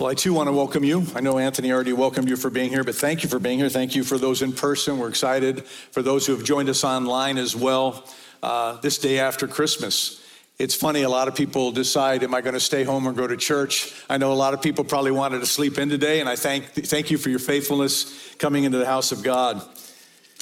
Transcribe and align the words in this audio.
Well, 0.00 0.08
I 0.08 0.14
too 0.14 0.32
want 0.32 0.46
to 0.46 0.52
welcome 0.54 0.82
you. 0.82 1.04
I 1.14 1.20
know 1.20 1.36
Anthony 1.36 1.70
already 1.70 1.92
welcomed 1.92 2.26
you 2.26 2.36
for 2.36 2.48
being 2.48 2.70
here, 2.70 2.82
but 2.82 2.94
thank 2.94 3.22
you 3.22 3.28
for 3.28 3.38
being 3.38 3.58
here. 3.58 3.68
Thank 3.68 3.94
you 3.94 4.02
for 4.02 4.16
those 4.16 4.40
in 4.40 4.54
person. 4.54 4.98
We're 4.98 5.10
excited 5.10 5.66
for 5.66 6.00
those 6.00 6.26
who 6.26 6.34
have 6.34 6.42
joined 6.42 6.70
us 6.70 6.84
online 6.84 7.36
as 7.36 7.54
well 7.54 8.08
uh, 8.42 8.80
this 8.80 8.96
day 8.96 9.18
after 9.18 9.46
Christmas. 9.46 10.26
It's 10.58 10.74
funny, 10.74 11.02
a 11.02 11.10
lot 11.10 11.28
of 11.28 11.34
people 11.34 11.70
decide, 11.70 12.22
am 12.22 12.34
I 12.34 12.40
going 12.40 12.54
to 12.54 12.60
stay 12.60 12.82
home 12.82 13.06
or 13.06 13.12
go 13.12 13.26
to 13.26 13.36
church? 13.36 13.92
I 14.08 14.16
know 14.16 14.32
a 14.32 14.40
lot 14.40 14.54
of 14.54 14.62
people 14.62 14.84
probably 14.84 15.10
wanted 15.10 15.40
to 15.40 15.46
sleep 15.46 15.76
in 15.76 15.90
today, 15.90 16.20
and 16.20 16.30
I 16.30 16.36
thank, 16.36 16.68
thank 16.72 17.10
you 17.10 17.18
for 17.18 17.28
your 17.28 17.38
faithfulness 17.38 18.34
coming 18.38 18.64
into 18.64 18.78
the 18.78 18.86
house 18.86 19.12
of 19.12 19.22
God. 19.22 19.60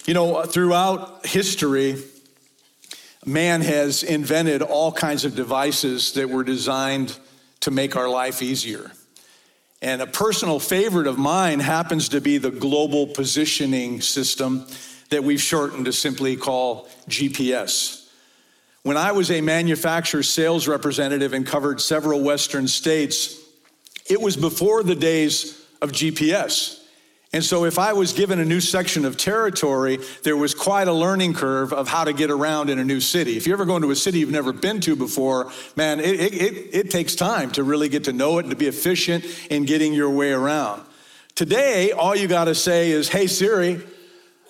You 0.07 0.15
know, 0.15 0.45
throughout 0.45 1.27
history, 1.27 1.97
man 3.27 3.63
has 3.63 4.05
invented 4.05 4.63
all 4.63 4.93
kinds 4.93 5.25
of 5.25 5.35
devices 5.35 6.13
that 6.13 6.31
were 6.31 6.45
designed 6.45 7.19
to 7.63 7.73
make 7.73 7.97
our 7.97 8.09
life 8.09 8.41
easier. 8.41 8.93
And 9.81 10.03
a 10.03 10.07
personal 10.07 10.59
favorite 10.59 11.07
of 11.07 11.19
mine 11.19 11.61
happens 11.61 12.09
to 12.11 12.21
be 12.21 12.39
the 12.39 12.51
global 12.51 13.07
positioning 13.07 14.01
system 14.01 14.67
that 15.11 15.23
we've 15.23 15.41
shortened 15.41 15.85
to 15.85 15.93
simply 15.93 16.37
call 16.37 16.89
GPS. 17.09 18.09
When 18.83 18.97
I 18.97 19.13
was 19.13 19.31
a 19.31 19.41
manufacturer 19.41 20.23
sales 20.23 20.67
representative 20.67 21.33
and 21.33 21.47
covered 21.47 21.81
several 21.81 22.23
Western 22.23 22.67
states, 22.67 23.39
it 24.09 24.21
was 24.21 24.37
before 24.37 24.83
the 24.83 24.95
days 24.95 25.63
of 25.81 25.93
GPS. 25.93 26.78
And 27.31 27.45
so, 27.45 27.67
if 27.67 27.79
I 27.79 27.93
was 27.93 28.15
given 28.15 28.39
a 28.39 28.45
new 28.45 28.61
section 28.61 29.05
of 29.05 29.19
territory, 29.19 29.99
there 30.23 30.37
was 30.37 30.55
quite 30.55 30.89
a 30.89 30.95
learning 30.95 31.35
curve 31.35 31.75
of 31.75 31.87
how 31.87 32.05
to 32.05 32.15
get 32.15 32.31
around 32.31 32.71
in 32.71 32.79
a 32.79 32.85
new 32.85 33.01
city. 33.01 33.37
If 33.37 33.47
you 33.47 33.53
ever 33.53 33.67
go 33.67 33.77
into 33.77 33.91
a 33.91 33.97
city 33.97 34.21
you've 34.21 34.31
never 34.31 34.55
been 34.55 34.81
to 34.81 34.97
before, 34.97 35.53
man, 35.77 36.01
it, 36.01 36.19
it, 36.19 36.35
it, 36.35 36.75
it 36.75 36.91
takes 36.91 37.15
time 37.15 37.51
to 37.51 37.63
really 37.63 37.91
get 37.91 38.05
to 38.05 38.15
know 38.15 38.39
it 38.39 38.47
and 38.47 38.51
to 38.51 38.57
be 38.57 38.67
efficient 38.67 39.27
in 39.51 39.67
getting 39.67 39.93
your 39.93 40.09
way 40.09 40.33
around. 40.33 40.83
Today, 41.35 41.93
all 41.93 42.17
you 42.17 42.29
got 42.29 42.47
to 42.47 42.55
say 42.55 42.91
is, 42.91 43.11
hey, 43.11 43.27
Siri, 43.27 43.79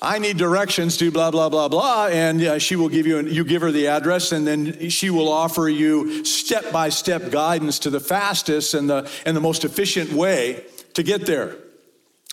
I 0.01 0.21
need 0.21 0.37
directions 0.37 0.97
to 0.99 1.11
blah, 1.11 1.33
blah, 1.33 1.49
blah, 1.49 1.67
blah. 1.67 2.07
And 2.07 2.41
uh, 2.41 2.59
she 2.61 2.77
will 2.77 2.89
give 2.89 3.09
you, 3.09 3.21
you 3.27 3.45
give 3.45 3.63
her 3.63 3.73
the 3.73 3.89
address, 3.89 4.31
and 4.31 4.47
then 4.47 4.89
she 4.89 5.11
will 5.11 5.29
offer 5.29 5.69
you 5.69 6.25
step 6.25 6.71
by 6.71 6.91
step 6.91 7.33
guidance 7.33 7.81
to 7.81 7.91
the 7.91 7.99
fastest 7.99 8.75
and 8.75 8.89
the, 8.89 9.11
and 9.27 9.37
the 9.37 9.41
most 9.41 9.65
efficient 9.65 10.13
way 10.13 10.65
to 10.95 11.03
get 11.03 11.27
there. 11.27 11.57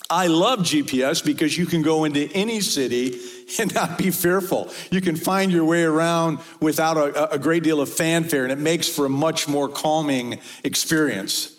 I 0.10 0.28
love 0.28 0.60
GPS 0.60 1.26
because 1.26 1.58
you 1.58 1.66
can 1.66 1.82
go 1.82 2.04
into 2.04 2.32
any 2.34 2.62
city 2.62 3.20
and 3.60 3.74
not 3.74 3.98
be 3.98 4.12
fearful. 4.12 4.72
You 4.92 5.02
can 5.02 5.16
find 5.16 5.52
your 5.52 5.66
way 5.66 5.84
around 5.84 6.40
without 6.60 6.98
a, 6.98 7.34
a, 7.34 7.40
great 7.40 7.64
deal 7.64 7.82
of 7.82 7.90
fanfare, 7.90 8.44
and 8.44 8.52
it 8.52 8.60
makes 8.60 8.88
for 8.88 9.06
a 9.06 9.10
much 9.10 9.48
more 9.48 9.68
calming 9.68 10.40
experience. 10.64 11.52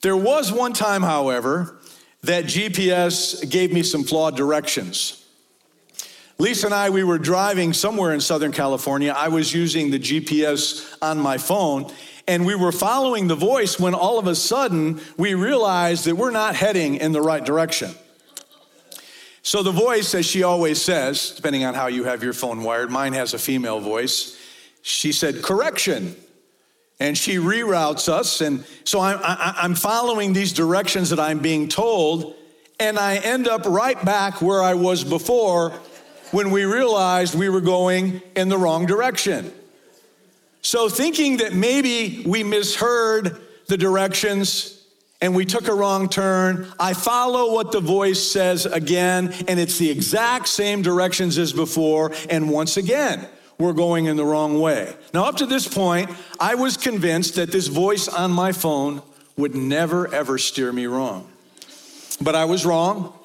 There 0.00 0.16
was 0.16 0.52
one 0.52 0.72
time, 0.72 1.02
however, 1.02 1.78
that 2.22 2.44
GPS 2.44 3.48
gave 3.50 3.72
me 3.72 3.82
some 3.82 4.04
flawed 4.04 4.36
directions. 4.36 5.22
Lisa 6.38 6.66
and 6.66 6.74
I, 6.74 6.90
we 6.90 7.02
were 7.02 7.18
driving 7.18 7.72
somewhere 7.72 8.12
in 8.12 8.20
Southern 8.20 8.52
California. 8.52 9.14
I 9.16 9.28
was 9.28 9.54
using 9.54 9.90
the 9.90 9.98
GPS 9.98 10.96
on 11.00 11.18
my 11.18 11.38
phone, 11.38 11.90
and 12.28 12.44
we 12.44 12.54
were 12.54 12.72
following 12.72 13.28
the 13.28 13.36
voice 13.36 13.78
when 13.78 13.94
all 13.94 14.18
of 14.18 14.26
a 14.26 14.34
sudden 14.34 15.00
we 15.16 15.34
realized 15.34 16.06
that 16.06 16.16
we're 16.16 16.30
not 16.30 16.56
heading 16.56 16.96
in 16.96 17.12
the 17.12 17.22
right 17.22 17.44
direction. 17.44 17.94
So 19.42 19.62
the 19.62 19.70
voice, 19.70 20.12
as 20.14 20.26
she 20.26 20.42
always 20.42 20.82
says, 20.82 21.30
depending 21.30 21.64
on 21.64 21.74
how 21.74 21.86
you 21.86 22.02
have 22.02 22.22
your 22.22 22.32
phone 22.32 22.64
wired, 22.64 22.90
mine 22.90 23.12
has 23.12 23.32
a 23.32 23.38
female 23.38 23.78
voice. 23.78 24.36
She 24.82 25.12
said, 25.12 25.40
correction. 25.40 26.16
And 26.98 27.16
she 27.16 27.36
reroutes 27.36 28.08
us. 28.08 28.40
And 28.40 28.64
so 28.82 28.98
I'm, 28.98 29.20
I'm 29.22 29.74
following 29.76 30.32
these 30.32 30.52
directions 30.52 31.10
that 31.10 31.20
I'm 31.20 31.38
being 31.38 31.68
told. 31.68 32.34
And 32.80 32.98
I 32.98 33.18
end 33.18 33.46
up 33.46 33.66
right 33.66 34.02
back 34.04 34.42
where 34.42 34.62
I 34.62 34.74
was 34.74 35.04
before 35.04 35.70
when 36.32 36.50
we 36.50 36.64
realized 36.64 37.36
we 37.36 37.48
were 37.48 37.60
going 37.60 38.22
in 38.34 38.48
the 38.48 38.58
wrong 38.58 38.84
direction. 38.84 39.52
So, 40.66 40.88
thinking 40.88 41.36
that 41.36 41.52
maybe 41.52 42.24
we 42.26 42.42
misheard 42.42 43.40
the 43.68 43.76
directions 43.76 44.84
and 45.20 45.32
we 45.32 45.44
took 45.44 45.68
a 45.68 45.72
wrong 45.72 46.08
turn, 46.08 46.66
I 46.80 46.92
follow 46.92 47.54
what 47.54 47.70
the 47.70 47.78
voice 47.78 48.20
says 48.20 48.66
again, 48.66 49.32
and 49.46 49.60
it's 49.60 49.78
the 49.78 49.88
exact 49.88 50.48
same 50.48 50.82
directions 50.82 51.38
as 51.38 51.52
before. 51.52 52.10
And 52.30 52.50
once 52.50 52.76
again, 52.76 53.28
we're 53.58 53.74
going 53.74 54.06
in 54.06 54.16
the 54.16 54.24
wrong 54.24 54.60
way. 54.60 54.92
Now, 55.14 55.26
up 55.26 55.36
to 55.36 55.46
this 55.46 55.68
point, 55.68 56.10
I 56.40 56.56
was 56.56 56.76
convinced 56.76 57.36
that 57.36 57.52
this 57.52 57.68
voice 57.68 58.08
on 58.08 58.32
my 58.32 58.50
phone 58.50 59.02
would 59.36 59.54
never, 59.54 60.12
ever 60.12 60.36
steer 60.36 60.72
me 60.72 60.86
wrong. 60.86 61.30
But 62.20 62.34
I 62.34 62.44
was 62.44 62.66
wrong. 62.66 63.15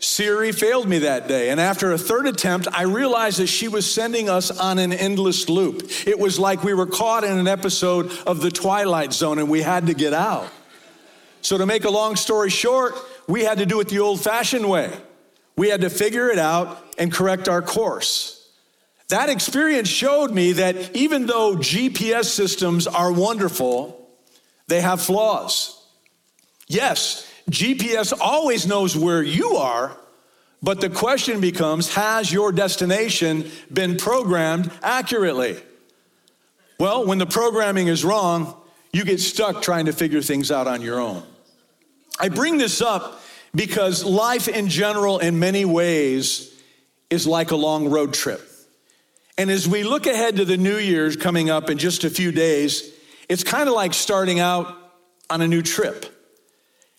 Siri 0.00 0.52
failed 0.52 0.88
me 0.88 1.00
that 1.00 1.26
day. 1.26 1.50
And 1.50 1.60
after 1.60 1.92
a 1.92 1.98
third 1.98 2.26
attempt, 2.26 2.68
I 2.72 2.82
realized 2.82 3.38
that 3.38 3.48
she 3.48 3.66
was 3.66 3.90
sending 3.90 4.28
us 4.28 4.56
on 4.56 4.78
an 4.78 4.92
endless 4.92 5.48
loop. 5.48 5.90
It 6.06 6.18
was 6.18 6.38
like 6.38 6.62
we 6.62 6.74
were 6.74 6.86
caught 6.86 7.24
in 7.24 7.36
an 7.36 7.48
episode 7.48 8.12
of 8.26 8.40
The 8.40 8.50
Twilight 8.50 9.12
Zone 9.12 9.38
and 9.38 9.48
we 9.48 9.62
had 9.62 9.86
to 9.86 9.94
get 9.94 10.12
out. 10.12 10.48
So, 11.40 11.58
to 11.58 11.66
make 11.66 11.84
a 11.84 11.90
long 11.90 12.16
story 12.16 12.50
short, 12.50 12.94
we 13.26 13.44
had 13.44 13.58
to 13.58 13.66
do 13.66 13.80
it 13.80 13.88
the 13.88 14.00
old 14.00 14.20
fashioned 14.20 14.68
way. 14.68 14.92
We 15.56 15.68
had 15.68 15.80
to 15.82 15.90
figure 15.90 16.28
it 16.28 16.38
out 16.38 16.84
and 16.98 17.12
correct 17.12 17.48
our 17.48 17.62
course. 17.62 18.34
That 19.08 19.28
experience 19.28 19.88
showed 19.88 20.32
me 20.32 20.52
that 20.52 20.94
even 20.94 21.26
though 21.26 21.56
GPS 21.56 22.26
systems 22.26 22.86
are 22.86 23.10
wonderful, 23.10 24.08
they 24.66 24.80
have 24.80 25.00
flaws. 25.00 25.82
Yes, 26.66 27.27
GPS 27.50 28.12
always 28.20 28.66
knows 28.66 28.96
where 28.96 29.22
you 29.22 29.56
are, 29.56 29.96
but 30.62 30.80
the 30.80 30.90
question 30.90 31.40
becomes 31.40 31.94
has 31.94 32.32
your 32.32 32.52
destination 32.52 33.50
been 33.72 33.96
programmed 33.96 34.70
accurately? 34.82 35.56
Well, 36.78 37.06
when 37.06 37.18
the 37.18 37.26
programming 37.26 37.88
is 37.88 38.04
wrong, 38.04 38.54
you 38.92 39.04
get 39.04 39.20
stuck 39.20 39.62
trying 39.62 39.86
to 39.86 39.92
figure 39.92 40.22
things 40.22 40.50
out 40.50 40.66
on 40.66 40.82
your 40.82 41.00
own. 41.00 41.22
I 42.20 42.28
bring 42.28 42.58
this 42.58 42.80
up 42.80 43.20
because 43.54 44.04
life 44.04 44.48
in 44.48 44.68
general, 44.68 45.18
in 45.18 45.38
many 45.38 45.64
ways, 45.64 46.54
is 47.10 47.26
like 47.26 47.50
a 47.50 47.56
long 47.56 47.88
road 47.88 48.12
trip. 48.12 48.42
And 49.36 49.50
as 49.50 49.68
we 49.68 49.84
look 49.84 50.06
ahead 50.06 50.36
to 50.36 50.44
the 50.44 50.56
new 50.56 50.76
year's 50.76 51.16
coming 51.16 51.48
up 51.48 51.70
in 51.70 51.78
just 51.78 52.04
a 52.04 52.10
few 52.10 52.32
days, 52.32 52.92
it's 53.28 53.44
kind 53.44 53.68
of 53.68 53.74
like 53.74 53.94
starting 53.94 54.40
out 54.40 54.76
on 55.30 55.40
a 55.40 55.48
new 55.48 55.62
trip. 55.62 56.17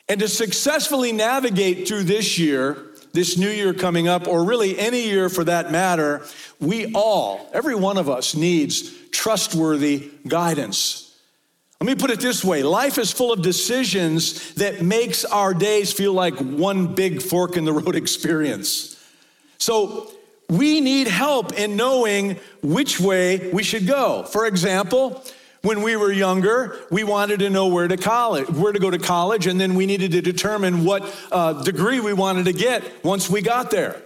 And 0.10 0.20
to 0.22 0.28
successfully 0.28 1.12
navigate 1.14 1.88
through 1.88 2.04
this 2.04 2.40
year, 2.40 2.78
this 3.14 3.38
new 3.38 3.50
year 3.50 3.76
coming 3.76 4.08
up, 4.08 4.28
or 4.28 4.44
really 4.44 4.78
any 4.78 5.04
year 5.04 5.30
for 5.30 5.44
that 5.44 5.72
matter, 5.72 6.26
we 6.60 6.92
all, 6.94 7.48
every 7.54 7.76
one 7.76 7.98
of 7.98 8.10
us, 8.10 8.36
needs 8.36 8.92
trustworthy 9.12 10.10
guidance. 10.28 11.06
Let 11.80 11.88
me 11.88 11.96
put 11.96 12.10
it 12.10 12.20
this 12.20 12.44
way 12.44 12.64
life 12.64 12.98
is 12.98 13.12
full 13.12 13.32
of 13.32 13.42
decisions 13.42 14.54
that 14.56 14.82
makes 14.82 15.24
our 15.24 15.54
days 15.54 15.94
feel 15.94 16.12
like 16.12 16.36
one 16.36 16.94
big 16.94 17.22
fork 17.22 17.56
in 17.56 17.64
the 17.64 17.72
road 17.72 17.96
experience. 17.96 18.96
So 19.60 20.12
we 20.50 20.82
need 20.82 21.08
help 21.08 21.54
in 21.54 21.76
knowing 21.76 22.40
which 22.64 23.00
way 23.00 23.52
we 23.52 23.62
should 23.62 23.86
go. 23.86 24.24
For 24.24 24.48
example, 24.48 25.24
when 25.62 25.82
we 25.82 25.96
were 25.96 26.12
younger, 26.12 26.78
we 26.90 27.04
wanted 27.04 27.40
to 27.40 27.50
know 27.50 27.68
where 27.68 27.88
to 27.88 27.98
college, 27.98 28.50
where 28.50 28.72
to 28.72 28.80
go 28.80 28.90
to 28.90 29.00
college, 29.00 29.48
and 29.48 29.60
then 29.60 29.76
we 29.76 29.86
needed 29.86 30.12
to 30.14 30.22
determine 30.22 30.86
what 30.86 31.04
uh, 31.32 31.64
degree 31.64 32.00
we 32.00 32.14
wanted 32.14 32.46
to 32.46 32.54
get 32.54 33.04
once 33.04 33.30
we 33.30 33.42
got 33.42 33.72
there. 33.72 34.02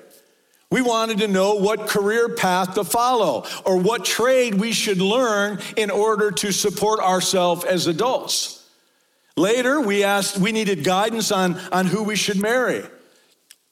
We 0.71 0.81
wanted 0.81 1.19
to 1.19 1.27
know 1.27 1.53
what 1.53 1.87
career 1.87 2.29
path 2.29 2.73
to 2.73 2.83
follow 2.83 3.45
or 3.63 3.77
what 3.77 4.05
trade 4.05 4.55
we 4.55 4.71
should 4.71 4.99
learn 4.99 5.59
in 5.77 5.91
order 5.91 6.31
to 6.31 6.51
support 6.51 6.99
ourselves 6.99 7.63
as 7.63 7.85
adults. 7.85 8.67
Later, 9.37 9.79
we 9.79 10.03
asked, 10.03 10.37
we 10.37 10.51
needed 10.51 10.83
guidance 10.83 11.31
on, 11.31 11.59
on 11.71 11.85
who 11.85 12.01
we 12.01 12.15
should 12.15 12.41
marry. 12.41 12.83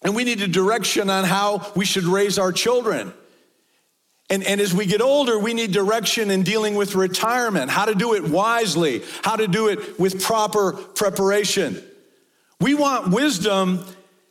And 0.03 0.15
we 0.15 0.23
needed 0.23 0.51
direction 0.51 1.09
on 1.09 1.23
how 1.23 1.71
we 1.75 1.85
should 1.85 2.03
raise 2.03 2.37
our 2.37 2.51
children. 2.51 3.13
And, 4.31 4.45
and 4.45 4.61
as 4.61 4.73
we 4.73 4.85
get 4.85 5.01
older, 5.01 5.37
we 5.37 5.53
need 5.53 5.73
direction 5.73 6.31
in 6.31 6.43
dealing 6.43 6.75
with 6.75 6.95
retirement, 6.95 7.69
how 7.69 7.83
to 7.83 7.93
do 7.93 8.13
it 8.13 8.23
wisely, 8.23 9.03
how 9.23 9.35
to 9.35 9.45
do 9.45 9.67
it 9.67 9.99
with 9.99 10.23
proper 10.23 10.71
preparation. 10.71 11.83
We 12.61 12.73
want 12.73 13.09
wisdom 13.11 13.85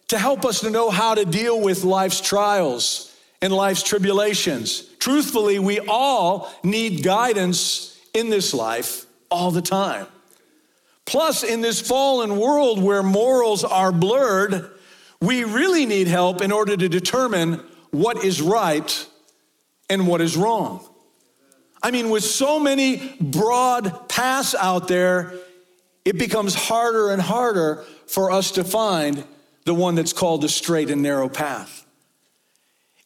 to 0.09 0.19
help 0.19 0.47
us 0.47 0.61
to 0.61 0.71
know 0.71 0.89
how 0.89 1.15
to 1.15 1.27
deal 1.27 1.61
with 1.61 1.85
life's 1.85 2.23
trials 2.23 3.15
and 3.43 3.53
life's 3.53 3.83
tribulations. 3.83 4.85
Truthfully, 4.99 5.59
we 5.59 5.81
all 5.81 6.51
need 6.65 7.03
guidance 7.03 7.99
in 8.15 8.31
this 8.31 8.55
life 8.55 9.05
all 9.31 9.51
the 9.51 9.63
time. 9.63 10.07
Plus, 11.05 11.43
in 11.43 11.61
this 11.61 11.79
fallen 11.79 12.39
world 12.39 12.83
where 12.83 13.03
morals 13.03 13.65
are 13.65 13.93
blurred, 13.93 14.71
we 15.21 15.45
really 15.45 15.85
need 15.85 16.07
help 16.07 16.41
in 16.41 16.53
order 16.53 16.75
to 16.75 16.89
determine 16.89 17.61
what 17.91 18.25
is 18.25 18.41
right 18.41 19.07
and 19.91 20.07
what 20.07 20.23
is 20.23 20.37
wrong. 20.37 20.87
I 21.83 21.91
mean, 21.91 22.09
with 22.11 22.25
so 22.25 22.61
many 22.61 23.15
broad 23.21 24.09
paths 24.09 24.55
out 24.55 24.89
there, 24.89 25.35
it 26.05 26.19
becomes 26.19 26.55
harder 26.55 27.11
and 27.11 27.21
harder 27.21 27.85
for 28.07 28.31
us 28.31 28.53
to 28.53 28.65
find 28.65 29.25
the 29.65 29.75
one 29.75 29.95
that's 29.95 30.13
called 30.13 30.43
the 30.43 30.49
straight 30.49 30.91
and 30.91 31.03
narrow 31.03 31.29
path. 31.29 31.85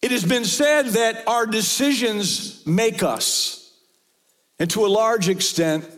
It 0.02 0.10
has 0.10 0.24
been 0.24 0.44
said 0.44 0.86
that 0.88 1.26
our 1.26 1.46
decisions 1.46 2.64
make 2.66 3.02
us. 3.02 3.72
And 4.58 4.70
to 4.70 4.84
a 4.84 4.88
large 4.88 5.28
extent, 5.28 5.88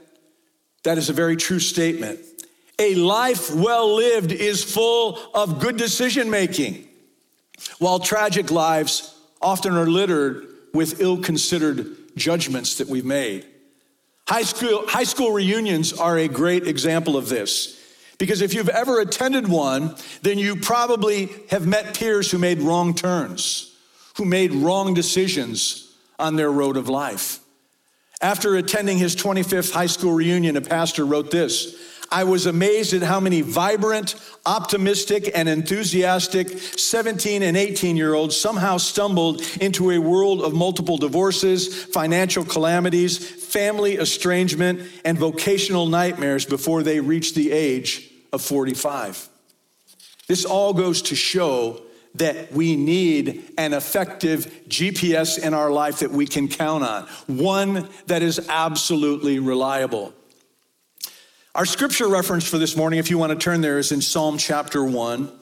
that 0.85 0.97
is 0.97 1.09
a 1.09 1.13
very 1.13 1.37
true 1.37 1.59
statement. 1.59 2.21
A 2.79 2.95
life 2.95 3.53
well 3.53 3.97
lived 3.97 4.33
is 4.33 4.63
full 4.63 5.19
of 5.35 5.61
good 5.61 5.77
decision 5.77 6.31
making, 6.31 6.87
while 7.79 7.99
tragic 7.99 8.51
lives 8.51 9.15
often 9.43 9.75
are 9.75 9.87
littered 9.87 10.47
with 10.77 11.01
ill 11.01 11.21
considered 11.21 11.97
judgments 12.17 12.79
that 12.79 12.89
we've 12.89 13.05
made. 13.05 13.47
High 14.29 14.43
school, 14.43 14.87
high 14.87 15.05
school 15.05 15.33
reunions 15.33 15.93
are 15.93 16.19
a 16.19 16.29
great 16.29 16.67
example 16.67 17.17
of 17.17 17.29
this. 17.29 17.73
Because 18.19 18.41
if 18.41 18.55
you've 18.55 18.69
ever 18.69 19.01
attended 19.01 19.49
one, 19.49 19.95
then 20.23 20.39
you 20.39 20.57
probably 20.57 21.29
have 21.51 21.67
met 21.67 21.99
peers 21.99 22.31
who 22.31 22.39
made 22.39 22.61
wrong 22.61 22.95
turns 22.95 23.73
who 24.17 24.25
made 24.25 24.53
wrong 24.53 24.95
decisions 24.95 25.95
on 26.19 26.37
their 26.37 26.51
road 26.51 26.77
of 26.77 26.89
life. 26.89 27.41
After 28.23 28.57
attending 28.57 28.97
his 28.97 29.15
25th 29.15 29.73
high 29.73 29.87
school 29.87 30.13
reunion, 30.13 30.57
a 30.57 30.63
pastor 30.63 31.05
wrote 31.05 31.31
this 31.31 31.77
I 32.11 32.25
was 32.25 32.47
amazed 32.47 32.93
at 32.93 33.03
how 33.03 33.21
many 33.21 33.41
vibrant, 33.41 34.15
optimistic, 34.45 35.31
and 35.35 35.49
enthusiastic 35.49 36.49
17 36.51 37.43
and 37.43 37.57
18 37.57 37.97
year 37.97 38.15
olds 38.15 38.37
somehow 38.37 38.77
stumbled 38.77 39.43
into 39.61 39.91
a 39.91 39.99
world 39.99 40.43
of 40.43 40.55
multiple 40.55 40.97
divorces, 40.99 41.85
financial 41.87 42.45
calamities, 42.45 43.19
family 43.19 43.97
estrangement, 43.97 44.89
and 45.05 45.19
vocational 45.19 45.87
nightmares 45.87 46.45
before 46.45 46.83
they 46.83 47.01
reached 47.01 47.35
the 47.35 47.53
age 47.53 48.11
of 48.33 48.43
45. 48.43 49.29
This 50.29 50.45
all 50.45 50.73
goes 50.73 51.03
to 51.03 51.17
show 51.17 51.83
that 52.17 52.51
we 52.53 52.77
need 52.77 53.53
an 53.59 53.75
effective 53.75 54.47
GPS 54.69 55.39
in 55.39 55.55
our 55.55 55.71
life 55.71 55.99
that 56.01 56.11
we 56.11 56.27
can 56.27 56.49
count 56.49 56.83
on, 56.83 57.03
one 57.27 57.89
that 58.07 58.23
is 58.23 58.47
absolutely 58.49 59.39
reliable. 59.39 60.15
Our 61.57 61.65
scripture 61.65 62.07
reference 62.07 62.47
for 62.47 62.59
this 62.59 62.77
morning, 62.77 62.99
if 62.99 63.09
you 63.09 63.17
want 63.17 63.33
to 63.33 63.39
turn 63.39 63.63
there, 63.63 63.79
is 63.79 63.91
in 63.91 64.03
Psalm 64.03 64.37
chapter 64.37 64.85
1. 64.85 65.33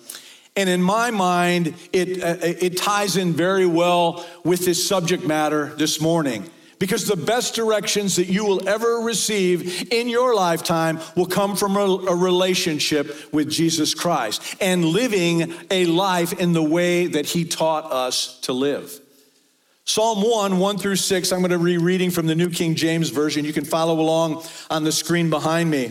And 0.54 0.68
in 0.68 0.80
my 0.80 1.10
mind, 1.10 1.74
it, 1.92 2.22
uh, 2.22 2.36
it 2.40 2.76
ties 2.76 3.16
in 3.16 3.32
very 3.32 3.66
well 3.66 4.24
with 4.44 4.64
this 4.64 4.86
subject 4.86 5.26
matter 5.26 5.74
this 5.74 6.00
morning. 6.00 6.48
Because 6.78 7.08
the 7.08 7.16
best 7.16 7.56
directions 7.56 8.14
that 8.14 8.28
you 8.28 8.44
will 8.44 8.68
ever 8.68 9.00
receive 9.00 9.92
in 9.92 10.08
your 10.08 10.36
lifetime 10.36 11.00
will 11.16 11.26
come 11.26 11.56
from 11.56 11.76
a, 11.76 11.80
a, 11.80 12.14
relationship 12.14 13.32
with 13.32 13.50
Jesus 13.50 13.92
Christ 13.92 14.54
and 14.60 14.84
living 14.84 15.52
a 15.68 15.86
life 15.86 16.32
in 16.32 16.52
the 16.52 16.62
way 16.62 17.08
that 17.08 17.26
He 17.26 17.44
taught 17.44 17.90
us 17.90 18.38
to 18.42 18.52
live. 18.52 19.00
Psalm 19.84 20.22
1, 20.22 20.58
1 20.60 20.78
through 20.78 20.96
6, 20.96 21.32
I'm 21.32 21.40
going 21.40 21.50
to 21.50 21.58
be 21.58 21.76
reading 21.76 22.12
from 22.12 22.28
the 22.28 22.36
New 22.36 22.50
King 22.50 22.76
James 22.76 23.10
Version. 23.10 23.44
You 23.44 23.52
can 23.52 23.64
follow 23.64 23.98
along 23.98 24.44
on 24.70 24.84
the 24.84 24.92
screen 24.92 25.28
behind 25.28 25.68
me. 25.68 25.90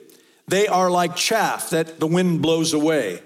They 0.51 0.67
are 0.67 0.91
like 0.91 1.15
chaff 1.15 1.69
that 1.69 2.01
the 2.01 2.07
wind 2.07 2.41
blows 2.41 2.73
away. 2.73 3.23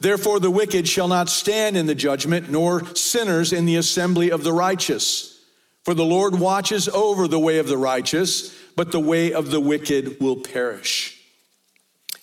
Therefore, 0.00 0.38
the 0.38 0.50
wicked 0.50 0.86
shall 0.86 1.08
not 1.08 1.30
stand 1.30 1.78
in 1.78 1.86
the 1.86 1.94
judgment, 1.94 2.50
nor 2.50 2.84
sinners 2.94 3.54
in 3.54 3.64
the 3.64 3.76
assembly 3.76 4.30
of 4.30 4.44
the 4.44 4.52
righteous. 4.52 5.42
For 5.82 5.94
the 5.94 6.04
Lord 6.04 6.38
watches 6.38 6.86
over 6.86 7.26
the 7.26 7.38
way 7.38 7.58
of 7.58 7.68
the 7.68 7.78
righteous, 7.78 8.54
but 8.76 8.92
the 8.92 9.00
way 9.00 9.32
of 9.32 9.50
the 9.50 9.62
wicked 9.62 10.20
will 10.20 10.36
perish. 10.36 11.18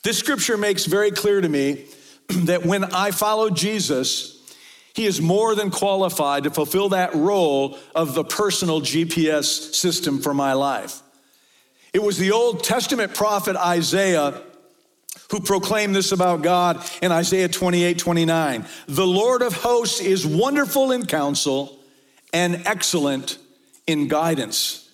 This 0.03 0.19
scripture 0.19 0.57
makes 0.57 0.85
very 0.85 1.09
clear 1.09 1.41
to 1.41 1.49
me 1.49 1.87
that 2.29 2.67
when 2.67 2.83
I 2.83 3.09
follow 3.09 3.49
Jesus, 3.49 4.39
he 4.93 5.07
is 5.07 5.19
more 5.19 5.55
than 5.55 5.71
qualified 5.71 6.43
to 6.43 6.51
fulfill 6.51 6.89
that 6.89 7.15
role 7.15 7.79
of 7.95 8.13
the 8.13 8.23
personal 8.23 8.79
GPS 8.79 9.73
system 9.73 10.21
for 10.21 10.35
my 10.35 10.53
life. 10.53 11.01
It 11.95 12.03
was 12.03 12.17
the 12.17 12.33
Old 12.33 12.61
Testament 12.61 13.13
prophet 13.13 13.55
Isaiah 13.55 14.41
who 15.31 15.39
proclaimed 15.39 15.95
this 15.95 16.11
about 16.11 16.41
God 16.41 16.83
in 17.01 17.09
Isaiah 17.09 17.47
28 17.47 17.97
29. 17.97 18.65
The 18.87 19.07
Lord 19.07 19.41
of 19.41 19.53
hosts 19.53 20.01
is 20.01 20.27
wonderful 20.27 20.91
in 20.91 21.05
counsel 21.05 21.79
and 22.33 22.63
excellent 22.67 23.37
in 23.87 24.09
guidance. 24.09 24.91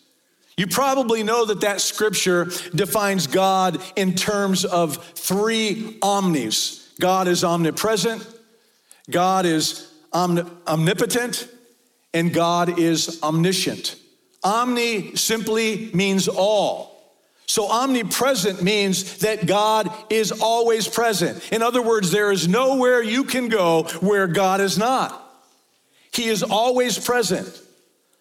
You 0.56 0.68
probably 0.68 1.24
know 1.24 1.44
that 1.46 1.62
that 1.62 1.82
scripture 1.82 2.52
defines 2.76 3.26
God 3.26 3.82
in 3.96 4.14
terms 4.14 4.64
of 4.64 5.04
three 5.16 5.98
omnis 6.04 6.88
God 7.00 7.28
is 7.28 7.44
omnipresent, 7.44 8.28
God 9.10 9.48
is 9.48 9.92
omnipotent, 10.14 11.48
and 12.14 12.32
God 12.32 12.78
is 12.78 13.20
omniscient. 13.24 13.96
Omni 14.44 15.16
simply 15.16 15.90
means 15.96 16.28
all. 16.28 16.91
So, 17.48 17.68
omnipresent 17.70 18.64
means 18.64 19.20
that 19.20 19.46
God 19.46 19.92
is 20.10 20.32
always 20.32 20.88
present. 20.88 21.52
In 21.52 21.62
other 21.62 21.82
words, 21.82 22.12
there 22.12 22.32
is 22.32 22.48
nowhere 22.48 23.04
you 23.04 23.26
can 23.26 23.50
go 23.50 23.84
where 24.00 24.28
God 24.28 24.62
is 24.62 24.78
not. 24.78 25.18
He 26.14 26.28
is 26.28 26.44
always 26.44 26.98
present. 26.98 27.62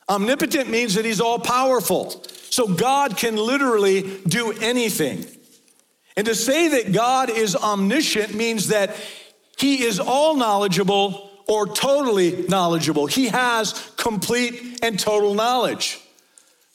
Omnipotent 0.09 0.69
means 0.69 0.95
that 0.95 1.05
he's 1.05 1.21
all 1.21 1.39
powerful. 1.39 2.25
So 2.51 2.67
God 2.67 3.17
can 3.17 3.37
literally 3.37 4.21
do 4.27 4.53
anything. 4.53 5.25
And 6.17 6.27
to 6.27 6.35
say 6.35 6.69
that 6.83 6.93
God 6.93 7.31
is 7.31 7.55
omniscient 7.55 8.35
means 8.35 8.69
that 8.69 8.97
he 9.57 9.85
is 9.85 10.01
all 10.01 10.35
knowledgeable 10.35 11.31
or 11.47 11.67
totally 11.67 12.45
knowledgeable. 12.49 13.07
He 13.07 13.29
has 13.29 13.93
complete 13.97 14.81
and 14.83 14.99
total 14.99 15.35
knowledge. 15.35 16.01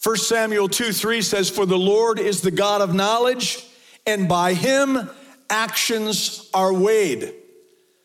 1 0.05 0.17
Samuel 0.17 0.67
2 0.67 0.91
3 0.91 1.21
says, 1.23 1.49
For 1.49 1.65
the 1.65 1.79
Lord 1.79 2.19
is 2.19 2.41
the 2.41 2.51
God 2.51 2.81
of 2.81 2.93
knowledge, 2.93 3.65
and 4.05 4.29
by 4.29 4.53
him 4.53 5.09
actions 5.49 6.47
are 6.53 6.71
weighed. 6.71 7.33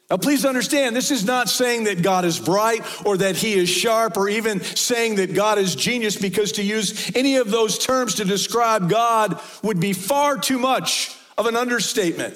Now, 0.09 0.17
please 0.17 0.47
understand, 0.47 0.97
this 0.97 1.11
is 1.11 1.27
not 1.27 1.51
saying 1.51 1.85
that 1.85 2.01
God 2.01 2.25
is 2.25 2.41
bright 2.41 2.87
or 3.05 3.19
that 3.19 3.37
he 3.37 3.53
is 3.53 3.69
sharp 3.69 4.17
or 4.17 4.31
even 4.31 4.63
saying 4.63 5.17
that 5.17 5.35
God 5.35 5.59
is 5.59 5.75
genius, 5.75 6.17
because 6.17 6.53
to 6.53 6.63
use 6.63 7.15
any 7.15 7.37
of 7.37 7.51
those 7.51 7.79
terms 7.79 8.15
to 8.15 8.25
describe 8.25 8.89
God 8.89 9.39
would 9.63 9.79
be 9.79 9.93
far 9.93 10.39
too 10.39 10.59
much 10.59 11.15
of 11.37 11.45
an 11.45 11.55
understatement. 11.55 12.35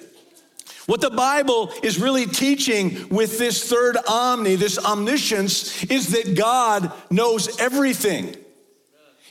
What 0.84 1.00
the 1.00 1.08
Bible 1.08 1.72
is 1.82 1.98
really 1.98 2.26
teaching 2.26 3.08
with 3.08 3.38
this 3.38 3.66
third 3.66 3.96
omni, 4.06 4.56
this 4.56 4.78
omniscience, 4.78 5.84
is 5.84 6.08
that 6.08 6.36
God 6.36 6.92
knows 7.10 7.58
everything. 7.58 8.36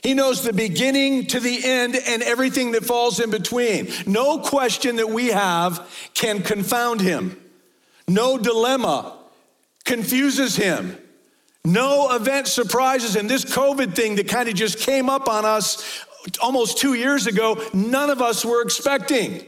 He 0.04 0.12
knows 0.12 0.42
the 0.42 0.52
beginning 0.52 1.24
to 1.28 1.40
the 1.40 1.64
end 1.64 1.96
and 1.96 2.22
everything 2.22 2.72
that 2.72 2.84
falls 2.84 3.20
in 3.20 3.30
between. 3.30 3.90
No 4.06 4.38
question 4.38 4.96
that 4.96 5.08
we 5.08 5.28
have 5.28 5.90
can 6.12 6.42
confound 6.42 7.00
him. 7.00 7.40
No 8.06 8.36
dilemma 8.36 9.16
confuses 9.86 10.56
him. 10.56 10.98
No 11.64 12.14
event 12.14 12.48
surprises 12.48 13.16
him. 13.16 13.28
This 13.28 13.46
COVID 13.46 13.94
thing 13.94 14.16
that 14.16 14.28
kind 14.28 14.46
of 14.46 14.54
just 14.54 14.78
came 14.78 15.08
up 15.08 15.26
on 15.26 15.46
us 15.46 16.04
almost 16.38 16.76
two 16.76 16.92
years 16.92 17.26
ago, 17.26 17.64
none 17.72 18.10
of 18.10 18.20
us 18.20 18.44
were 18.44 18.60
expecting. 18.60 19.42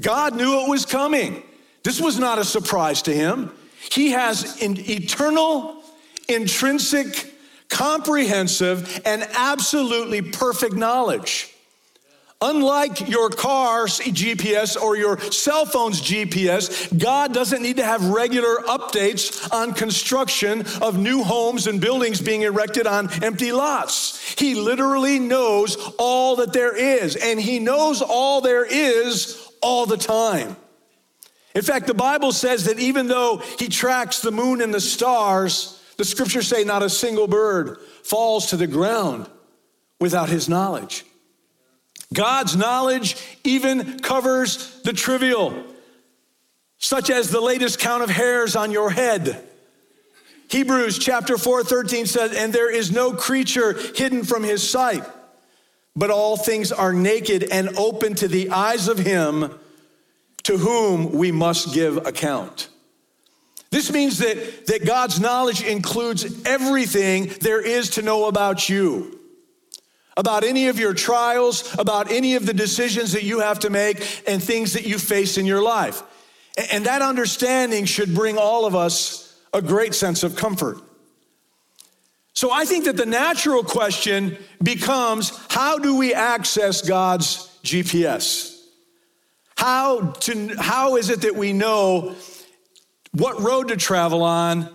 God 0.00 0.34
knew 0.34 0.64
it 0.64 0.70
was 0.70 0.86
coming. 0.86 1.42
This 1.82 2.00
was 2.00 2.18
not 2.18 2.38
a 2.38 2.44
surprise 2.46 3.02
to 3.02 3.12
him. 3.12 3.52
He 3.92 4.12
has 4.12 4.62
an 4.62 4.78
eternal, 4.78 5.82
intrinsic, 6.26 7.34
comprehensive, 7.70 9.00
and 9.06 9.26
absolutely 9.34 10.20
perfect 10.20 10.74
knowledge. 10.74 11.54
Unlike 12.42 13.06
your 13.10 13.28
car's 13.28 13.98
GPS 13.98 14.80
or 14.80 14.96
your 14.96 15.20
cell 15.20 15.66
phone's 15.66 16.00
GPS, 16.00 16.98
God 16.98 17.34
doesn't 17.34 17.62
need 17.62 17.76
to 17.76 17.84
have 17.84 18.02
regular 18.08 18.56
updates 18.66 19.52
on 19.52 19.74
construction 19.74 20.64
of 20.80 20.98
new 20.98 21.22
homes 21.22 21.66
and 21.66 21.82
buildings 21.82 22.18
being 22.22 22.40
erected 22.40 22.86
on 22.86 23.10
empty 23.22 23.52
lots. 23.52 24.18
He 24.38 24.54
literally 24.54 25.18
knows 25.18 25.76
all 25.98 26.36
that 26.36 26.54
there 26.54 26.74
is, 26.74 27.14
and 27.16 27.38
He 27.38 27.58
knows 27.58 28.00
all 28.00 28.40
there 28.40 28.64
is 28.64 29.46
all 29.60 29.84
the 29.84 29.98
time. 29.98 30.56
In 31.54 31.62
fact, 31.62 31.86
the 31.86 31.94
Bible 31.94 32.32
says 32.32 32.64
that 32.64 32.78
even 32.78 33.08
though 33.08 33.42
he 33.58 33.68
tracks 33.68 34.20
the 34.20 34.30
moon 34.30 34.62
and 34.62 34.72
the 34.72 34.80
stars, 34.80 35.79
the 36.00 36.06
scriptures 36.06 36.48
say 36.48 36.64
not 36.64 36.82
a 36.82 36.88
single 36.88 37.28
bird 37.28 37.76
falls 38.02 38.46
to 38.46 38.56
the 38.56 38.66
ground 38.66 39.28
without 40.00 40.30
his 40.30 40.48
knowledge. 40.48 41.04
God's 42.14 42.56
knowledge 42.56 43.16
even 43.44 43.98
covers 43.98 44.80
the 44.80 44.94
trivial, 44.94 45.52
such 46.78 47.10
as 47.10 47.28
the 47.28 47.42
latest 47.42 47.80
count 47.80 48.02
of 48.02 48.08
hairs 48.08 48.56
on 48.56 48.72
your 48.72 48.88
head. 48.88 49.46
Hebrews 50.48 50.98
chapter 50.98 51.36
4 51.36 51.64
13 51.64 52.06
says, 52.06 52.34
And 52.34 52.50
there 52.50 52.74
is 52.74 52.90
no 52.90 53.12
creature 53.12 53.74
hidden 53.94 54.24
from 54.24 54.42
his 54.42 54.66
sight, 54.66 55.04
but 55.94 56.08
all 56.08 56.38
things 56.38 56.72
are 56.72 56.94
naked 56.94 57.42
and 57.52 57.76
open 57.76 58.14
to 58.14 58.26
the 58.26 58.48
eyes 58.48 58.88
of 58.88 58.96
him 58.96 59.54
to 60.44 60.56
whom 60.56 61.12
we 61.12 61.30
must 61.30 61.74
give 61.74 61.98
account. 62.06 62.69
This 63.70 63.92
means 63.92 64.18
that, 64.18 64.66
that 64.66 64.84
God's 64.84 65.20
knowledge 65.20 65.62
includes 65.62 66.44
everything 66.44 67.32
there 67.40 67.64
is 67.64 67.90
to 67.90 68.02
know 68.02 68.26
about 68.26 68.68
you, 68.68 69.18
about 70.16 70.42
any 70.42 70.68
of 70.68 70.78
your 70.78 70.92
trials, 70.92 71.76
about 71.78 72.10
any 72.10 72.34
of 72.34 72.46
the 72.46 72.54
decisions 72.54 73.12
that 73.12 73.22
you 73.22 73.40
have 73.40 73.60
to 73.60 73.70
make, 73.70 74.24
and 74.26 74.42
things 74.42 74.72
that 74.72 74.86
you 74.86 74.98
face 74.98 75.38
in 75.38 75.46
your 75.46 75.62
life. 75.62 76.02
And 76.72 76.86
that 76.86 77.00
understanding 77.00 77.84
should 77.84 78.12
bring 78.12 78.36
all 78.36 78.66
of 78.66 78.74
us 78.74 79.40
a 79.54 79.62
great 79.62 79.94
sense 79.94 80.24
of 80.24 80.34
comfort. 80.34 80.78
So 82.32 82.50
I 82.50 82.64
think 82.64 82.86
that 82.86 82.96
the 82.96 83.06
natural 83.06 83.62
question 83.62 84.36
becomes 84.62 85.32
how 85.48 85.78
do 85.78 85.96
we 85.96 86.12
access 86.12 86.82
God's 86.82 87.48
GPS? 87.62 88.56
How, 89.56 90.12
to, 90.12 90.56
how 90.58 90.96
is 90.96 91.10
it 91.10 91.20
that 91.22 91.36
we 91.36 91.52
know 91.52 92.14
what 93.12 93.40
road 93.40 93.68
to 93.68 93.76
travel 93.76 94.22
on 94.22 94.68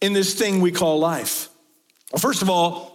in 0.00 0.12
this 0.12 0.34
thing 0.34 0.60
we 0.60 0.72
call 0.72 0.98
life? 0.98 1.48
Well, 2.12 2.20
first 2.20 2.42
of 2.42 2.50
all, 2.50 2.94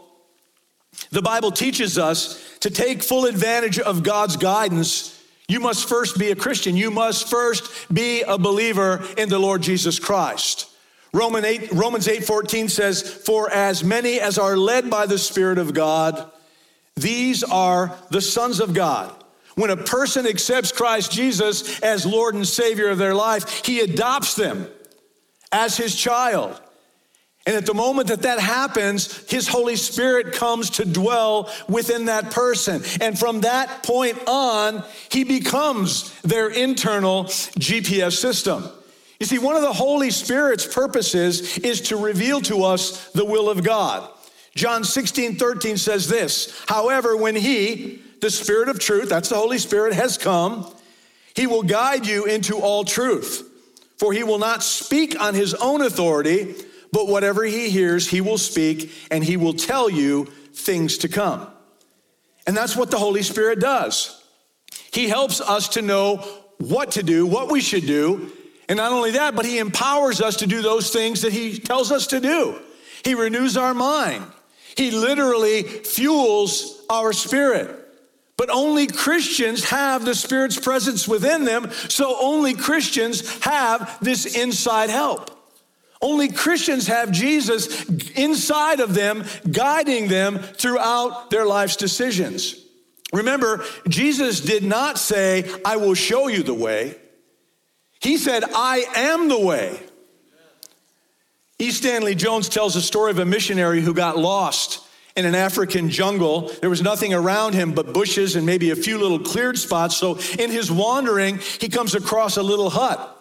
the 1.11 1.21
Bible 1.21 1.51
teaches 1.51 1.97
us 1.97 2.57
to 2.59 2.69
take 2.69 3.03
full 3.03 3.25
advantage 3.25 3.79
of 3.79 4.03
God's 4.03 4.37
guidance. 4.37 5.21
You 5.47 5.59
must 5.59 5.87
first 5.87 6.17
be 6.17 6.31
a 6.31 6.35
Christian. 6.35 6.77
You 6.77 6.91
must 6.91 7.29
first 7.29 7.93
be 7.93 8.21
a 8.21 8.37
believer 8.37 9.03
in 9.17 9.29
the 9.29 9.39
Lord 9.39 9.61
Jesus 9.61 9.99
Christ. 9.99 10.69
Romans 11.13 11.45
8, 11.45 11.71
Romans 11.71 12.07
8 12.07 12.23
14 12.23 12.69
says, 12.69 13.01
For 13.01 13.51
as 13.51 13.83
many 13.83 14.19
as 14.19 14.37
are 14.37 14.55
led 14.55 14.89
by 14.89 15.05
the 15.05 15.17
Spirit 15.17 15.57
of 15.57 15.73
God, 15.73 16.31
these 16.95 17.43
are 17.43 17.97
the 18.11 18.21
sons 18.21 18.59
of 18.59 18.73
God. 18.73 19.15
When 19.59 19.71
a 19.71 19.75
person 19.75 20.25
accepts 20.25 20.71
Christ 20.71 21.11
Jesus 21.11 21.81
as 21.81 22.05
Lord 22.05 22.33
and 22.33 22.47
Savior 22.47 22.87
of 22.87 22.97
their 22.97 23.13
life, 23.13 23.65
he 23.65 23.81
adopts 23.81 24.35
them 24.35 24.69
as 25.51 25.75
his 25.75 25.93
child. 25.97 26.61
And 27.45 27.57
at 27.57 27.65
the 27.65 27.73
moment 27.73 28.07
that 28.07 28.21
that 28.21 28.39
happens, 28.39 29.29
his 29.29 29.49
Holy 29.49 29.75
Spirit 29.75 30.31
comes 30.31 30.69
to 30.71 30.85
dwell 30.85 31.51
within 31.67 32.05
that 32.05 32.31
person. 32.31 32.81
And 33.01 33.19
from 33.19 33.41
that 33.41 33.83
point 33.83 34.17
on, 34.27 34.81
he 35.11 35.25
becomes 35.25 36.17
their 36.21 36.47
internal 36.47 37.25
GPS 37.25 38.13
system. 38.13 38.63
You 39.19 39.25
see, 39.25 39.39
one 39.39 39.57
of 39.57 39.61
the 39.61 39.73
Holy 39.73 40.11
Spirit's 40.11 40.73
purposes 40.73 41.57
is 41.57 41.81
to 41.81 41.97
reveal 41.97 42.39
to 42.43 42.63
us 42.63 43.11
the 43.11 43.25
will 43.25 43.49
of 43.49 43.65
God. 43.65 44.09
John 44.55 44.85
16, 44.85 45.35
13 45.35 45.75
says 45.75 46.07
this 46.07 46.63
However, 46.65 47.17
when 47.17 47.35
he, 47.35 48.03
the 48.21 48.29
Spirit 48.29 48.69
of 48.69 48.79
truth, 48.79 49.09
that's 49.09 49.29
the 49.29 49.35
Holy 49.35 49.57
Spirit, 49.57 49.93
has 49.93 50.17
come, 50.17 50.71
he 51.35 51.47
will 51.47 51.63
guide 51.63 52.05
you 52.05 52.25
into 52.25 52.57
all 52.57 52.83
truth. 52.83 53.45
For 53.97 54.13
he 54.13 54.23
will 54.23 54.39
not 54.39 54.63
speak 54.63 55.19
on 55.19 55.33
his 55.33 55.53
own 55.53 55.81
authority, 55.81 56.55
but 56.91 57.07
whatever 57.07 57.43
he 57.43 57.69
hears, 57.69 58.07
he 58.07 58.21
will 58.21 58.37
speak, 58.37 58.91
and 59.11 59.23
he 59.23 59.37
will 59.37 59.53
tell 59.53 59.89
you 59.89 60.25
things 60.53 60.99
to 60.99 61.07
come. 61.07 61.47
And 62.47 62.55
that's 62.55 62.75
what 62.75 62.91
the 62.91 62.97
Holy 62.97 63.23
Spirit 63.23 63.59
does. 63.59 64.23
He 64.91 65.07
helps 65.07 65.41
us 65.41 65.69
to 65.69 65.81
know 65.81 66.17
what 66.57 66.91
to 66.91 67.03
do, 67.03 67.25
what 67.25 67.51
we 67.51 67.61
should 67.61 67.85
do. 67.85 68.31
And 68.67 68.77
not 68.77 68.91
only 68.91 69.11
that, 69.11 69.35
but 69.35 69.45
he 69.45 69.59
empowers 69.59 70.21
us 70.21 70.37
to 70.37 70.47
do 70.47 70.61
those 70.61 70.91
things 70.91 71.21
that 71.21 71.33
he 71.33 71.57
tells 71.57 71.91
us 71.91 72.07
to 72.07 72.19
do. 72.19 72.59
He 73.03 73.15
renews 73.15 73.57
our 73.57 73.73
mind. 73.73 74.25
He 74.75 74.91
literally 74.91 75.63
fuels 75.63 76.85
our 76.89 77.13
spirit. 77.13 77.88
But 78.39 78.49
only 78.49 78.87
Christians 78.87 79.65
have 79.65 80.05
the 80.05 80.15
Spirit's 80.15 80.57
presence 80.57 81.05
within 81.05 81.43
them, 81.43 81.69
so 81.89 82.15
only 82.21 82.53
Christians 82.53 83.37
have 83.43 83.97
this 83.99 84.37
inside 84.37 84.89
help. 84.89 85.29
Only 86.01 86.29
Christians 86.29 86.87
have 86.87 87.11
Jesus 87.11 87.83
inside 88.11 88.79
of 88.79 88.93
them, 88.93 89.25
guiding 89.51 90.07
them 90.07 90.39
throughout 90.39 91.29
their 91.31 91.45
life's 91.45 91.75
decisions. 91.75 92.55
Remember, 93.11 93.61
Jesus 93.89 94.39
did 94.39 94.63
not 94.63 94.97
say, 94.97 95.43
I 95.65 95.75
will 95.75 95.93
show 95.93 96.29
you 96.29 96.41
the 96.41 96.53
way. 96.53 96.95
He 98.01 98.15
said, 98.15 98.45
I 98.55 98.85
am 98.95 99.27
the 99.27 99.45
way. 99.45 99.81
E. 101.57 101.71
Stanley 101.71 102.15
Jones 102.15 102.47
tells 102.47 102.77
a 102.77 102.81
story 102.81 103.11
of 103.11 103.19
a 103.19 103.25
missionary 103.25 103.81
who 103.81 103.93
got 103.93 104.17
lost 104.17 104.85
in 105.19 105.25
an 105.25 105.35
African 105.35 105.89
jungle. 105.89 106.47
There 106.61 106.69
was 106.69 106.81
nothing 106.81 107.13
around 107.13 107.53
him 107.53 107.73
but 107.73 107.93
bushes 107.93 108.35
and 108.35 108.45
maybe 108.45 108.71
a 108.71 108.75
few 108.75 108.97
little 108.97 109.19
cleared 109.19 109.57
spots. 109.57 109.97
So 109.97 110.17
in 110.39 110.49
his 110.49 110.71
wandering, 110.71 111.39
he 111.59 111.67
comes 111.67 111.93
across 111.93 112.37
a 112.37 112.43
little 112.43 112.69
hut. 112.69 113.15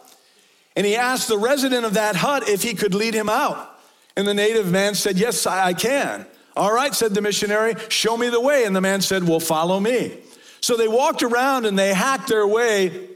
And 0.77 0.87
he 0.87 0.95
asked 0.95 1.27
the 1.27 1.37
resident 1.37 1.85
of 1.85 1.95
that 1.95 2.15
hut 2.15 2.49
if 2.49 2.63
he 2.63 2.75
could 2.75 2.95
lead 2.95 3.13
him 3.13 3.29
out. 3.29 3.79
And 4.17 4.27
the 4.27 4.35
native 4.35 4.71
man 4.71 4.95
said, 4.95 5.19
Yes, 5.19 5.45
I 5.47 5.75
can. 5.75 6.25
All 6.57 6.73
right, 6.73 6.95
said 6.95 7.15
the 7.15 7.21
missionary, 7.21 7.75
show 7.89 8.17
me 8.17 8.29
the 8.29 8.41
way. 8.41 8.65
And 8.65 8.75
the 8.75 8.81
man 8.81 9.01
said, 9.01 9.27
Well, 9.27 9.41
follow 9.41 9.81
me. 9.81 10.19
So 10.61 10.77
they 10.77 10.89
walked 10.89 11.23
around 11.23 11.67
and 11.67 11.79
they 11.79 11.93
hacked 11.95 12.29
their 12.29 12.47
way 12.47 13.09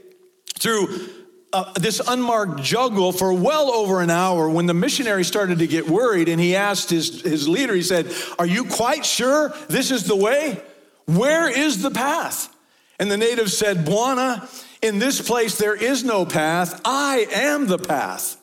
through 0.59 1.09
uh, 1.53 1.71
this 1.73 2.01
unmarked 2.05 2.61
jungle 2.61 3.11
for 3.11 3.31
well 3.31 3.71
over 3.71 4.01
an 4.01 4.09
hour 4.09 4.49
when 4.49 4.65
the 4.65 4.73
missionary 4.73 5.23
started 5.23 5.59
to 5.59 5.67
get 5.67 5.87
worried 5.87 6.27
and 6.27 6.41
he 6.41 6.55
asked 6.55 6.89
his, 6.89 7.21
his 7.21 7.47
leader, 7.47 7.75
he 7.75 7.83
said, 7.83 8.11
Are 8.39 8.45
you 8.45 8.65
quite 8.65 9.05
sure 9.05 9.53
this 9.69 9.91
is 9.91 10.05
the 10.05 10.15
way? 10.15 10.61
Where 11.05 11.47
is 11.47 11.81
the 11.81 11.91
path? 11.91 12.53
And 12.99 13.11
the 13.11 13.17
native 13.17 13.51
said, 13.51 13.85
Bwana, 13.85 14.49
in 14.81 14.99
this 14.99 15.21
place 15.21 15.57
there 15.57 15.75
is 15.75 16.03
no 16.03 16.25
path. 16.25 16.81
I 16.83 17.27
am 17.31 17.67
the 17.67 17.77
path. 17.77 18.37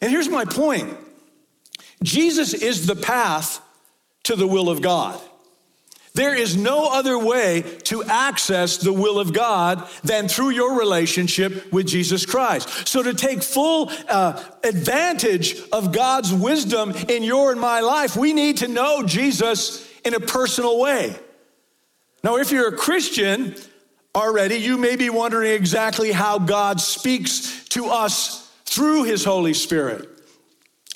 And 0.00 0.10
here's 0.10 0.28
my 0.28 0.44
point 0.44 0.96
Jesus 2.02 2.54
is 2.54 2.86
the 2.86 2.96
path 2.96 3.60
to 4.24 4.34
the 4.34 4.46
will 4.46 4.70
of 4.70 4.80
God. 4.80 5.20
There 6.16 6.34
is 6.34 6.56
no 6.56 6.86
other 6.86 7.18
way 7.18 7.60
to 7.84 8.02
access 8.02 8.78
the 8.78 8.92
will 8.92 9.20
of 9.20 9.34
God 9.34 9.86
than 10.02 10.28
through 10.28 10.48
your 10.48 10.78
relationship 10.78 11.70
with 11.70 11.86
Jesus 11.86 12.24
Christ. 12.24 12.88
So, 12.88 13.02
to 13.02 13.12
take 13.12 13.42
full 13.42 13.90
uh, 14.08 14.42
advantage 14.64 15.60
of 15.72 15.92
God's 15.92 16.32
wisdom 16.32 16.92
in 17.08 17.22
your 17.22 17.52
and 17.52 17.60
my 17.60 17.80
life, 17.80 18.16
we 18.16 18.32
need 18.32 18.56
to 18.58 18.68
know 18.68 19.02
Jesus 19.02 19.86
in 20.06 20.14
a 20.14 20.20
personal 20.20 20.80
way. 20.80 21.14
Now, 22.24 22.38
if 22.38 22.50
you're 22.50 22.68
a 22.68 22.76
Christian 22.78 23.54
already, 24.14 24.56
you 24.56 24.78
may 24.78 24.96
be 24.96 25.10
wondering 25.10 25.52
exactly 25.52 26.12
how 26.12 26.38
God 26.38 26.80
speaks 26.80 27.62
to 27.68 27.90
us 27.90 28.50
through 28.64 29.04
his 29.04 29.22
Holy 29.22 29.52
Spirit. 29.52 30.15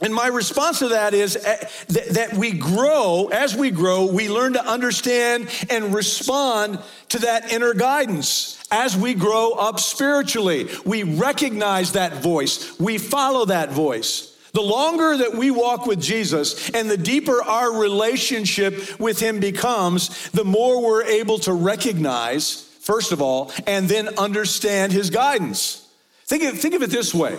And 0.02 0.14
my 0.14 0.28
response 0.28 0.78
to 0.78 0.88
that 0.88 1.12
is 1.14 1.36
eh, 1.36 1.68
that 1.88 2.32
we 2.34 2.52
grow, 2.52 3.28
as 3.28 3.54
we 3.54 3.70
grow, 3.70 4.10
we 4.10 4.28
learn 4.28 4.54
to 4.54 4.66
understand 4.66 5.48
and 5.68 5.94
respond 5.94 6.78
to 7.10 7.18
that 7.20 7.52
inner 7.52 7.74
guidance. 7.74 8.56
As 8.70 8.96
we 8.96 9.14
grow 9.14 9.52
up 9.52 9.80
spiritually, 9.80 10.68
we 10.86 11.02
recognize 11.02 11.92
that 11.92 12.22
voice, 12.22 12.78
we 12.78 12.98
follow 12.98 13.44
that 13.46 13.72
voice. 13.72 14.30
The 14.52 14.62
longer 14.62 15.16
that 15.18 15.34
we 15.34 15.50
walk 15.50 15.86
with 15.86 16.00
Jesus 16.00 16.70
and 16.70 16.90
the 16.90 16.96
deeper 16.96 17.42
our 17.42 17.72
relationship 17.72 18.98
with 18.98 19.20
Him 19.20 19.38
becomes, 19.38 20.30
the 20.30 20.44
more 20.44 20.82
we're 20.82 21.04
able 21.04 21.38
to 21.40 21.52
recognize, 21.52 22.62
first 22.80 23.12
of 23.12 23.22
all, 23.22 23.52
and 23.66 23.88
then 23.88 24.08
understand 24.18 24.92
His 24.92 25.10
guidance. 25.10 25.88
Think 26.24 26.42
of, 26.44 26.58
think 26.58 26.74
of 26.74 26.82
it 26.82 26.90
this 26.90 27.14
way 27.14 27.38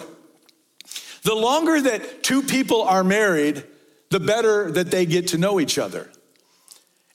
the 1.24 1.36
longer 1.36 1.82
that 1.82 2.24
two 2.24 2.42
people 2.42 2.82
are 2.84 3.04
married, 3.04 3.64
the 4.10 4.20
better 4.20 4.72
that 4.72 4.92
they 4.92 5.06
get 5.06 5.28
to 5.30 5.38
know 5.38 5.60
each 5.60 5.78
other. 5.78 6.10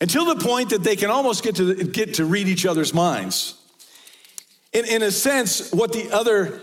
Until 0.00 0.26
the 0.26 0.44
point 0.44 0.70
that 0.70 0.82
they 0.82 0.96
can 0.96 1.10
almost 1.10 1.42
get 1.42 1.56
to, 1.56 1.74
get 1.74 2.14
to 2.14 2.24
read 2.24 2.48
each 2.48 2.66
other's 2.66 2.92
minds. 2.92 3.54
In, 4.72 4.84
in 4.84 5.02
a 5.02 5.10
sense, 5.10 5.72
what 5.72 5.92
the 5.92 6.10
other, 6.12 6.60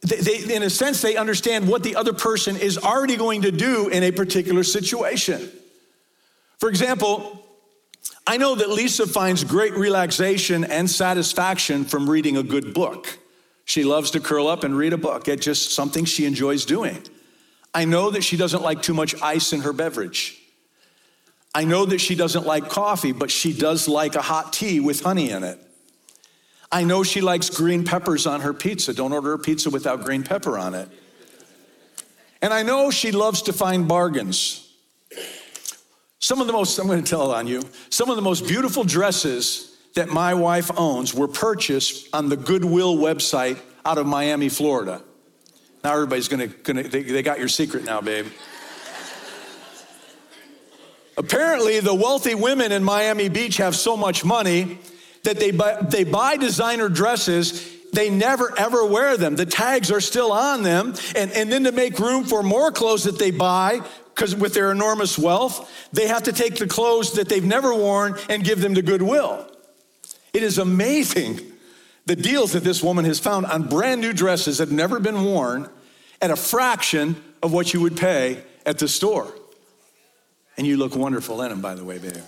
they, 0.00 0.54
in 0.54 0.62
a 0.62 0.70
sense, 0.70 1.02
they 1.02 1.16
understand 1.16 1.68
what 1.68 1.82
the 1.82 1.96
other 1.96 2.12
person 2.12 2.56
is 2.56 2.78
already 2.78 3.16
going 3.16 3.42
to 3.42 3.52
do 3.52 3.88
in 3.88 4.02
a 4.02 4.10
particular 4.10 4.64
situation. 4.64 5.50
For 6.58 6.68
example, 6.68 7.44
I 8.26 8.36
know 8.36 8.54
that 8.54 8.70
Lisa 8.70 9.06
finds 9.06 9.44
great 9.44 9.74
relaxation 9.74 10.64
and 10.64 10.88
satisfaction 10.88 11.84
from 11.84 12.08
reading 12.08 12.36
a 12.36 12.42
good 12.42 12.72
book. 12.72 13.18
She 13.64 13.84
loves 13.84 14.10
to 14.12 14.20
curl 14.20 14.48
up 14.48 14.64
and 14.64 14.76
read 14.76 14.92
a 14.92 14.98
book. 14.98 15.28
It's 15.28 15.44
just 15.44 15.72
something 15.72 16.04
she 16.04 16.24
enjoys 16.26 16.64
doing. 16.64 17.02
I 17.74 17.84
know 17.84 18.10
that 18.10 18.22
she 18.22 18.36
doesn't 18.36 18.62
like 18.62 18.82
too 18.82 18.94
much 18.94 19.20
ice 19.22 19.52
in 19.52 19.60
her 19.62 19.72
beverage. 19.72 20.38
I 21.54 21.64
know 21.64 21.84
that 21.84 22.00
she 22.00 22.14
doesn't 22.14 22.46
like 22.46 22.68
coffee, 22.68 23.12
but 23.12 23.30
she 23.30 23.52
does 23.52 23.88
like 23.88 24.14
a 24.14 24.22
hot 24.22 24.52
tea 24.52 24.80
with 24.80 25.02
honey 25.02 25.30
in 25.30 25.44
it. 25.44 25.58
I 26.70 26.84
know 26.84 27.02
she 27.02 27.20
likes 27.20 27.50
green 27.50 27.84
peppers 27.84 28.26
on 28.26 28.40
her 28.40 28.54
pizza. 28.54 28.94
Don't 28.94 29.12
order 29.12 29.34
a 29.34 29.38
pizza 29.38 29.68
without 29.68 30.04
green 30.04 30.22
pepper 30.22 30.58
on 30.58 30.74
it. 30.74 30.88
And 32.40 32.52
I 32.52 32.62
know 32.62 32.90
she 32.90 33.12
loves 33.12 33.42
to 33.42 33.52
find 33.52 33.86
bargains. 33.86 34.70
Some 36.18 36.40
of 36.40 36.46
the 36.46 36.52
most, 36.52 36.78
I'm 36.78 36.86
going 36.86 37.02
to 37.02 37.08
tell 37.08 37.30
on 37.32 37.46
you, 37.46 37.62
some 37.90 38.08
of 38.08 38.16
the 38.16 38.22
most 38.22 38.46
beautiful 38.46 38.84
dresses 38.84 39.71
that 39.94 40.08
my 40.08 40.34
wife 40.34 40.70
owns 40.76 41.14
were 41.14 41.28
purchased 41.28 42.08
on 42.14 42.28
the 42.28 42.36
Goodwill 42.36 42.96
website 42.96 43.58
out 43.84 43.98
of 43.98 44.06
Miami, 44.06 44.48
Florida. 44.48 45.02
Now 45.84 45.94
everybody's 45.94 46.28
gonna, 46.28 46.46
gonna 46.46 46.84
they, 46.84 47.02
they 47.02 47.22
got 47.22 47.38
your 47.38 47.48
secret 47.48 47.84
now, 47.84 48.00
babe. 48.00 48.26
Apparently, 51.16 51.80
the 51.80 51.94
wealthy 51.94 52.34
women 52.34 52.72
in 52.72 52.82
Miami 52.82 53.28
Beach 53.28 53.58
have 53.58 53.76
so 53.76 53.96
much 53.96 54.24
money 54.24 54.78
that 55.24 55.38
they 55.38 55.50
buy, 55.50 55.76
they 55.82 56.04
buy 56.04 56.36
designer 56.36 56.88
dresses 56.88 57.72
they 57.92 58.08
never 58.08 58.58
ever 58.58 58.86
wear 58.86 59.16
them. 59.16 59.36
The 59.36 59.46
tags 59.46 59.90
are 59.90 60.00
still 60.00 60.32
on 60.32 60.62
them. 60.62 60.94
And, 61.14 61.30
and 61.32 61.52
then 61.52 61.64
to 61.64 61.72
make 61.72 61.98
room 61.98 62.24
for 62.24 62.42
more 62.42 62.72
clothes 62.72 63.04
that 63.04 63.18
they 63.18 63.30
buy, 63.30 63.82
because 64.14 64.34
with 64.34 64.54
their 64.54 64.72
enormous 64.72 65.18
wealth, 65.18 65.70
they 65.92 66.08
have 66.08 66.22
to 66.24 66.32
take 66.32 66.56
the 66.56 66.66
clothes 66.66 67.12
that 67.12 67.28
they've 67.28 67.44
never 67.44 67.74
worn 67.74 68.18
and 68.28 68.42
give 68.42 68.60
them 68.60 68.74
to 68.74 68.82
Goodwill. 68.82 69.46
It 70.32 70.42
is 70.42 70.58
amazing 70.58 71.40
the 72.06 72.16
deals 72.16 72.52
that 72.52 72.64
this 72.64 72.82
woman 72.82 73.04
has 73.04 73.20
found 73.20 73.46
on 73.46 73.68
brand 73.68 74.00
new 74.00 74.12
dresses 74.12 74.58
that 74.58 74.68
have 74.68 74.76
never 74.76 74.98
been 74.98 75.24
worn 75.24 75.68
at 76.20 76.30
a 76.30 76.36
fraction 76.36 77.16
of 77.42 77.52
what 77.52 77.72
you 77.72 77.80
would 77.80 77.96
pay 77.96 78.42
at 78.64 78.78
the 78.78 78.88
store. 78.88 79.32
And 80.56 80.66
you 80.66 80.76
look 80.76 80.94
wonderful 80.96 81.40
in 81.42 81.50
them, 81.50 81.60
by 81.60 81.74
the 81.74 81.84
way, 81.84 81.98
babe. 81.98 82.12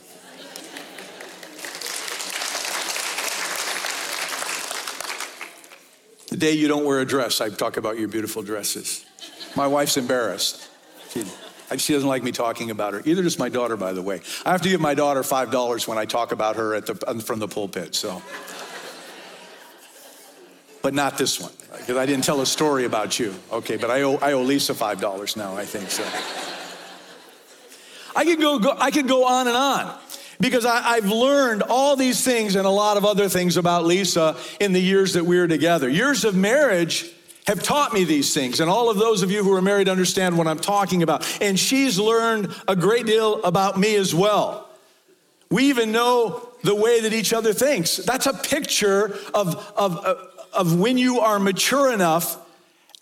the 6.30 6.36
day 6.36 6.52
you 6.52 6.68
don't 6.68 6.84
wear 6.84 7.00
a 7.00 7.04
dress, 7.04 7.40
I 7.40 7.50
talk 7.50 7.76
about 7.76 7.98
your 7.98 8.08
beautiful 8.08 8.42
dresses. 8.42 9.04
My 9.54 9.66
wife's 9.66 9.96
embarrassed. 9.96 10.68
She, 11.10 11.24
she 11.76 11.92
doesn't 11.92 12.08
like 12.08 12.22
me 12.22 12.32
talking 12.32 12.70
about 12.70 12.92
her. 12.92 13.02
Either 13.04 13.22
does 13.22 13.38
my 13.38 13.48
daughter, 13.48 13.76
by 13.76 13.92
the 13.92 14.02
way. 14.02 14.20
I 14.44 14.52
have 14.52 14.62
to 14.62 14.68
give 14.68 14.80
my 14.80 14.94
daughter 14.94 15.22
$5 15.22 15.88
when 15.88 15.98
I 15.98 16.04
talk 16.04 16.32
about 16.32 16.56
her 16.56 16.80
the, 16.80 16.94
from 17.24 17.38
the 17.38 17.48
pulpit, 17.48 17.94
so. 17.94 18.22
But 20.82 20.92
not 20.92 21.16
this 21.16 21.40
one, 21.40 21.52
because 21.78 21.96
I 21.96 22.04
didn't 22.04 22.24
tell 22.24 22.42
a 22.42 22.46
story 22.46 22.84
about 22.84 23.18
you. 23.18 23.34
Okay, 23.50 23.76
but 23.76 23.90
I 23.90 24.02
owe, 24.02 24.16
I 24.16 24.32
owe 24.32 24.42
Lisa 24.42 24.74
$5 24.74 25.36
now, 25.36 25.56
I 25.56 25.64
think 25.64 25.90
so. 25.90 26.04
I 28.16 28.24
could 28.24 28.40
go, 28.40 28.58
go 28.58 28.76
I 28.78 28.90
could 28.90 29.08
go 29.08 29.24
on 29.24 29.48
and 29.48 29.56
on 29.56 29.98
because 30.40 30.66
I, 30.66 30.96
have 30.96 31.10
learned 31.10 31.62
all 31.62 31.96
these 31.96 32.22
things 32.22 32.54
and 32.54 32.66
a 32.66 32.70
lot 32.70 32.96
of 32.96 33.04
other 33.04 33.28
things 33.28 33.56
about 33.56 33.84
Lisa 33.84 34.36
in 34.60 34.72
the 34.72 34.80
years 34.80 35.14
that 35.14 35.24
we 35.24 35.38
were 35.38 35.48
together. 35.48 35.88
Years 35.88 36.24
of 36.24 36.34
marriage 36.34 37.10
have 37.46 37.62
taught 37.62 37.92
me 37.92 38.04
these 38.04 38.32
things, 38.32 38.60
and 38.60 38.70
all 38.70 38.88
of 38.88 38.96
those 38.96 39.22
of 39.22 39.30
you 39.30 39.44
who 39.44 39.52
are 39.54 39.62
married 39.62 39.88
understand 39.88 40.36
what 40.36 40.46
I'm 40.46 40.58
talking 40.58 41.02
about. 41.02 41.26
And 41.42 41.58
she's 41.58 41.98
learned 41.98 42.54
a 42.66 42.74
great 42.74 43.06
deal 43.06 43.42
about 43.42 43.78
me 43.78 43.96
as 43.96 44.14
well. 44.14 44.68
We 45.50 45.64
even 45.64 45.92
know 45.92 46.48
the 46.62 46.74
way 46.74 47.00
that 47.00 47.12
each 47.12 47.32
other 47.32 47.52
thinks. 47.52 47.98
That's 47.98 48.26
a 48.26 48.32
picture 48.32 49.16
of, 49.34 49.72
of, 49.76 50.04
of 50.52 50.78
when 50.78 50.96
you 50.96 51.20
are 51.20 51.38
mature 51.38 51.92
enough 51.92 52.38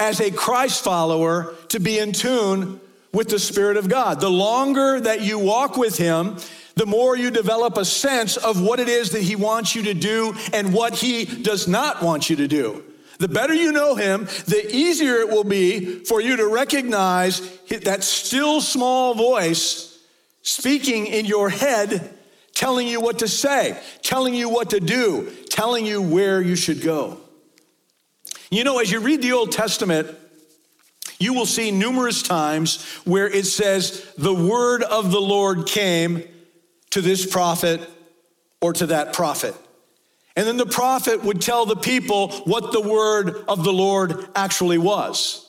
as 0.00 0.20
a 0.20 0.30
Christ 0.32 0.82
follower 0.82 1.54
to 1.68 1.78
be 1.78 1.99
in 1.99 2.12
tune 2.12 2.80
with 3.12 3.28
the 3.28 3.38
Spirit 3.38 3.76
of 3.76 3.88
God. 3.88 4.20
The 4.20 4.31
longer 4.31 5.00
that 5.00 5.20
you 5.20 5.38
walk 5.38 5.76
with 5.76 5.96
Him, 5.96 6.37
the 6.74 6.87
more 6.87 7.16
you 7.16 7.31
develop 7.31 7.76
a 7.76 7.85
sense 7.85 8.37
of 8.37 8.61
what 8.61 8.81
it 8.81 8.88
is 8.88 9.11
that 9.11 9.22
He 9.22 9.37
wants 9.37 9.76
you 9.76 9.85
to 9.85 9.94
do 9.94 10.35
and 10.52 10.74
what 10.74 10.96
He 10.96 11.24
does 11.24 11.68
not 11.68 12.02
want 12.02 12.28
you 12.28 12.37
to 12.37 12.48
do. 12.48 12.83
The 13.22 13.28
better 13.28 13.54
you 13.54 13.70
know 13.70 13.94
Him, 13.94 14.24
the 14.46 14.68
easier 14.68 15.18
it 15.18 15.28
will 15.28 15.44
be 15.44 16.04
for 16.04 16.20
you 16.20 16.38
to 16.38 16.48
recognize 16.48 17.56
that 17.68 18.02
still 18.02 18.61
small 18.61 19.14
voice 19.14 19.96
speaking 20.42 21.06
in 21.06 21.26
your 21.26 21.48
head, 21.48 22.18
telling 22.52 22.88
you 22.88 23.00
what 23.00 23.20
to 23.20 23.28
say, 23.28 23.80
telling 24.02 24.35
you 24.35 24.48
what 24.48 24.70
to 24.70 24.80
do, 24.80 25.30
telling 25.50 25.87
you 25.87 26.02
where 26.02 26.42
you 26.42 26.56
should 26.56 26.82
go. 26.82 27.20
You 28.50 28.64
know, 28.64 28.80
as 28.80 28.90
you 28.90 28.98
read 28.98 29.22
the 29.22 29.35
Old 29.35 29.52
Testament, 29.52 30.08
you 31.20 31.32
will 31.32 31.46
see 31.46 31.70
numerous 31.70 32.24
times 32.24 32.85
where 33.04 33.28
it 33.28 33.46
says, 33.46 34.04
the 34.18 34.35
word 34.35 34.82
of 34.82 35.12
the 35.12 35.20
Lord 35.20 35.68
came 35.68 36.24
to 36.90 37.00
this 37.00 37.24
prophet 37.24 37.88
or 38.61 38.72
to 38.72 38.87
that 38.87 39.12
prophet. 39.12 39.54
And 40.37 40.47
then 40.47 40.57
the 40.57 40.66
prophet 40.66 41.23
would 41.25 41.40
tell 41.40 41.66
the 41.66 41.77
people 41.77 42.29
what 42.45 42.73
the 42.73 42.81
word 42.81 43.45
of 43.49 43.64
the 43.64 43.73
Lord 43.73 44.29
actually 44.35 44.79
was. 44.79 45.49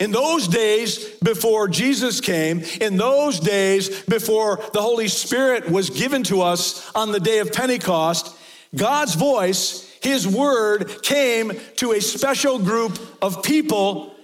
In 0.00 0.10
those 0.10 0.48
days 0.48 1.10
before 1.20 1.68
Jesus 1.68 2.20
came, 2.20 2.62
in 2.80 2.96
those 2.96 3.38
days 3.38 4.02
before 4.02 4.58
the 4.72 4.82
Holy 4.82 5.08
Spirit 5.08 5.70
was 5.70 5.90
given 5.90 6.24
to 6.24 6.42
us 6.42 6.90
on 6.94 7.12
the 7.12 7.20
day 7.20 7.38
of 7.38 7.52
Pentecost, 7.52 8.36
God's 8.74 9.14
voice, 9.14 9.88
His 10.02 10.26
word, 10.26 11.02
came 11.02 11.52
to 11.76 11.92
a 11.92 12.00
special 12.00 12.58
group 12.58 12.98
of 13.22 13.42
people, 13.42 14.14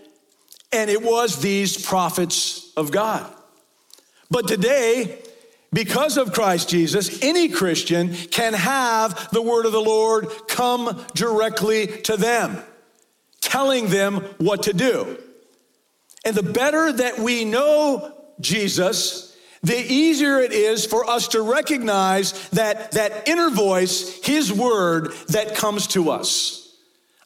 and 0.73 0.91
it 0.91 1.03
was 1.03 1.41
these 1.41 1.81
prophets 1.81 2.73
of 2.77 2.91
God. 2.91 3.33
But 4.31 4.49
today, 4.49 5.23
because 5.73 6.17
of 6.17 6.33
Christ 6.33 6.71
Jesus, 6.71 7.23
any 7.23 7.49
Christian 7.49 8.15
can 8.15 8.55
have 8.55 9.31
the 9.31 9.43
word 9.43 9.67
of 9.67 9.73
the 9.73 9.81
Lord 9.81 10.29
come 10.49 11.05
directly 11.15 11.87
to 12.03 12.17
them, 12.17 12.59
telling 13.41 13.89
them 13.89 14.17
what 14.39 14.63
to 14.65 14.73
do. 14.73 15.19
And 16.25 16.35
the 16.35 16.43
better 16.43 16.93
that 16.93 17.19
we 17.19 17.45
know 17.45 18.15
Jesus, 18.41 19.37
the 19.63 19.77
easier 19.77 20.39
it 20.39 20.53
is 20.53 20.87
for 20.87 21.09
us 21.09 21.29
to 21.29 21.43
recognize 21.43 22.49
that, 22.51 22.93
that 22.93 23.29
inner 23.29 23.51
voice, 23.51 24.25
his 24.25 24.53
word, 24.53 25.13
that 25.29 25.55
comes 25.55 25.87
to 25.89 26.11
us. 26.11 26.77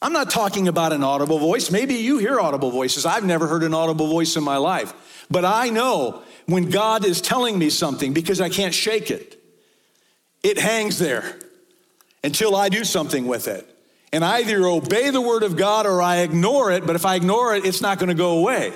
I'm 0.01 0.13
not 0.13 0.29
talking 0.29 0.67
about 0.67 0.91
an 0.91 1.01
audible 1.01 1.39
voice. 1.39 1.71
Maybe 1.71 1.95
you 1.95 2.17
hear 2.17 2.37
audible 2.37 2.71
voices. 2.71 3.05
I've 3.05 3.23
never 3.23 3.47
heard 3.47 3.63
an 3.63 3.73
audible 3.73 4.07
voice 4.07 4.35
in 4.35 4.43
my 4.43 4.57
life. 4.57 4.93
But 5.29 5.45
I 5.45 5.69
know 5.69 6.23
when 6.45 6.69
God 6.69 7.05
is 7.05 7.21
telling 7.21 7.57
me 7.57 7.69
something 7.69 8.13
because 8.13 8.41
I 8.41 8.49
can't 8.49 8.73
shake 8.73 9.09
it. 9.09 9.39
It 10.43 10.59
hangs 10.59 10.99
there 10.99 11.37
until 12.23 12.55
I 12.55 12.69
do 12.69 12.83
something 12.83 13.27
with 13.27 13.47
it. 13.47 13.69
And 14.11 14.23
I 14.23 14.41
either 14.41 14.65
obey 14.67 15.09
the 15.09 15.21
word 15.21 15.43
of 15.43 15.55
God 15.55 15.85
or 15.85 16.01
I 16.01 16.17
ignore 16.17 16.71
it, 16.71 16.85
but 16.85 16.95
if 16.95 17.05
I 17.05 17.15
ignore 17.15 17.55
it, 17.55 17.65
it's 17.65 17.81
not 17.81 17.97
going 17.97 18.09
to 18.09 18.15
go 18.15 18.37
away. 18.37 18.73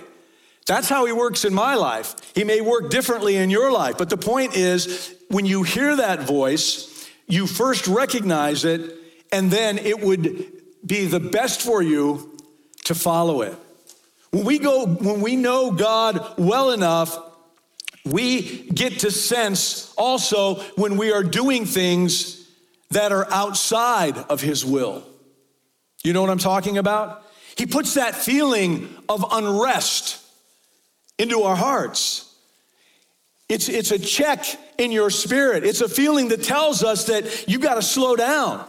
That's 0.65 0.89
how 0.89 1.05
he 1.05 1.13
works 1.13 1.45
in 1.45 1.53
my 1.53 1.75
life. 1.75 2.15
He 2.35 2.43
may 2.43 2.59
work 2.59 2.89
differently 2.89 3.35
in 3.37 3.49
your 3.49 3.71
life, 3.71 3.97
but 3.97 4.09
the 4.09 4.17
point 4.17 4.55
is 4.55 5.15
when 5.29 5.45
you 5.45 5.63
hear 5.63 5.95
that 5.95 6.21
voice, 6.21 7.07
you 7.27 7.47
first 7.47 7.87
recognize 7.87 8.65
it, 8.65 8.93
and 9.31 9.51
then 9.51 9.77
it 9.77 9.99
would 9.99 10.45
be 10.85 11.05
the 11.05 11.19
best 11.19 11.61
for 11.61 11.81
you 11.81 12.37
to 12.85 12.95
follow 12.95 13.41
it. 13.41 13.55
When 14.31 14.45
we 14.45 14.59
go, 14.59 14.85
when 14.85 15.21
we 15.21 15.35
know 15.35 15.71
God 15.71 16.33
well 16.37 16.71
enough, 16.71 17.17
we 18.05 18.63
get 18.69 18.99
to 18.99 19.11
sense 19.11 19.93
also 19.97 20.55
when 20.75 20.97
we 20.97 21.11
are 21.11 21.23
doing 21.23 21.65
things 21.65 22.47
that 22.91 23.11
are 23.11 23.27
outside 23.31 24.17
of 24.17 24.41
His 24.41 24.65
will. 24.65 25.03
You 26.03 26.13
know 26.13 26.21
what 26.21 26.29
I'm 26.29 26.37
talking 26.37 26.77
about? 26.77 27.23
He 27.57 27.65
puts 27.65 27.95
that 27.95 28.15
feeling 28.15 28.87
of 29.09 29.25
unrest 29.31 30.23
into 31.17 31.41
our 31.41 31.55
hearts. 31.55 32.23
It's, 33.49 33.69
it's 33.69 33.91
a 33.91 33.99
check 33.99 34.45
in 34.77 34.91
your 34.91 35.09
spirit. 35.09 35.63
It's 35.63 35.81
a 35.81 35.89
feeling 35.89 36.27
that 36.29 36.43
tells 36.43 36.83
us 36.83 37.05
that 37.05 37.47
you 37.47 37.59
got 37.59 37.75
to 37.75 37.81
slow 37.81 38.15
down 38.15 38.65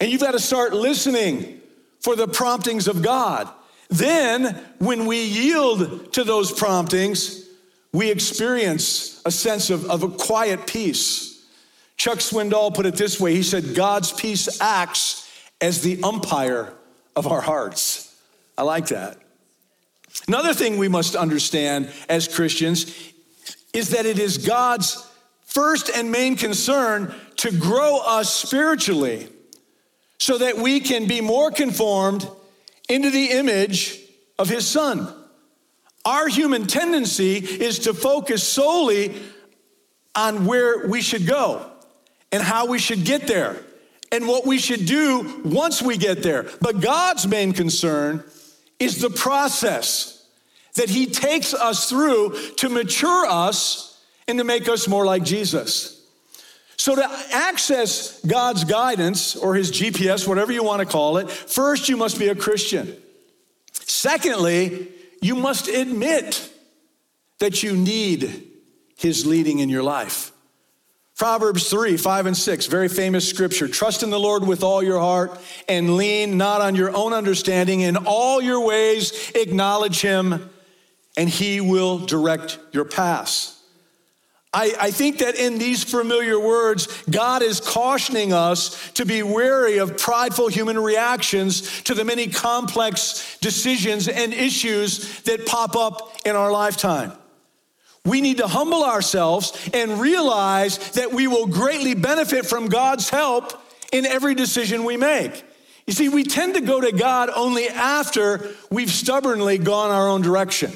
and 0.00 0.10
you've 0.10 0.20
got 0.20 0.32
to 0.32 0.40
start 0.40 0.72
listening 0.72 1.60
for 2.00 2.16
the 2.16 2.28
promptings 2.28 2.88
of 2.88 3.02
God. 3.02 3.48
Then, 3.88 4.54
when 4.78 5.06
we 5.06 5.22
yield 5.24 6.12
to 6.12 6.24
those 6.24 6.52
promptings, 6.52 7.46
we 7.92 8.10
experience 8.10 9.22
a 9.24 9.30
sense 9.30 9.70
of, 9.70 9.90
of 9.90 10.02
a 10.02 10.08
quiet 10.08 10.66
peace. 10.66 11.46
Chuck 11.96 12.18
Swindoll 12.18 12.74
put 12.74 12.86
it 12.86 12.96
this 12.96 13.18
way 13.18 13.34
he 13.34 13.42
said, 13.42 13.74
God's 13.74 14.12
peace 14.12 14.60
acts 14.60 15.30
as 15.60 15.82
the 15.82 16.02
umpire 16.02 16.72
of 17.16 17.26
our 17.26 17.40
hearts. 17.40 18.14
I 18.56 18.62
like 18.62 18.88
that. 18.88 19.16
Another 20.26 20.52
thing 20.52 20.78
we 20.78 20.88
must 20.88 21.16
understand 21.16 21.90
as 22.08 22.28
Christians 22.28 23.12
is 23.72 23.90
that 23.90 24.06
it 24.06 24.18
is 24.18 24.38
God's 24.38 25.06
first 25.44 25.90
and 25.94 26.12
main 26.12 26.36
concern 26.36 27.14
to 27.36 27.50
grow 27.50 28.00
us 28.04 28.32
spiritually 28.32 29.28
so 30.18 30.38
that 30.38 30.58
we 30.58 30.80
can 30.80 31.06
be 31.06 31.20
more 31.20 31.50
conformed 31.50 32.28
into 32.88 33.10
the 33.10 33.30
image 33.32 34.00
of 34.38 34.48
his 34.48 34.66
son. 34.66 35.12
Our 36.04 36.28
human 36.28 36.66
tendency 36.66 37.36
is 37.36 37.80
to 37.80 37.94
focus 37.94 38.42
solely 38.42 39.14
on 40.14 40.46
where 40.46 40.88
we 40.88 41.02
should 41.02 41.26
go 41.26 41.70
and 42.32 42.42
how 42.42 42.66
we 42.66 42.78
should 42.78 43.04
get 43.04 43.26
there 43.26 43.56
and 44.10 44.26
what 44.26 44.46
we 44.46 44.58
should 44.58 44.86
do 44.86 45.42
once 45.44 45.82
we 45.82 45.96
get 45.96 46.22
there. 46.22 46.46
But 46.60 46.80
God's 46.80 47.26
main 47.26 47.52
concern 47.52 48.24
is 48.78 49.00
the 49.00 49.10
process 49.10 50.26
that 50.76 50.88
He 50.88 51.06
takes 51.06 51.52
us 51.52 51.88
through 51.88 52.38
to 52.56 52.68
mature 52.68 53.26
us 53.26 54.02
and 54.26 54.38
to 54.38 54.44
make 54.44 54.68
us 54.68 54.88
more 54.88 55.04
like 55.04 55.24
Jesus. 55.24 55.97
So, 56.78 56.94
to 56.94 57.10
access 57.32 58.20
God's 58.24 58.62
guidance 58.62 59.34
or 59.34 59.56
His 59.56 59.72
GPS, 59.72 60.28
whatever 60.28 60.52
you 60.52 60.62
want 60.62 60.80
to 60.80 60.86
call 60.86 61.16
it, 61.16 61.28
first 61.28 61.88
you 61.88 61.96
must 61.96 62.18
be 62.20 62.28
a 62.28 62.36
Christian. 62.36 62.96
Secondly, 63.72 64.88
you 65.20 65.34
must 65.34 65.66
admit 65.66 66.48
that 67.40 67.64
you 67.64 67.76
need 67.76 68.44
His 68.96 69.26
leading 69.26 69.58
in 69.58 69.68
your 69.68 69.82
life. 69.82 70.30
Proverbs 71.16 71.68
3, 71.68 71.96
5, 71.96 72.26
and 72.26 72.36
6, 72.36 72.66
very 72.66 72.88
famous 72.88 73.28
scripture. 73.28 73.66
Trust 73.66 74.04
in 74.04 74.10
the 74.10 74.20
Lord 74.20 74.46
with 74.46 74.62
all 74.62 74.80
your 74.80 75.00
heart 75.00 75.36
and 75.68 75.96
lean 75.96 76.38
not 76.38 76.60
on 76.60 76.76
your 76.76 76.96
own 76.96 77.12
understanding. 77.12 77.80
In 77.80 77.96
all 77.96 78.40
your 78.40 78.64
ways, 78.64 79.32
acknowledge 79.34 80.00
him, 80.00 80.48
and 81.16 81.28
he 81.28 81.60
will 81.60 81.98
direct 81.98 82.60
your 82.70 82.84
paths. 82.84 83.57
I, 84.52 84.74
I, 84.80 84.90
think 84.90 85.18
that 85.18 85.34
in 85.34 85.58
these 85.58 85.84
familiar 85.84 86.40
words, 86.40 86.86
God 87.10 87.42
is 87.42 87.60
cautioning 87.60 88.32
us 88.32 88.90
to 88.92 89.04
be 89.04 89.22
wary 89.22 89.76
of 89.76 89.98
prideful 89.98 90.48
human 90.48 90.78
reactions 90.78 91.82
to 91.82 91.92
the 91.92 92.04
many 92.04 92.28
complex 92.28 93.36
decisions 93.40 94.08
and 94.08 94.32
issues 94.32 95.20
that 95.22 95.44
pop 95.44 95.76
up 95.76 96.16
in 96.24 96.34
our 96.34 96.50
lifetime. 96.50 97.12
We 98.06 98.22
need 98.22 98.38
to 98.38 98.46
humble 98.46 98.84
ourselves 98.84 99.68
and 99.74 100.00
realize 100.00 100.92
that 100.92 101.12
we 101.12 101.26
will 101.26 101.46
greatly 101.46 101.94
benefit 101.94 102.46
from 102.46 102.68
God's 102.68 103.10
help 103.10 103.52
in 103.92 104.06
every 104.06 104.34
decision 104.34 104.84
we 104.84 104.96
make. 104.96 105.44
You 105.86 105.92
see, 105.92 106.08
we 106.08 106.24
tend 106.24 106.54
to 106.54 106.62
go 106.62 106.80
to 106.80 106.92
God 106.92 107.28
only 107.34 107.68
after 107.68 108.48
we've 108.70 108.90
stubbornly 108.90 109.58
gone 109.58 109.90
our 109.90 110.08
own 110.08 110.22
direction. 110.22 110.72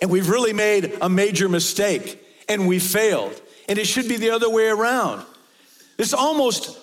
And 0.00 0.10
we've 0.10 0.30
really 0.30 0.54
made 0.54 0.96
a 1.02 1.10
major 1.10 1.46
mistake 1.46 2.18
and 2.50 2.66
we 2.66 2.80
failed. 2.80 3.40
And 3.68 3.78
it 3.78 3.86
should 3.86 4.08
be 4.08 4.16
the 4.16 4.30
other 4.30 4.50
way 4.50 4.66
around. 4.66 5.24
This 5.96 6.12
almost 6.12 6.78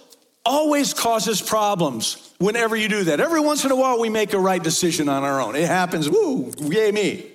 always 0.45 0.93
causes 0.93 1.41
problems 1.41 2.33
whenever 2.39 2.75
you 2.75 2.87
do 2.87 3.03
that. 3.03 3.19
Every 3.19 3.41
once 3.41 3.65
in 3.65 3.71
a 3.71 3.75
while, 3.75 3.99
we 3.99 4.09
make 4.09 4.33
a 4.33 4.39
right 4.39 4.63
decision 4.63 5.09
on 5.09 5.23
our 5.23 5.41
own. 5.41 5.55
It 5.55 5.67
happens, 5.67 6.09
woo, 6.09 6.51
yay 6.59 6.91
me. 6.91 7.31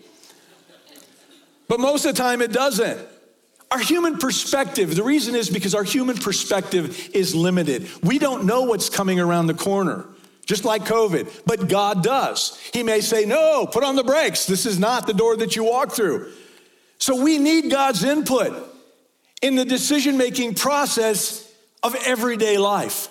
But 1.68 1.78
most 1.78 2.06
of 2.06 2.16
the 2.16 2.22
time, 2.22 2.40
it 2.40 2.52
doesn't. 2.52 3.06
Our 3.70 3.78
human 3.78 4.18
perspective, 4.18 4.96
the 4.96 5.02
reason 5.02 5.34
is 5.34 5.50
because 5.50 5.74
our 5.74 5.84
human 5.84 6.16
perspective 6.16 7.10
is 7.14 7.34
limited. 7.34 7.88
We 8.02 8.18
don't 8.18 8.44
know 8.44 8.62
what's 8.62 8.88
coming 8.88 9.20
around 9.20 9.46
the 9.46 9.54
corner, 9.54 10.06
just 10.46 10.64
like 10.64 10.82
COVID, 10.82 11.42
but 11.46 11.68
God 11.68 12.02
does. 12.02 12.58
He 12.72 12.82
may 12.82 13.00
say, 13.00 13.24
No, 13.24 13.66
put 13.66 13.84
on 13.84 13.96
the 13.96 14.04
brakes. 14.04 14.46
This 14.46 14.66
is 14.66 14.78
not 14.78 15.06
the 15.06 15.14
door 15.14 15.36
that 15.36 15.56
you 15.56 15.64
walk 15.64 15.92
through. 15.92 16.32
So 17.02 17.20
we 17.20 17.38
need 17.38 17.68
God's 17.68 18.04
input 18.04 18.54
in 19.42 19.56
the 19.56 19.64
decision 19.64 20.16
making 20.16 20.54
process 20.54 21.52
of 21.82 21.96
everyday 21.96 22.58
life. 22.58 23.08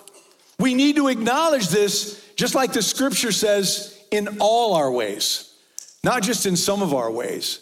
We 0.58 0.72
need 0.72 0.96
to 0.96 1.08
acknowledge 1.08 1.68
this, 1.68 2.26
just 2.34 2.54
like 2.54 2.72
the 2.72 2.80
scripture 2.80 3.32
says, 3.32 4.02
in 4.10 4.38
all 4.40 4.72
our 4.72 4.90
ways, 4.90 5.54
not 6.02 6.22
just 6.22 6.46
in 6.46 6.56
some 6.56 6.80
of 6.80 6.94
our 6.94 7.10
ways. 7.10 7.60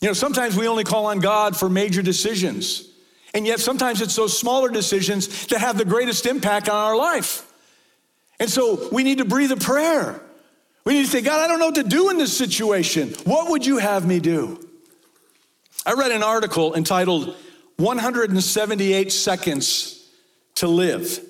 You 0.00 0.06
know, 0.06 0.14
sometimes 0.14 0.56
we 0.56 0.68
only 0.68 0.84
call 0.84 1.06
on 1.06 1.18
God 1.18 1.56
for 1.56 1.68
major 1.68 2.00
decisions. 2.00 2.88
And 3.34 3.44
yet 3.44 3.58
sometimes 3.58 4.00
it's 4.00 4.14
those 4.14 4.38
smaller 4.38 4.68
decisions 4.68 5.48
that 5.48 5.58
have 5.58 5.76
the 5.78 5.84
greatest 5.84 6.26
impact 6.26 6.68
on 6.68 6.76
our 6.76 6.96
life. 6.96 7.44
And 8.38 8.48
so 8.48 8.88
we 8.92 9.02
need 9.02 9.18
to 9.18 9.24
breathe 9.24 9.50
a 9.50 9.56
prayer. 9.56 10.22
We 10.84 10.92
need 10.92 11.06
to 11.06 11.10
say, 11.10 11.22
God, 11.22 11.40
I 11.40 11.48
don't 11.48 11.58
know 11.58 11.66
what 11.66 11.74
to 11.74 11.82
do 11.82 12.08
in 12.10 12.18
this 12.18 12.38
situation. 12.38 13.14
What 13.24 13.50
would 13.50 13.66
you 13.66 13.78
have 13.78 14.06
me 14.06 14.20
do? 14.20 14.60
I 15.86 15.92
read 15.92 16.10
an 16.10 16.24
article 16.24 16.74
entitled 16.74 17.36
178 17.76 19.12
Seconds 19.12 20.04
to 20.56 20.66
Live. 20.66 21.20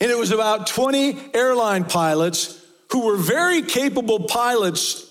And 0.00 0.10
it 0.10 0.16
was 0.16 0.30
about 0.30 0.66
20 0.68 1.34
airline 1.34 1.84
pilots 1.84 2.64
who 2.92 3.04
were 3.04 3.18
very 3.18 3.60
capable 3.60 4.20
pilots 4.20 5.04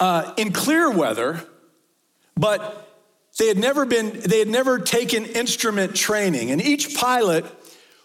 uh, 0.00 0.34
in 0.36 0.52
clear 0.52 0.90
weather, 0.90 1.40
but 2.36 2.88
they 3.38 3.46
had 3.46 3.58
never 3.58 3.86
been, 3.86 4.22
they 4.24 4.40
had 4.40 4.48
never 4.48 4.80
taken 4.80 5.24
instrument 5.24 5.94
training. 5.94 6.50
And 6.50 6.60
each 6.60 6.96
pilot 6.96 7.44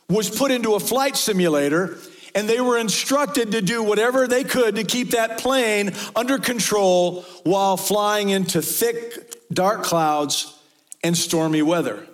was 0.07 0.29
put 0.29 0.51
into 0.51 0.75
a 0.75 0.79
flight 0.79 1.17
simulator 1.17 1.97
and 2.35 2.47
they 2.47 2.61
were 2.61 2.77
instructed 2.77 3.51
to 3.51 3.61
do 3.61 3.83
whatever 3.83 4.27
they 4.27 4.43
could 4.43 4.75
to 4.75 4.83
keep 4.83 5.11
that 5.11 5.37
plane 5.37 5.93
under 6.15 6.37
control 6.37 7.23
while 7.43 7.77
flying 7.77 8.29
into 8.29 8.61
thick, 8.61 9.49
dark 9.51 9.83
clouds 9.83 10.57
and 11.03 11.17
stormy 11.17 11.61
weather. 11.61 12.07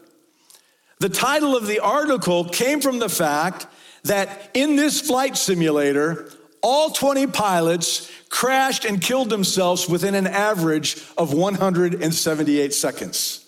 The 0.99 1.09
title 1.09 1.55
of 1.55 1.67
the 1.67 1.79
article 1.79 2.45
came 2.45 2.81
from 2.81 2.99
the 2.99 3.09
fact 3.09 3.67
that 4.03 4.49
in 4.53 4.75
this 4.75 5.01
flight 5.01 5.37
simulator, 5.37 6.31
all 6.61 6.89
20 6.89 7.27
pilots 7.27 8.11
crashed 8.29 8.83
and 8.83 9.01
killed 9.01 9.29
themselves 9.29 9.87
within 9.87 10.15
an 10.15 10.27
average 10.27 10.97
of 11.17 11.33
178 11.33 12.73
seconds. 12.73 13.46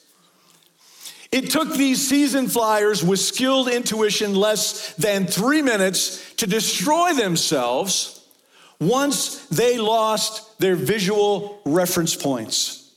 It 1.32 1.52
took 1.52 1.74
these 1.74 2.08
seasoned 2.08 2.52
flyers 2.52 3.04
with 3.04 3.20
skilled 3.20 3.70
intuition 3.70 4.34
less 4.34 4.94
than 4.96 5.28
three 5.28 5.62
minutes 5.62 6.34
to 6.36 6.48
destroy 6.48 7.14
themselves 7.14 8.26
once 8.80 9.46
they 9.48 9.78
lost 9.78 10.58
their 10.60 10.76
visual 10.76 11.62
reference 11.66 12.16
points. 12.16 12.92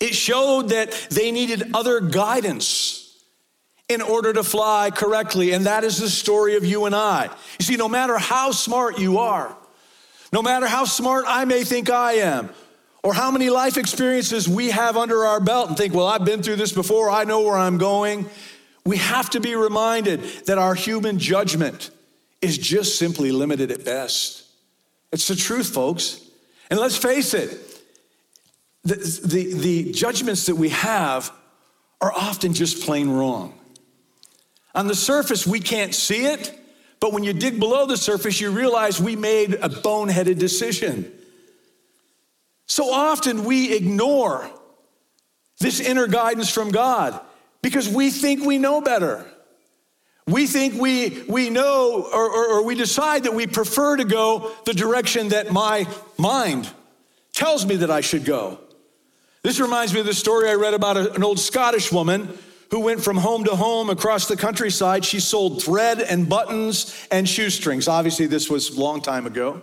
It 0.00 0.14
showed 0.14 0.70
that 0.70 0.90
they 1.10 1.30
needed 1.30 1.70
other 1.74 2.00
guidance 2.00 3.02
in 3.88 4.02
order 4.02 4.32
to 4.32 4.42
fly 4.42 4.90
correctly, 4.90 5.52
and 5.52 5.66
that 5.66 5.84
is 5.84 5.98
the 5.98 6.08
story 6.08 6.56
of 6.56 6.64
you 6.64 6.86
and 6.86 6.94
I. 6.94 7.30
You 7.60 7.64
see, 7.64 7.76
no 7.76 7.88
matter 7.88 8.18
how 8.18 8.50
smart 8.50 8.98
you 8.98 9.18
are, 9.18 9.56
no 10.32 10.42
matter 10.42 10.66
how 10.66 10.84
smart 10.86 11.26
I 11.28 11.44
may 11.44 11.62
think 11.62 11.90
I 11.90 12.14
am, 12.14 12.50
or 13.02 13.12
how 13.12 13.30
many 13.30 13.50
life 13.50 13.76
experiences 13.76 14.48
we 14.48 14.70
have 14.70 14.96
under 14.96 15.24
our 15.24 15.40
belt 15.40 15.68
and 15.68 15.76
think, 15.76 15.94
well, 15.94 16.06
I've 16.06 16.24
been 16.24 16.42
through 16.42 16.56
this 16.56 16.72
before, 16.72 17.10
I 17.10 17.24
know 17.24 17.42
where 17.42 17.56
I'm 17.56 17.78
going. 17.78 18.28
We 18.84 18.96
have 18.98 19.30
to 19.30 19.40
be 19.40 19.54
reminded 19.54 20.22
that 20.46 20.58
our 20.58 20.74
human 20.74 21.18
judgment 21.18 21.90
is 22.40 22.58
just 22.58 22.98
simply 22.98 23.32
limited 23.32 23.70
at 23.70 23.84
best. 23.84 24.44
It's 25.12 25.28
the 25.28 25.36
truth, 25.36 25.68
folks. 25.68 26.20
And 26.70 26.80
let's 26.80 26.96
face 26.96 27.34
it, 27.34 27.50
the, 28.84 28.94
the, 29.24 29.54
the 29.54 29.92
judgments 29.92 30.46
that 30.46 30.56
we 30.56 30.70
have 30.70 31.32
are 32.00 32.12
often 32.12 32.54
just 32.54 32.84
plain 32.84 33.08
wrong. 33.08 33.54
On 34.74 34.86
the 34.86 34.94
surface, 34.94 35.46
we 35.46 35.60
can't 35.60 35.94
see 35.94 36.24
it, 36.24 36.58
but 36.98 37.12
when 37.12 37.22
you 37.24 37.32
dig 37.32 37.60
below 37.60 37.86
the 37.86 37.96
surface, 37.96 38.40
you 38.40 38.50
realize 38.50 39.00
we 39.00 39.16
made 39.16 39.54
a 39.54 39.68
boneheaded 39.68 40.38
decision. 40.38 41.12
So 42.72 42.90
often 42.90 43.44
we 43.44 43.74
ignore 43.76 44.50
this 45.60 45.78
inner 45.78 46.06
guidance 46.06 46.48
from 46.48 46.70
God 46.70 47.20
because 47.60 47.86
we 47.86 48.08
think 48.08 48.46
we 48.46 48.56
know 48.56 48.80
better. 48.80 49.26
We 50.26 50.46
think 50.46 50.80
we, 50.80 51.22
we 51.28 51.50
know, 51.50 52.08
or, 52.10 52.30
or, 52.30 52.46
or, 52.46 52.64
we 52.64 52.74
decide 52.74 53.24
that 53.24 53.34
we 53.34 53.46
prefer 53.46 53.98
to 53.98 54.04
go 54.04 54.52
the 54.64 54.72
direction 54.72 55.28
that 55.28 55.52
my 55.52 55.86
mind 56.16 56.66
tells 57.34 57.66
me 57.66 57.76
that 57.76 57.90
I 57.90 58.00
should 58.00 58.24
go. 58.24 58.58
This 59.42 59.60
reminds 59.60 59.92
me 59.92 60.00
of 60.00 60.06
the 60.06 60.14
story 60.14 60.48
I 60.48 60.54
read 60.54 60.72
about 60.72 60.96
an 60.96 61.22
old 61.22 61.40
Scottish 61.40 61.92
woman 61.92 62.38
who 62.70 62.80
went 62.80 63.04
from 63.04 63.18
home 63.18 63.44
to 63.44 63.54
home 63.54 63.90
across 63.90 64.28
the 64.28 64.36
countryside. 64.38 65.04
She 65.04 65.20
sold 65.20 65.62
thread 65.62 66.00
and 66.00 66.26
buttons 66.26 67.06
and 67.10 67.28
shoestrings. 67.28 67.86
Obviously, 67.86 68.28
this 68.28 68.48
was 68.48 68.70
a 68.70 68.80
long 68.80 69.02
time 69.02 69.26
ago. 69.26 69.60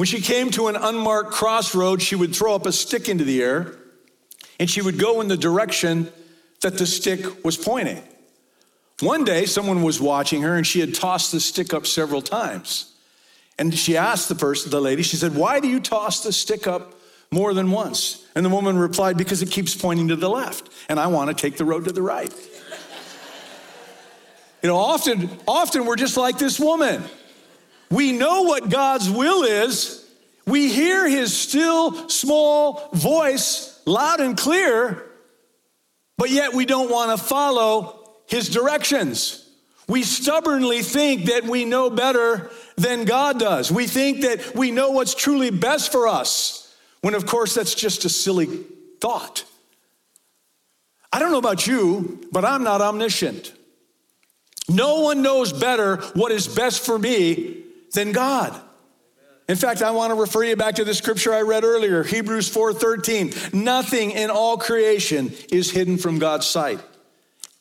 When 0.00 0.06
she 0.06 0.22
came 0.22 0.50
to 0.52 0.68
an 0.68 0.76
unmarked 0.76 1.30
crossroad, 1.30 2.00
she 2.00 2.16
would 2.16 2.34
throw 2.34 2.54
up 2.54 2.64
a 2.64 2.72
stick 2.72 3.06
into 3.06 3.22
the 3.22 3.42
air 3.42 3.74
and 4.58 4.70
she 4.70 4.80
would 4.80 4.98
go 4.98 5.20
in 5.20 5.28
the 5.28 5.36
direction 5.36 6.10
that 6.62 6.78
the 6.78 6.86
stick 6.86 7.44
was 7.44 7.58
pointing. 7.58 8.02
One 9.00 9.24
day, 9.24 9.44
someone 9.44 9.82
was 9.82 10.00
watching 10.00 10.40
her 10.40 10.56
and 10.56 10.66
she 10.66 10.80
had 10.80 10.94
tossed 10.94 11.32
the 11.32 11.38
stick 11.38 11.74
up 11.74 11.86
several 11.86 12.22
times. 12.22 12.94
And 13.58 13.78
she 13.78 13.94
asked 13.94 14.30
the 14.30 14.34
person, 14.34 14.70
the 14.70 14.80
lady, 14.80 15.02
she 15.02 15.16
said, 15.16 15.34
Why 15.34 15.60
do 15.60 15.68
you 15.68 15.80
toss 15.80 16.24
the 16.24 16.32
stick 16.32 16.66
up 16.66 16.94
more 17.30 17.52
than 17.52 17.70
once. 17.70 18.24
And 18.34 18.42
the 18.42 18.48
woman 18.48 18.78
replied, 18.78 19.18
Because 19.18 19.42
it 19.42 19.50
keeps 19.50 19.74
pointing 19.74 20.08
to 20.08 20.16
the 20.16 20.30
left, 20.30 20.70
and 20.88 20.98
I 20.98 21.08
want 21.08 21.28
to 21.28 21.34
take 21.34 21.58
the 21.58 21.66
road 21.66 21.84
to 21.84 21.92
the 21.92 22.00
right. 22.00 22.32
you 24.62 24.68
know, 24.70 24.76
often, 24.76 25.28
often 25.46 25.84
we're 25.84 25.96
just 25.96 26.16
like 26.16 26.38
this 26.38 26.58
woman. 26.58 27.04
We 27.90 28.12
know 28.12 28.42
what 28.42 28.68
God's 28.68 29.10
will 29.10 29.42
is. 29.42 30.08
We 30.46 30.68
hear 30.68 31.08
his 31.08 31.36
still 31.36 32.08
small 32.08 32.88
voice 32.92 33.80
loud 33.86 34.20
and 34.20 34.36
clear, 34.36 35.04
but 36.16 36.30
yet 36.30 36.54
we 36.54 36.66
don't 36.66 36.90
want 36.90 37.16
to 37.16 37.24
follow 37.24 38.14
his 38.26 38.48
directions. 38.48 39.48
We 39.88 40.04
stubbornly 40.04 40.82
think 40.82 41.24
that 41.26 41.44
we 41.44 41.64
know 41.64 41.90
better 41.90 42.50
than 42.76 43.04
God 43.04 43.40
does. 43.40 43.72
We 43.72 43.88
think 43.88 44.22
that 44.22 44.54
we 44.54 44.70
know 44.70 44.92
what's 44.92 45.14
truly 45.14 45.50
best 45.50 45.90
for 45.90 46.06
us, 46.06 46.74
when 47.00 47.14
of 47.14 47.26
course 47.26 47.54
that's 47.54 47.74
just 47.74 48.04
a 48.04 48.08
silly 48.08 48.46
thought. 49.00 49.44
I 51.12 51.18
don't 51.18 51.32
know 51.32 51.38
about 51.38 51.66
you, 51.66 52.20
but 52.30 52.44
I'm 52.44 52.62
not 52.62 52.80
omniscient. 52.80 53.52
No 54.68 55.00
one 55.00 55.22
knows 55.22 55.52
better 55.52 55.96
what 56.14 56.30
is 56.30 56.46
best 56.46 56.86
for 56.86 56.96
me 56.96 57.64
than 57.92 58.12
God. 58.12 58.60
In 59.48 59.56
fact, 59.56 59.82
I 59.82 59.90
want 59.90 60.12
to 60.12 60.14
refer 60.14 60.44
you 60.44 60.54
back 60.54 60.76
to 60.76 60.84
the 60.84 60.94
scripture 60.94 61.34
I 61.34 61.42
read 61.42 61.64
earlier, 61.64 62.04
Hebrews 62.04 62.48
4:13. 62.48 63.34
Nothing 63.52 64.12
in 64.12 64.30
all 64.30 64.56
creation 64.56 65.32
is 65.50 65.72
hidden 65.72 65.98
from 65.98 66.20
God's 66.20 66.46
sight. 66.46 66.78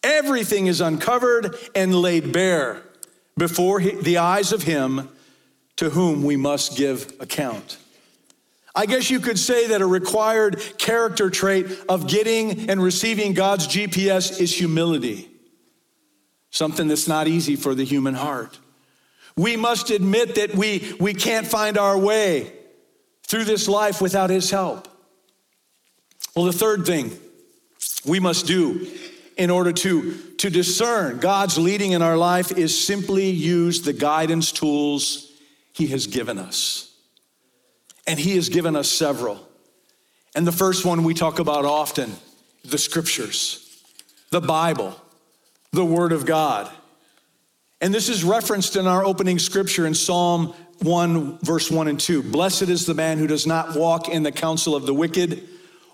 Everything 0.04 0.68
is 0.68 0.82
uncovered 0.82 1.56
and 1.74 1.96
laid 1.96 2.32
bare 2.32 2.84
before 3.38 3.82
the 3.82 4.20
eyes 4.20 4.52
of 4.52 4.64
him 4.64 5.10
to 5.78 5.90
whom 5.90 6.24
we 6.24 6.36
must 6.36 6.78
give 6.78 7.12
account. 7.20 7.78
I 8.76 8.86
guess 8.86 9.10
you 9.10 9.20
could 9.20 9.40
say 9.40 9.68
that 9.68 9.82
a 9.82 9.88
required 9.88 10.62
character 10.78 11.30
trait 11.30 11.66
of 11.90 12.08
getting 12.08 12.70
and 12.70 12.82
receiving 12.84 13.34
God's 13.34 13.68
GPS 13.68 14.40
is 14.40 14.56
humility, 14.56 15.28
something 16.52 16.88
that's 16.88 17.08
not 17.08 17.28
easy 17.28 17.56
for 17.56 17.74
the 17.74 17.84
human 17.84 18.14
heart. 18.14 18.60
We 19.40 19.56
must 19.56 19.90
admit 19.90 20.36
that 20.36 20.54
we, 20.54 20.94
we 21.00 21.14
can't 21.14 21.48
find 21.48 21.78
our 21.78 21.98
way 21.98 22.52
through 23.26 23.46
this 23.46 23.70
life 23.70 24.02
without 24.02 24.30
His 24.30 24.52
help. 24.52 24.90
Well, 26.36 26.44
the 26.44 26.52
third 26.52 26.86
thing 26.86 27.18
we 28.06 28.20
must 28.20 28.48
do 28.48 28.86
in 29.38 29.50
order 29.50 29.72
to, 29.72 30.14
to 30.40 30.50
discern 30.50 31.20
God's 31.20 31.58
leading 31.58 31.94
in 31.94 32.02
our 32.02 32.18
life 32.18 32.52
is 32.52 32.86
simply 32.86 33.30
use 33.30 33.82
the 33.82 33.94
guidance 33.94 34.52
tools 34.52 35.32
He 35.72 35.88
has 35.88 36.06
given 36.06 36.38
us. 36.38 36.94
And 38.06 38.20
He 38.20 38.36
has 38.36 38.50
given 38.50 38.76
us 38.76 38.90
several. 38.90 39.48
And 40.36 40.46
the 40.46 40.52
first 40.52 40.84
one 40.84 41.06
we 41.06 41.14
talk 41.14 41.40
about 41.40 41.64
often 41.64 42.12
the 42.66 42.78
scriptures, 42.78 43.82
the 44.32 44.42
Bible, 44.42 45.00
the 45.72 45.86
Word 45.86 46.12
of 46.12 46.26
God. 46.26 46.70
And 47.82 47.94
this 47.94 48.10
is 48.10 48.24
referenced 48.24 48.76
in 48.76 48.88
our 48.88 49.06
opening 49.06 49.40
scripture 49.40 49.86
in 49.88 49.94
Psalm 49.94 50.54
1, 50.82 51.40
verse 51.40 51.72
1 51.72 51.88
and 51.88 52.00
2. 52.00 52.24
Blessed 52.24 52.64
is 52.64 52.86
the 52.86 52.94
man 52.94 53.18
who 53.18 53.28
does 53.28 53.48
not 53.48 53.76
walk 53.76 54.10
in 54.10 54.24
the 54.24 54.32
counsel 54.32 54.76
of 54.76 54.86
the 54.86 54.94
wicked 54.94 55.48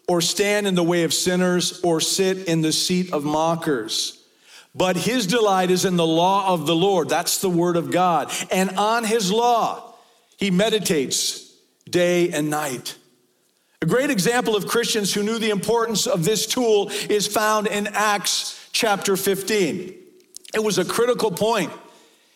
or 0.08 0.21
stand 0.21 0.67
in 0.67 0.76
the 0.76 0.84
way 0.84 1.04
of 1.04 1.13
sinners, 1.13 1.82
or 1.84 2.00
sit 2.00 2.48
in 2.48 2.62
the 2.62 2.71
seat 2.71 3.12
of 3.12 3.24
mockers. 3.24 4.21
But 4.74 4.98
his 4.98 5.26
delight 5.26 5.71
is 5.71 5.86
in 5.86 5.95
the 5.95 6.06
law 6.06 6.54
of 6.54 6.67
the 6.67 6.76
Lord. 6.76 7.10
That's 7.10 7.39
the 7.39 7.50
word 7.50 7.78
of 7.78 7.91
God. 7.91 8.32
And 8.52 8.78
on 8.78 9.04
his 9.04 9.32
law, 9.32 9.95
he 10.38 10.52
meditates 10.52 11.54
day 11.89 12.30
and 12.32 12.50
night. 12.50 12.98
A 13.82 13.86
great 13.86 14.10
example 14.10 14.56
of 14.56 14.67
Christians 14.67 15.13
who 15.13 15.24
knew 15.24 15.39
the 15.39 15.50
importance 15.50 16.08
of 16.08 16.26
this 16.26 16.45
tool 16.45 16.89
is 17.10 17.26
found 17.26 17.67
in 17.67 17.88
Acts 17.88 18.69
chapter 18.71 19.15
15. 19.15 19.93
It 20.56 20.63
was 20.63 20.78
a 20.78 20.86
critical 20.86 21.32
point 21.32 21.72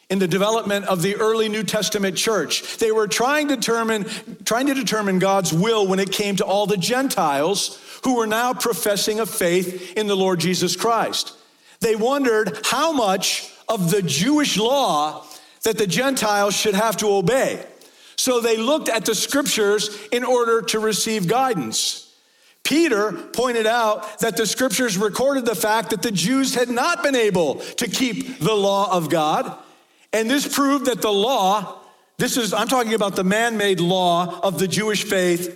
in 0.09 0.19
the 0.19 0.27
development 0.27 0.85
of 0.85 1.01
the 1.01 1.15
early 1.15 1.47
New 1.47 1.63
Testament 1.63 2.17
church. 2.17 2.77
They 2.77 2.91
were 2.91 3.07
trying 3.07 3.47
to 3.47 3.55
determine, 3.55 4.05
trying 4.43 4.67
to 4.67 4.73
determine 4.73 5.19
God's 5.19 5.53
will 5.53 5.87
when 5.87 5.99
it 5.99 6.11
came 6.11 6.35
to 6.35 6.45
all 6.45 6.67
the 6.67 6.77
Gentiles 6.77 7.79
who 8.03 8.17
were 8.17 8.27
now 8.27 8.53
professing 8.53 9.19
a 9.19 9.25
faith 9.25 9.93
in 9.95 10.07
the 10.07 10.17
Lord 10.17 10.39
Jesus 10.39 10.75
Christ. 10.75 11.33
They 11.79 11.95
wondered 11.95 12.59
how 12.65 12.91
much 12.91 13.53
of 13.69 13.89
the 13.89 14.01
Jewish 14.01 14.57
law 14.57 15.25
that 15.63 15.77
the 15.77 15.87
Gentiles 15.87 16.55
should 16.55 16.75
have 16.75 16.97
to 16.97 17.13
obey. 17.13 17.65
So 18.17 18.41
they 18.41 18.57
looked 18.57 18.89
at 18.89 19.05
the 19.05 19.15
scriptures 19.15 19.97
in 20.11 20.25
order 20.25 20.61
to 20.63 20.79
receive 20.79 21.27
guidance. 21.27 22.08
Peter 22.63 23.11
pointed 23.11 23.65
out 23.65 24.19
that 24.19 24.37
the 24.37 24.45
scriptures 24.45 24.97
recorded 24.97 25.45
the 25.45 25.55
fact 25.55 25.89
that 25.89 26.01
the 26.01 26.11
Jews 26.11 26.53
had 26.53 26.69
not 26.69 27.01
been 27.01 27.15
able 27.15 27.55
to 27.55 27.87
keep 27.87 28.39
the 28.39 28.53
law 28.53 28.95
of 28.95 29.09
God 29.09 29.57
and 30.11 30.29
this 30.29 30.47
proved 30.47 30.85
that 30.85 31.01
the 31.01 31.11
law, 31.11 31.81
this 32.17 32.37
is, 32.37 32.53
I'm 32.53 32.67
talking 32.67 32.93
about 32.93 33.15
the 33.15 33.23
man 33.23 33.57
made 33.57 33.79
law 33.79 34.39
of 34.41 34.59
the 34.59 34.67
Jewish 34.67 35.03
faith, 35.03 35.55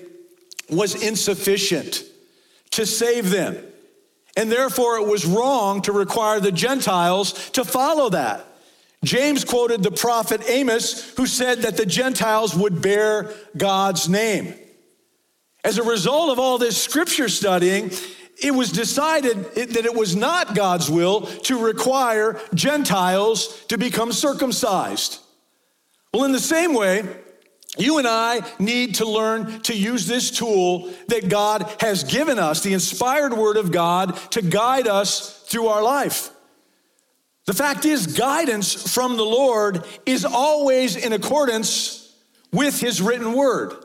was 0.69 1.01
insufficient 1.01 2.03
to 2.71 2.85
save 2.85 3.29
them. 3.29 3.57
And 4.35 4.51
therefore, 4.51 4.97
it 4.97 5.07
was 5.07 5.25
wrong 5.25 5.81
to 5.83 5.91
require 5.91 6.39
the 6.39 6.51
Gentiles 6.51 7.49
to 7.51 7.63
follow 7.63 8.09
that. 8.09 8.45
James 9.03 9.43
quoted 9.43 9.83
the 9.83 9.91
prophet 9.91 10.41
Amos, 10.47 11.13
who 11.17 11.27
said 11.27 11.59
that 11.59 11.77
the 11.77 11.85
Gentiles 11.85 12.55
would 12.55 12.81
bear 12.81 13.33
God's 13.57 14.07
name. 14.07 14.53
As 15.63 15.77
a 15.77 15.83
result 15.83 16.29
of 16.29 16.39
all 16.39 16.57
this 16.57 16.81
scripture 16.81 17.29
studying, 17.29 17.91
it 18.41 18.51
was 18.51 18.71
decided 18.71 19.43
that 19.55 19.85
it 19.85 19.95
was 19.95 20.15
not 20.15 20.55
God's 20.55 20.89
will 20.89 21.21
to 21.21 21.57
require 21.57 22.39
Gentiles 22.53 23.63
to 23.67 23.77
become 23.77 24.11
circumcised. 24.11 25.19
Well, 26.13 26.25
in 26.25 26.31
the 26.31 26.39
same 26.39 26.73
way, 26.73 27.07
you 27.77 27.97
and 27.97 28.07
I 28.07 28.41
need 28.59 28.95
to 28.95 29.05
learn 29.05 29.61
to 29.61 29.75
use 29.75 30.05
this 30.05 30.29
tool 30.29 30.91
that 31.07 31.29
God 31.29 31.71
has 31.79 32.03
given 32.03 32.37
us, 32.37 32.61
the 32.61 32.73
inspired 32.73 33.33
word 33.33 33.57
of 33.57 33.71
God, 33.71 34.15
to 34.31 34.41
guide 34.41 34.87
us 34.87 35.43
through 35.47 35.67
our 35.67 35.81
life. 35.81 36.29
The 37.45 37.53
fact 37.53 37.85
is, 37.85 38.07
guidance 38.07 38.93
from 38.93 39.17
the 39.17 39.25
Lord 39.25 39.83
is 40.05 40.23
always 40.23 40.95
in 40.95 41.13
accordance 41.13 42.15
with 42.51 42.79
his 42.79 43.01
written 43.01 43.33
word. 43.33 43.82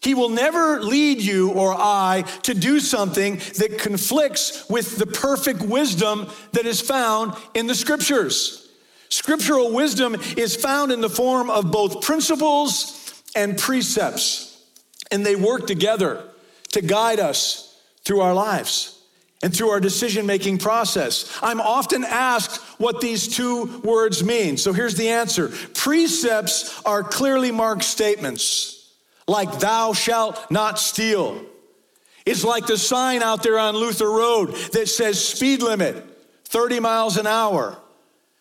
He 0.00 0.14
will 0.14 0.30
never 0.30 0.80
lead 0.80 1.20
you 1.20 1.52
or 1.52 1.74
I 1.74 2.24
to 2.44 2.54
do 2.54 2.80
something 2.80 3.36
that 3.58 3.78
conflicts 3.78 4.68
with 4.70 4.96
the 4.96 5.06
perfect 5.06 5.60
wisdom 5.60 6.28
that 6.52 6.64
is 6.64 6.80
found 6.80 7.34
in 7.52 7.66
the 7.66 7.74
scriptures. 7.74 8.68
Scriptural 9.10 9.72
wisdom 9.72 10.16
is 10.36 10.56
found 10.56 10.90
in 10.90 11.00
the 11.00 11.10
form 11.10 11.50
of 11.50 11.70
both 11.70 12.00
principles 12.00 13.22
and 13.36 13.58
precepts, 13.58 14.64
and 15.10 15.26
they 15.26 15.36
work 15.36 15.66
together 15.66 16.24
to 16.72 16.80
guide 16.80 17.20
us 17.20 17.78
through 18.04 18.20
our 18.20 18.32
lives 18.32 18.96
and 19.42 19.54
through 19.54 19.70
our 19.70 19.80
decision 19.80 20.26
making 20.26 20.58
process. 20.58 21.38
I'm 21.42 21.60
often 21.60 22.04
asked 22.04 22.60
what 22.78 23.00
these 23.00 23.28
two 23.28 23.80
words 23.80 24.24
mean. 24.24 24.56
So 24.56 24.72
here's 24.72 24.94
the 24.94 25.08
answer 25.08 25.48
precepts 25.74 26.80
are 26.84 27.02
clearly 27.02 27.50
marked 27.50 27.84
statements 27.84 28.79
like 29.30 29.60
thou 29.60 29.92
shalt 29.92 30.50
not 30.50 30.76
steal. 30.76 31.40
It's 32.26 32.42
like 32.42 32.66
the 32.66 32.76
sign 32.76 33.22
out 33.22 33.44
there 33.44 33.60
on 33.60 33.76
Luther 33.76 34.10
Road 34.10 34.54
that 34.72 34.88
says 34.88 35.24
speed 35.24 35.62
limit 35.62 36.04
30 36.46 36.80
miles 36.80 37.16
an 37.16 37.28
hour. 37.28 37.78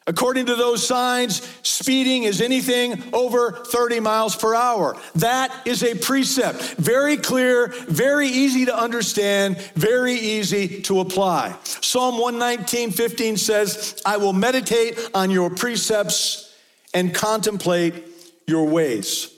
According 0.08 0.48
to 0.48 0.56
those 0.56 0.86
signs, 0.86 1.48
speeding 1.62 2.24
is 2.24 2.42
anything 2.42 3.04
over 3.14 3.52
30 3.52 4.00
miles 4.00 4.36
per 4.36 4.56
hour. 4.56 4.98
That 5.14 5.56
is 5.68 5.84
a 5.84 5.94
precept. 5.94 6.60
Very 6.78 7.18
clear, 7.18 7.68
very 7.88 8.28
easy 8.28 8.66
to 8.66 8.76
understand, 8.76 9.58
very 9.76 10.16
easy 10.16 10.82
to 10.82 11.02
apply. 11.02 11.56
Psalm 11.64 12.18
119, 12.18 12.90
15 12.90 13.38
says, 13.38 14.02
I 14.08 14.18
will 14.18 14.34
meditate 14.34 14.98
on 15.14 15.30
your 15.30 15.52
precepts 15.52 16.52
and 16.96 17.14
contemplate 17.14 18.04
your 18.48 18.66
ways. 18.66 19.36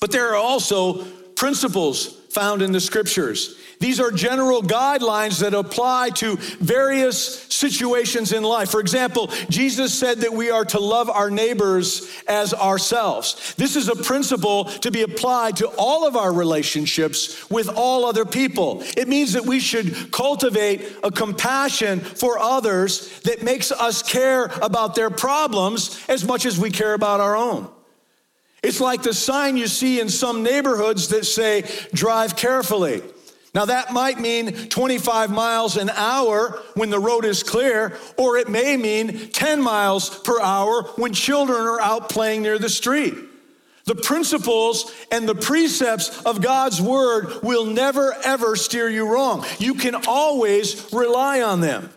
But 0.00 0.12
there 0.12 0.30
are 0.30 0.36
also 0.36 1.04
principles 1.34 2.06
found 2.30 2.62
in 2.62 2.72
the 2.72 2.80
scriptures. 2.80 3.56
These 3.80 3.98
are 3.98 4.10
general 4.10 4.62
guidelines 4.62 5.40
that 5.40 5.54
apply 5.54 6.10
to 6.16 6.36
various 6.36 7.42
situations 7.44 8.32
in 8.32 8.42
life. 8.42 8.70
For 8.70 8.78
example, 8.78 9.28
Jesus 9.48 9.98
said 9.98 10.18
that 10.18 10.32
we 10.34 10.50
are 10.50 10.66
to 10.66 10.78
love 10.78 11.08
our 11.08 11.30
neighbors 11.30 12.10
as 12.28 12.52
ourselves. 12.52 13.54
This 13.56 13.76
is 13.76 13.88
a 13.88 13.96
principle 13.96 14.66
to 14.66 14.90
be 14.90 15.00
applied 15.00 15.56
to 15.56 15.68
all 15.78 16.06
of 16.06 16.14
our 16.14 16.32
relationships 16.32 17.50
with 17.50 17.70
all 17.70 18.04
other 18.04 18.26
people. 18.26 18.82
It 18.98 19.08
means 19.08 19.32
that 19.32 19.46
we 19.46 19.60
should 19.60 20.12
cultivate 20.12 20.82
a 21.02 21.10
compassion 21.10 22.00
for 22.00 22.38
others 22.38 23.20
that 23.20 23.42
makes 23.42 23.72
us 23.72 24.02
care 24.02 24.44
about 24.60 24.94
their 24.94 25.10
problems 25.10 26.04
as 26.06 26.22
much 26.22 26.44
as 26.44 26.58
we 26.58 26.70
care 26.70 26.92
about 26.92 27.20
our 27.20 27.34
own. 27.34 27.70
It's 28.62 28.80
like 28.80 29.02
the 29.02 29.14
sign 29.14 29.56
you 29.56 29.66
see 29.66 30.00
in 30.00 30.08
some 30.08 30.42
neighborhoods 30.42 31.08
that 31.08 31.24
say, 31.24 31.64
drive 31.94 32.36
carefully. 32.36 33.02
Now, 33.54 33.64
that 33.64 33.92
might 33.92 34.20
mean 34.20 34.68
25 34.68 35.30
miles 35.30 35.76
an 35.76 35.90
hour 35.90 36.62
when 36.74 36.90
the 36.90 37.00
road 37.00 37.24
is 37.24 37.42
clear, 37.42 37.98
or 38.16 38.36
it 38.36 38.48
may 38.48 38.76
mean 38.76 39.30
10 39.30 39.60
miles 39.60 40.20
per 40.20 40.40
hour 40.40 40.84
when 40.96 41.12
children 41.12 41.60
are 41.60 41.80
out 41.80 42.08
playing 42.08 42.42
near 42.42 42.58
the 42.58 42.68
street. 42.68 43.14
The 43.86 43.96
principles 43.96 44.92
and 45.10 45.28
the 45.28 45.34
precepts 45.34 46.22
of 46.22 46.40
God's 46.40 46.80
word 46.80 47.42
will 47.42 47.64
never, 47.64 48.14
ever 48.24 48.54
steer 48.54 48.88
you 48.88 49.12
wrong. 49.12 49.44
You 49.58 49.74
can 49.74 49.96
always 50.06 50.88
rely 50.92 51.42
on 51.42 51.60
them. 51.60 51.90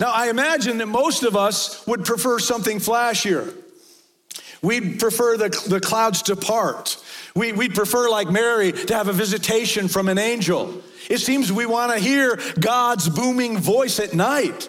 Now, 0.00 0.10
I 0.10 0.30
imagine 0.30 0.78
that 0.78 0.86
most 0.86 1.22
of 1.22 1.36
us 1.36 1.86
would 1.86 2.06
prefer 2.06 2.38
something 2.38 2.78
flashier. 2.78 3.54
We'd 4.62 4.98
prefer 4.98 5.36
the, 5.36 5.48
the 5.68 5.80
clouds 5.80 6.22
to 6.22 6.36
part. 6.36 7.02
We, 7.34 7.52
would 7.52 7.74
prefer, 7.74 8.08
like 8.08 8.30
Mary, 8.30 8.72
to 8.72 8.94
have 8.94 9.08
a 9.08 9.12
visitation 9.12 9.88
from 9.88 10.08
an 10.08 10.18
angel. 10.18 10.82
It 11.10 11.18
seems 11.18 11.52
we 11.52 11.66
want 11.66 11.92
to 11.92 11.98
hear 11.98 12.40
God's 12.58 13.08
booming 13.08 13.58
voice 13.58 14.00
at 14.00 14.14
night. 14.14 14.68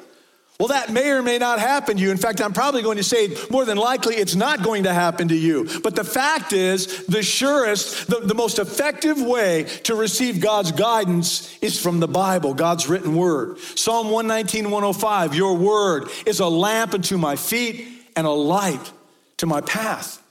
Well, 0.60 0.70
that 0.70 0.92
may 0.92 1.12
or 1.12 1.22
may 1.22 1.38
not 1.38 1.60
happen 1.60 1.98
to 1.98 2.02
you. 2.02 2.10
In 2.10 2.18
fact, 2.18 2.42
I'm 2.42 2.52
probably 2.52 2.82
going 2.82 2.98
to 2.98 3.04
say 3.04 3.30
more 3.52 3.64
than 3.64 3.78
likely 3.78 4.16
it's 4.16 4.36
not 4.36 4.64
going 4.64 4.84
to 4.84 4.94
happen 4.94 5.28
to 5.28 5.36
you. 5.36 5.70
But 5.84 5.96
the 5.96 6.04
fact 6.04 6.52
is, 6.52 7.06
the 7.06 7.22
surest, 7.22 8.08
the, 8.08 8.22
the 8.22 8.34
most 8.34 8.58
effective 8.58 9.22
way 9.22 9.66
to 9.84 9.94
receive 9.94 10.42
God's 10.42 10.72
guidance 10.72 11.56
is 11.60 11.80
from 11.80 12.00
the 12.00 12.08
Bible, 12.08 12.56
God's 12.56 12.90
written 12.90 13.16
word. 13.16 13.60
Psalm 13.60 14.10
119, 14.10 14.72
105, 14.72 15.36
your 15.36 15.56
word 15.56 16.10
is 16.26 16.40
a 16.40 16.48
lamp 16.48 16.96
unto 16.96 17.20
my 17.20 17.36
feet 17.36 17.88
and 18.16 18.26
a 18.26 18.32
light 18.32 18.92
to 19.38 19.46
my 19.46 19.62
path. 19.62 20.22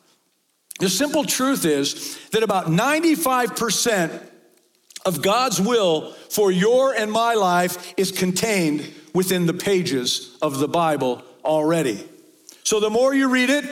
The 0.78 0.90
simple 0.90 1.24
truth 1.24 1.64
is 1.64 2.18
that 2.30 2.42
about 2.42 2.66
95% 2.66 4.22
of 5.06 5.22
God's 5.22 5.60
will 5.60 6.12
for 6.30 6.50
your 6.50 6.92
and 6.92 7.10
my 7.10 7.34
life 7.34 7.94
is 7.96 8.12
contained 8.12 8.92
within 9.14 9.46
the 9.46 9.54
pages 9.54 10.36
of 10.42 10.58
the 10.58 10.68
Bible 10.68 11.22
already. 11.44 12.06
So 12.64 12.80
the 12.80 12.90
more 12.90 13.14
you 13.14 13.28
read 13.28 13.48
it, 13.48 13.64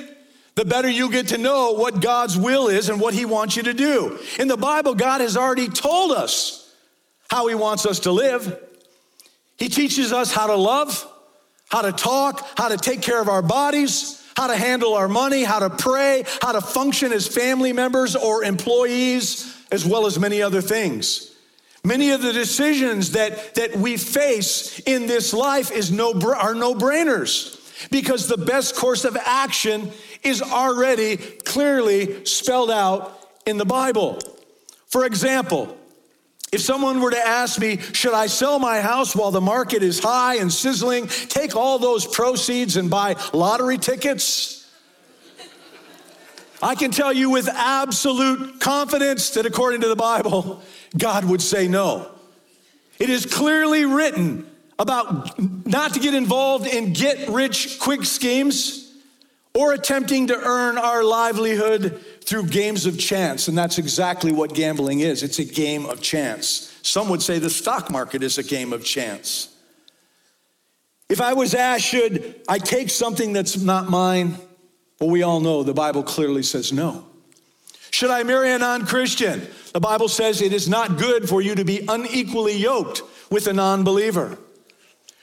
the 0.54 0.64
better 0.64 0.88
you 0.88 1.10
get 1.10 1.28
to 1.28 1.38
know 1.38 1.72
what 1.72 2.00
God's 2.00 2.38
will 2.38 2.68
is 2.68 2.88
and 2.88 3.00
what 3.00 3.12
He 3.12 3.24
wants 3.24 3.56
you 3.56 3.64
to 3.64 3.74
do. 3.74 4.18
In 4.38 4.48
the 4.48 4.56
Bible, 4.56 4.94
God 4.94 5.20
has 5.20 5.36
already 5.36 5.68
told 5.68 6.12
us 6.12 6.72
how 7.28 7.48
He 7.48 7.56
wants 7.56 7.84
us 7.84 8.00
to 8.00 8.12
live. 8.12 8.62
He 9.58 9.68
teaches 9.68 10.12
us 10.12 10.32
how 10.32 10.46
to 10.46 10.54
love, 10.54 11.06
how 11.68 11.82
to 11.82 11.92
talk, 11.92 12.46
how 12.56 12.68
to 12.68 12.76
take 12.76 13.02
care 13.02 13.20
of 13.20 13.28
our 13.28 13.42
bodies, 13.42 14.23
how 14.36 14.46
to 14.48 14.56
handle 14.56 14.94
our 14.94 15.08
money, 15.08 15.44
how 15.44 15.60
to 15.60 15.70
pray, 15.70 16.24
how 16.42 16.52
to 16.52 16.60
function 16.60 17.12
as 17.12 17.26
family 17.26 17.72
members 17.72 18.16
or 18.16 18.44
employees, 18.44 19.56
as 19.70 19.84
well 19.84 20.06
as 20.06 20.18
many 20.18 20.42
other 20.42 20.60
things. 20.60 21.34
Many 21.84 22.10
of 22.10 22.22
the 22.22 22.32
decisions 22.32 23.12
that, 23.12 23.54
that 23.56 23.76
we 23.76 23.96
face 23.98 24.80
in 24.80 25.06
this 25.06 25.34
life 25.34 25.70
is 25.70 25.92
no, 25.92 26.12
are 26.34 26.54
no 26.54 26.74
brainers 26.74 27.60
because 27.90 28.26
the 28.26 28.38
best 28.38 28.74
course 28.74 29.04
of 29.04 29.16
action 29.16 29.90
is 30.22 30.40
already 30.40 31.16
clearly 31.16 32.24
spelled 32.24 32.70
out 32.70 33.28
in 33.44 33.58
the 33.58 33.66
Bible. 33.66 34.18
For 34.86 35.04
example, 35.04 35.76
if 36.54 36.60
someone 36.60 37.00
were 37.00 37.10
to 37.10 37.18
ask 37.18 37.58
me, 37.58 37.78
should 37.78 38.14
I 38.14 38.26
sell 38.26 38.60
my 38.60 38.80
house 38.80 39.16
while 39.16 39.32
the 39.32 39.40
market 39.40 39.82
is 39.82 39.98
high 39.98 40.36
and 40.36 40.52
sizzling, 40.52 41.08
take 41.08 41.56
all 41.56 41.80
those 41.80 42.06
proceeds 42.06 42.76
and 42.76 42.88
buy 42.88 43.16
lottery 43.32 43.76
tickets? 43.76 44.70
I 46.62 46.76
can 46.76 46.92
tell 46.92 47.12
you 47.12 47.28
with 47.28 47.48
absolute 47.48 48.60
confidence 48.60 49.30
that 49.30 49.46
according 49.46 49.80
to 49.80 49.88
the 49.88 49.96
Bible, 49.96 50.62
God 50.96 51.24
would 51.24 51.42
say 51.42 51.66
no. 51.66 52.08
It 53.00 53.10
is 53.10 53.26
clearly 53.26 53.84
written 53.84 54.46
about 54.78 55.36
not 55.66 55.94
to 55.94 56.00
get 56.00 56.14
involved 56.14 56.68
in 56.68 56.92
get 56.92 57.28
rich 57.28 57.80
quick 57.80 58.04
schemes 58.04 58.92
or 59.54 59.72
attempting 59.72 60.28
to 60.28 60.36
earn 60.36 60.78
our 60.78 61.02
livelihood 61.02 62.00
through 62.24 62.46
games 62.46 62.86
of 62.86 62.98
chance. 62.98 63.48
And 63.48 63.56
that's 63.56 63.78
exactly 63.78 64.32
what 64.32 64.54
gambling 64.54 65.00
is 65.00 65.22
it's 65.22 65.38
a 65.38 65.44
game 65.44 65.86
of 65.86 66.00
chance. 66.00 66.76
Some 66.82 67.08
would 67.10 67.22
say 67.22 67.38
the 67.38 67.50
stock 67.50 67.90
market 67.90 68.22
is 68.22 68.38
a 68.38 68.42
game 68.42 68.72
of 68.72 68.84
chance. 68.84 69.54
If 71.08 71.20
I 71.20 71.34
was 71.34 71.54
asked, 71.54 71.84
should 71.84 72.34
I 72.48 72.58
take 72.58 72.90
something 72.90 73.32
that's 73.32 73.58
not 73.58 73.90
mine? 73.90 74.36
Well, 75.00 75.10
we 75.10 75.22
all 75.22 75.40
know 75.40 75.62
the 75.62 75.74
Bible 75.74 76.02
clearly 76.02 76.42
says 76.42 76.72
no. 76.72 77.06
Should 77.90 78.10
I 78.10 78.22
marry 78.22 78.50
a 78.52 78.58
non 78.58 78.86
Christian? 78.86 79.46
The 79.72 79.80
Bible 79.80 80.08
says 80.08 80.40
it 80.40 80.52
is 80.52 80.68
not 80.68 80.98
good 80.98 81.28
for 81.28 81.42
you 81.42 81.54
to 81.54 81.64
be 81.64 81.84
unequally 81.86 82.56
yoked 82.56 83.02
with 83.30 83.46
a 83.46 83.52
non 83.52 83.84
believer. 83.84 84.38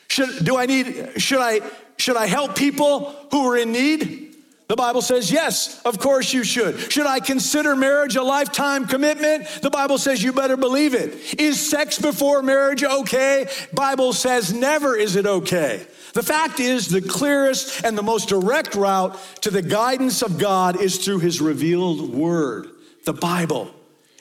Should, 0.08 0.46
do 0.46 0.58
I 0.58 0.66
need, 0.68 1.22
should 1.22 1.40
I, 1.40 1.62
should 1.98 2.18
I 2.18 2.28
help 2.28 2.56
people 2.56 3.16
who 3.32 3.52
are 3.52 3.58
in 3.58 3.72
need? 3.72 4.31
The 4.72 4.78
Bible 4.78 5.02
says, 5.02 5.30
yes, 5.30 5.82
of 5.82 6.00
course 6.00 6.32
you 6.32 6.46
should. 6.46 6.94
Should 6.94 7.06
I 7.06 7.20
consider 7.20 7.76
marriage 7.76 8.16
a 8.16 8.24
lifetime 8.24 8.88
commitment? 8.88 9.46
The 9.62 9.70
Bible 9.70 9.98
says 9.98 10.24
you 10.24 10.32
better 10.32 10.56
believe 10.56 10.94
it. 10.94 11.42
Is 11.42 11.60
sex 11.60 12.00
before 12.00 12.42
marriage 12.42 12.82
okay? 12.82 13.50
Bible 13.74 14.14
says 14.14 14.54
never 14.54 14.96
is 14.96 15.18
it 15.18 15.26
okay. 15.26 15.86
The 16.14 16.24
fact 16.24 16.62
is, 16.62 16.88
the 16.88 17.02
clearest 17.02 17.84
and 17.84 17.98
the 17.98 18.02
most 18.02 18.30
direct 18.30 18.74
route 18.74 19.20
to 19.42 19.52
the 19.52 19.62
guidance 19.62 20.22
of 20.22 20.40
God 20.40 20.80
is 20.80 21.04
through 21.04 21.20
his 21.20 21.42
revealed 21.42 22.14
word, 22.14 22.70
the 23.04 23.12
Bible. 23.12 23.76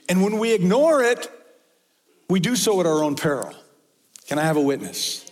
And 0.09 0.21
when 0.21 0.41
we 0.41 0.53
ignore 0.53 1.01
it, 1.05 1.31
we 2.29 2.41
do 2.41 2.57
so 2.57 2.81
at 2.81 2.87
our 2.87 3.05
own 3.05 3.15
peril. 3.15 3.55
Can 4.27 4.41
I 4.41 4.43
have 4.43 4.57
a 4.57 4.61
witness? 4.61 5.31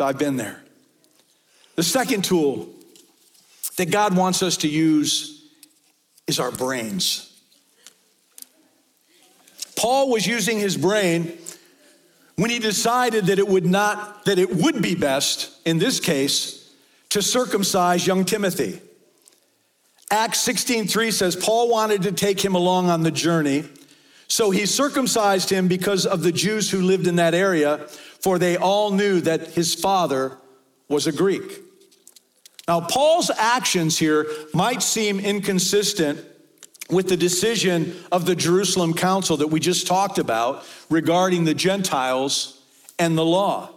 I've 0.00 0.18
been 0.18 0.38
there. 0.38 0.62
The 1.76 1.82
second 1.82 2.24
tool 2.24 2.70
that 3.80 3.90
God 3.90 4.14
wants 4.14 4.42
us 4.42 4.58
to 4.58 4.68
use 4.68 5.42
is 6.26 6.38
our 6.38 6.50
brains. 6.50 7.32
Paul 9.74 10.10
was 10.10 10.26
using 10.26 10.58
his 10.58 10.76
brain 10.76 11.38
when 12.36 12.50
he 12.50 12.58
decided 12.58 13.24
that 13.28 13.38
it 13.38 13.48
would 13.48 13.64
not 13.64 14.26
that 14.26 14.38
it 14.38 14.54
would 14.54 14.82
be 14.82 14.94
best 14.94 15.66
in 15.66 15.78
this 15.78 15.98
case 15.98 16.74
to 17.08 17.22
circumcise 17.22 18.06
young 18.06 18.26
Timothy. 18.26 18.82
Acts 20.10 20.40
16:3 20.40 21.10
says 21.10 21.34
Paul 21.34 21.70
wanted 21.70 22.02
to 22.02 22.12
take 22.12 22.44
him 22.44 22.54
along 22.54 22.90
on 22.90 23.02
the 23.02 23.10
journey, 23.10 23.64
so 24.28 24.50
he 24.50 24.66
circumcised 24.66 25.48
him 25.48 25.68
because 25.68 26.04
of 26.04 26.22
the 26.22 26.32
Jews 26.32 26.70
who 26.70 26.82
lived 26.82 27.06
in 27.06 27.16
that 27.16 27.32
area, 27.32 27.78
for 28.20 28.38
they 28.38 28.58
all 28.58 28.90
knew 28.90 29.22
that 29.22 29.52
his 29.52 29.74
father 29.74 30.36
was 30.86 31.06
a 31.06 31.12
Greek. 31.12 31.69
Now, 32.68 32.80
Paul's 32.80 33.30
actions 33.30 33.98
here 33.98 34.26
might 34.54 34.82
seem 34.82 35.18
inconsistent 35.18 36.24
with 36.88 37.08
the 37.08 37.16
decision 37.16 37.96
of 38.10 38.26
the 38.26 38.34
Jerusalem 38.34 38.94
Council 38.94 39.36
that 39.38 39.48
we 39.48 39.60
just 39.60 39.86
talked 39.86 40.18
about 40.18 40.64
regarding 40.88 41.44
the 41.44 41.54
Gentiles 41.54 42.60
and 42.98 43.16
the 43.16 43.24
law. 43.24 43.70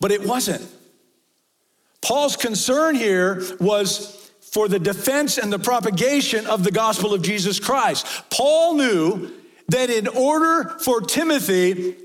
But 0.00 0.10
it 0.10 0.26
wasn't. 0.26 0.66
Paul's 2.00 2.36
concern 2.36 2.96
here 2.96 3.42
was 3.60 4.30
for 4.40 4.68
the 4.68 4.78
defense 4.78 5.38
and 5.38 5.52
the 5.52 5.58
propagation 5.58 6.46
of 6.46 6.64
the 6.64 6.72
gospel 6.72 7.14
of 7.14 7.22
Jesus 7.22 7.60
Christ. 7.60 8.06
Paul 8.28 8.74
knew 8.74 9.30
that 9.68 9.88
in 9.88 10.08
order 10.08 10.76
for 10.80 11.00
Timothy 11.00 11.96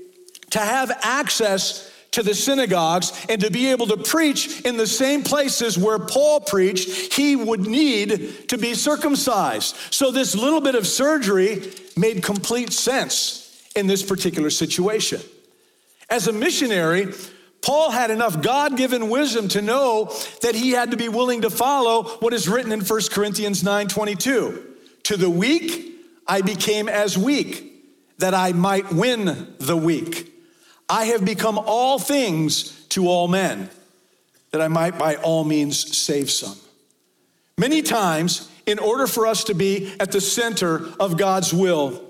to 0.50 0.58
have 0.58 0.90
access 1.02 1.87
to 2.12 2.22
the 2.22 2.34
synagogues 2.34 3.12
and 3.28 3.40
to 3.40 3.50
be 3.50 3.70
able 3.70 3.86
to 3.86 3.96
preach 3.96 4.62
in 4.62 4.76
the 4.76 4.86
same 4.86 5.22
places 5.22 5.76
where 5.76 5.98
Paul 5.98 6.40
preached, 6.40 7.12
he 7.12 7.36
would 7.36 7.60
need 7.60 8.48
to 8.48 8.58
be 8.58 8.74
circumcised. 8.74 9.76
So, 9.90 10.10
this 10.10 10.34
little 10.34 10.60
bit 10.60 10.74
of 10.74 10.86
surgery 10.86 11.72
made 11.96 12.22
complete 12.22 12.72
sense 12.72 13.70
in 13.76 13.86
this 13.86 14.02
particular 14.02 14.50
situation. 14.50 15.20
As 16.10 16.26
a 16.26 16.32
missionary, 16.32 17.12
Paul 17.60 17.90
had 17.90 18.10
enough 18.10 18.40
God 18.40 18.76
given 18.76 19.10
wisdom 19.10 19.48
to 19.48 19.62
know 19.62 20.12
that 20.42 20.54
he 20.54 20.70
had 20.70 20.92
to 20.92 20.96
be 20.96 21.08
willing 21.08 21.42
to 21.42 21.50
follow 21.50 22.04
what 22.20 22.32
is 22.32 22.48
written 22.48 22.72
in 22.72 22.80
1 22.80 23.00
Corinthians 23.10 23.62
9 23.62 23.88
22. 23.88 24.64
To 25.04 25.16
the 25.16 25.30
weak, 25.30 25.94
I 26.26 26.42
became 26.42 26.88
as 26.88 27.18
weak, 27.18 27.64
that 28.18 28.34
I 28.34 28.52
might 28.52 28.92
win 28.92 29.54
the 29.58 29.76
weak. 29.76 30.32
I 30.88 31.06
have 31.06 31.24
become 31.24 31.58
all 31.58 31.98
things 31.98 32.72
to 32.90 33.08
all 33.08 33.28
men, 33.28 33.68
that 34.50 34.60
I 34.62 34.68
might 34.68 34.98
by 34.98 35.16
all 35.16 35.44
means 35.44 35.96
save 35.96 36.30
some. 36.30 36.56
Many 37.58 37.82
times, 37.82 38.48
in 38.66 38.78
order 38.78 39.06
for 39.06 39.26
us 39.26 39.44
to 39.44 39.54
be 39.54 39.92
at 40.00 40.12
the 40.12 40.20
center 40.20 40.88
of 40.98 41.16
God's 41.16 41.52
will, 41.52 42.04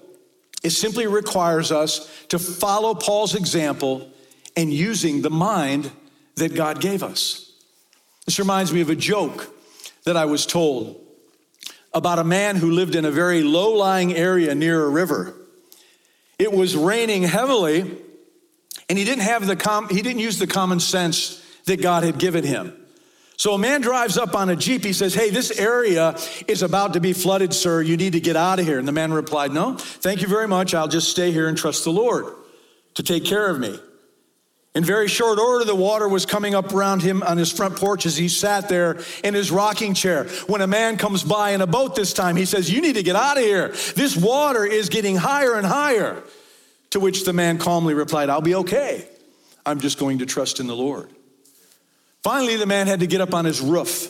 it 0.63 0.71
simply 0.71 1.07
requires 1.07 1.73
us 1.73 2.11
to 2.29 2.39
follow 2.39 2.95
Paul's 2.95 3.35
example 3.35 4.11
and 4.57 4.73
using 4.73 5.23
the 5.23 5.31
mind 5.31 5.91
that 6.37 6.55
God 6.55 6.81
gave 6.81 7.03
us. 7.03 7.53
This 8.27 8.39
reminds 8.39 8.73
me 8.73 8.81
of 8.81 8.91
a 8.91 8.97
joke 8.97 9.55
that 10.05 10.17
I 10.17 10.27
was 10.27 10.47
told 10.47 11.01
about 11.95 12.19
a 12.19 12.25
man 12.25 12.57
who 12.57 12.71
lived 12.71 12.95
in 12.95 13.05
a 13.05 13.11
very 13.11 13.43
low 13.43 13.73
lying 13.73 14.15
area 14.15 14.55
near 14.55 14.85
a 14.85 14.89
river. 14.89 15.35
It 16.39 16.53
was 16.53 16.77
raining 16.77 17.23
heavily, 17.23 17.97
and 18.89 18.99
he 18.99 19.05
didn't 19.05 19.25
have 19.25 19.47
the 19.47 19.57
com- 19.57 19.89
he 19.89 20.03
didn't 20.03 20.21
use 20.21 20.39
the 20.39 20.47
common 20.47 20.81
sense 20.81 21.45
that 21.65 21.83
God 21.83 22.03
had 22.03 22.19
given 22.19 22.45
him. 22.45 22.75
So 23.37 23.55
a 23.55 23.59
man 23.59 23.83
drives 23.83 24.19
up 24.19 24.35
on 24.35 24.49
a 24.49 24.57
Jeep. 24.57 24.83
He 24.83 24.93
says, 24.93 25.15
Hey, 25.15 25.31
this 25.31 25.57
area 25.59 26.17
is 26.49 26.63
about 26.63 26.95
to 26.95 27.01
be 27.01 27.13
flooded, 27.13 27.55
sir. 27.55 27.81
You 27.81 27.97
need 27.97 28.15
to 28.15 28.21
get 28.21 28.35
out 28.35 28.59
of 28.59 28.67
here. 28.67 28.81
And 28.81 28.89
the 28.89 28.93
man 28.93 29.13
replied, 29.13 29.53
No, 29.53 29.77
thank 29.77 30.23
you 30.23 30.29
very 30.29 30.49
much. 30.49 30.75
I'll 30.75 30.89
just 30.89 31.09
stay 31.09 31.31
here 31.31 31.47
and 31.47 31.57
trust 31.57 31.85
the 31.85 31.93
Lord 31.93 32.35
to 32.95 33.03
take 33.05 33.25
care 33.25 33.49
of 33.49 33.61
me. 33.61 33.79
In 34.75 34.85
very 34.85 35.09
short 35.09 35.39
order, 35.39 35.65
the 35.65 35.75
water 35.75 36.09
was 36.09 36.27
coming 36.27 36.55
up 36.55 36.75
around 36.75 37.03
him 37.03 37.23
on 37.23 37.39
his 37.39 37.51
front 37.51 37.77
porch 37.77 38.07
as 38.07 38.17
he 38.17 38.29
sat 38.29 38.69
there 38.69 39.01
in 39.25 39.35
his 39.35 39.51
rocking 39.51 39.95
chair. 39.95 40.25
When 40.47 40.61
a 40.61 40.67
man 40.67 40.97
comes 40.97 41.23
by 41.23 41.51
in 41.51 41.61
a 41.61 41.67
boat 41.67 41.95
this 41.95 42.13
time, 42.13 42.35
he 42.37 42.45
says, 42.45 42.71
You 42.71 42.81
need 42.81 42.97
to 42.97 43.03
get 43.05 43.17
out 43.17 43.39
of 43.39 43.45
here. 43.45 43.69
This 43.95 44.17
water 44.17 44.65
is 44.65 44.89
getting 44.89 45.17
higher 45.17 45.55
and 45.55 45.67
higher. 45.67 46.23
To 46.91 47.01
which 47.01 47.25
the 47.25 47.33
man 47.33 47.59
calmly 47.59 47.95
replied, 47.95 48.31
I'll 48.31 48.41
be 48.41 48.55
okay. 48.57 49.07
I'm 49.67 49.81
just 49.81 49.99
going 49.99 50.19
to 50.19 50.27
trust 50.27 50.61
in 50.61 50.67
the 50.67 50.77
Lord. 50.77 51.11
Finally, 52.23 52.57
the 52.57 52.67
man 52.67 52.87
had 52.87 53.01
to 53.01 53.07
get 53.07 53.21
up 53.21 53.35
on 53.35 53.45
his 53.45 53.61
roof 53.61 54.09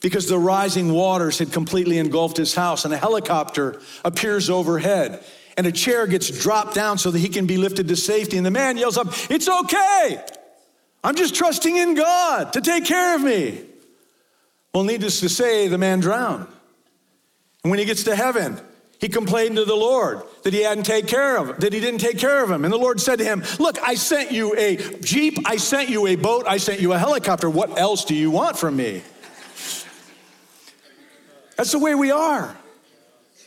because 0.00 0.28
the 0.28 0.38
rising 0.38 0.92
waters 0.92 1.38
had 1.38 1.52
completely 1.52 1.98
engulfed 1.98 2.36
his 2.36 2.54
house, 2.54 2.84
and 2.84 2.92
a 2.92 2.96
helicopter 2.96 3.80
appears 4.04 4.50
overhead. 4.50 5.22
And 5.56 5.66
a 5.66 5.72
chair 5.72 6.06
gets 6.06 6.30
dropped 6.30 6.74
down 6.74 6.98
so 6.98 7.10
that 7.10 7.18
he 7.18 7.28
can 7.28 7.46
be 7.46 7.56
lifted 7.56 7.88
to 7.88 7.96
safety. 7.96 8.36
And 8.36 8.46
the 8.46 8.50
man 8.50 8.76
yells 8.76 8.96
up, 8.96 9.08
It's 9.28 9.48
okay. 9.48 10.24
I'm 11.02 11.16
just 11.16 11.34
trusting 11.34 11.76
in 11.76 11.94
God 11.94 12.52
to 12.52 12.60
take 12.60 12.84
care 12.84 13.16
of 13.16 13.22
me. 13.22 13.64
Well, 14.72 14.84
needless 14.84 15.20
to 15.20 15.28
say, 15.28 15.66
the 15.66 15.78
man 15.78 16.00
drowned. 16.00 16.46
And 17.64 17.70
when 17.70 17.80
he 17.80 17.84
gets 17.84 18.04
to 18.04 18.14
heaven, 18.14 18.60
he 18.98 19.08
complained 19.08 19.56
to 19.56 19.64
the 19.64 19.76
Lord 19.76 20.22
that 20.42 20.52
he 20.52 20.62
hadn't 20.62 20.84
take 20.84 21.06
care 21.06 21.36
of 21.36 21.60
that 21.60 21.72
he 21.72 21.80
didn't 21.80 22.00
take 22.00 22.18
care 22.18 22.42
of 22.42 22.50
him. 22.50 22.64
And 22.64 22.72
the 22.72 22.78
Lord 22.78 23.00
said 23.00 23.18
to 23.18 23.24
him, 23.24 23.44
"Look, 23.58 23.78
I 23.82 23.94
sent 23.94 24.32
you 24.32 24.54
a 24.56 24.76
jeep, 25.00 25.38
I 25.44 25.56
sent 25.56 25.88
you 25.88 26.06
a 26.06 26.16
boat, 26.16 26.46
I 26.48 26.56
sent 26.56 26.80
you 26.80 26.92
a 26.92 26.98
helicopter. 26.98 27.48
What 27.48 27.78
else 27.78 28.04
do 28.04 28.14
you 28.14 28.30
want 28.30 28.58
from 28.58 28.76
me?" 28.76 29.02
That's 31.56 31.72
the 31.72 31.78
way 31.78 31.94
we 31.94 32.10
are. 32.10 32.56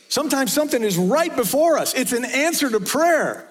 Sometimes 0.08 0.52
something 0.52 0.82
is 0.82 0.98
right 0.98 1.34
before 1.34 1.78
us. 1.78 1.94
It's 1.94 2.12
an 2.12 2.26
answer 2.26 2.68
to 2.68 2.80
prayer, 2.80 3.48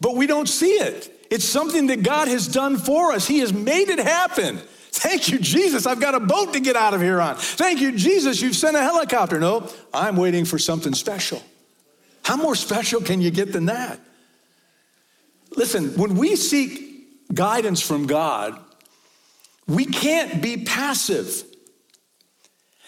but 0.00 0.16
we 0.16 0.26
don't 0.26 0.48
see 0.48 0.72
it. 0.72 1.26
It's 1.30 1.44
something 1.44 1.86
that 1.86 2.02
God 2.02 2.28
has 2.28 2.48
done 2.48 2.76
for 2.76 3.12
us. 3.12 3.26
He 3.26 3.38
has 3.38 3.52
made 3.52 3.88
it 3.88 4.00
happen. 4.00 4.60
Thank 5.02 5.30
you, 5.30 5.40
Jesus. 5.40 5.84
I've 5.84 5.98
got 5.98 6.14
a 6.14 6.20
boat 6.20 6.52
to 6.52 6.60
get 6.60 6.76
out 6.76 6.94
of 6.94 7.00
here 7.00 7.20
on. 7.20 7.34
Thank 7.34 7.80
you, 7.80 7.90
Jesus. 7.90 8.40
You've 8.40 8.54
sent 8.54 8.76
a 8.76 8.82
helicopter. 8.82 9.40
No, 9.40 9.68
I'm 9.92 10.16
waiting 10.16 10.44
for 10.44 10.60
something 10.60 10.94
special. 10.94 11.42
How 12.22 12.36
more 12.36 12.54
special 12.54 13.00
can 13.00 13.20
you 13.20 13.32
get 13.32 13.52
than 13.52 13.66
that? 13.66 13.98
Listen, 15.56 15.88
when 15.96 16.16
we 16.16 16.36
seek 16.36 17.34
guidance 17.34 17.82
from 17.82 18.06
God, 18.06 18.56
we 19.66 19.86
can't 19.86 20.40
be 20.40 20.58
passive. 20.58 21.42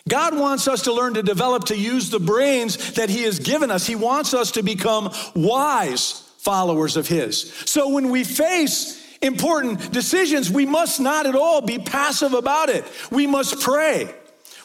God 0.08 0.38
wants 0.38 0.68
us 0.68 0.82
to 0.82 0.92
learn 0.92 1.14
to 1.14 1.22
develop 1.24 1.64
to 1.64 1.76
use 1.76 2.10
the 2.10 2.20
brains 2.20 2.92
that 2.92 3.10
He 3.10 3.24
has 3.24 3.40
given 3.40 3.72
us. 3.72 3.88
He 3.88 3.96
wants 3.96 4.34
us 4.34 4.52
to 4.52 4.62
become 4.62 5.12
wise 5.34 6.30
followers 6.38 6.96
of 6.96 7.08
His. 7.08 7.52
So 7.64 7.88
when 7.88 8.10
we 8.10 8.22
face 8.22 9.03
important 9.24 9.92
decisions, 9.92 10.50
we 10.50 10.66
must 10.66 11.00
not 11.00 11.26
at 11.26 11.34
all 11.34 11.60
be 11.60 11.78
passive 11.78 12.34
about 12.34 12.68
it. 12.68 12.84
We 13.10 13.26
must 13.26 13.60
pray. 13.60 14.14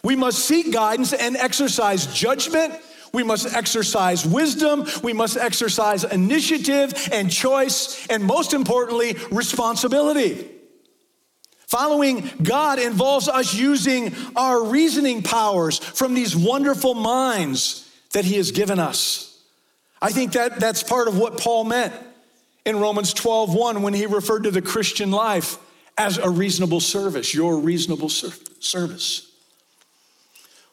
We 0.03 0.15
must 0.15 0.39
seek 0.45 0.71
guidance 0.71 1.13
and 1.13 1.35
exercise 1.35 2.07
judgment. 2.07 2.75
We 3.11 3.23
must 3.23 3.53
exercise 3.55 4.25
wisdom. 4.25 4.85
We 5.03 5.13
must 5.13 5.37
exercise 5.37 6.03
initiative 6.03 7.09
and 7.11 7.31
choice, 7.31 8.07
and 8.07 8.23
most 8.23 8.53
importantly, 8.53 9.17
responsibility. 9.31 10.47
Following 11.67 12.29
God 12.41 12.79
involves 12.79 13.27
us 13.27 13.53
using 13.53 14.15
our 14.35 14.63
reasoning 14.63 15.21
powers 15.21 15.79
from 15.79 16.13
these 16.13 16.35
wonderful 16.35 16.93
minds 16.93 17.87
that 18.13 18.25
He 18.25 18.35
has 18.37 18.51
given 18.51 18.79
us. 18.79 19.43
I 20.01 20.11
think 20.11 20.33
that 20.33 20.59
that's 20.59 20.81
part 20.81 21.07
of 21.07 21.17
what 21.17 21.39
Paul 21.39 21.65
meant 21.65 21.93
in 22.69 22.79
Romans 22.79 23.13
12 23.15 23.55
1 23.55 23.81
when 23.81 23.95
he 23.95 24.05
referred 24.05 24.43
to 24.43 24.51
the 24.51 24.61
Christian 24.61 25.09
life 25.09 25.57
as 25.97 26.19
a 26.19 26.29
reasonable 26.29 26.79
service, 26.79 27.33
your 27.33 27.57
reasonable 27.57 28.09
ser- 28.09 28.31
service. 28.59 29.31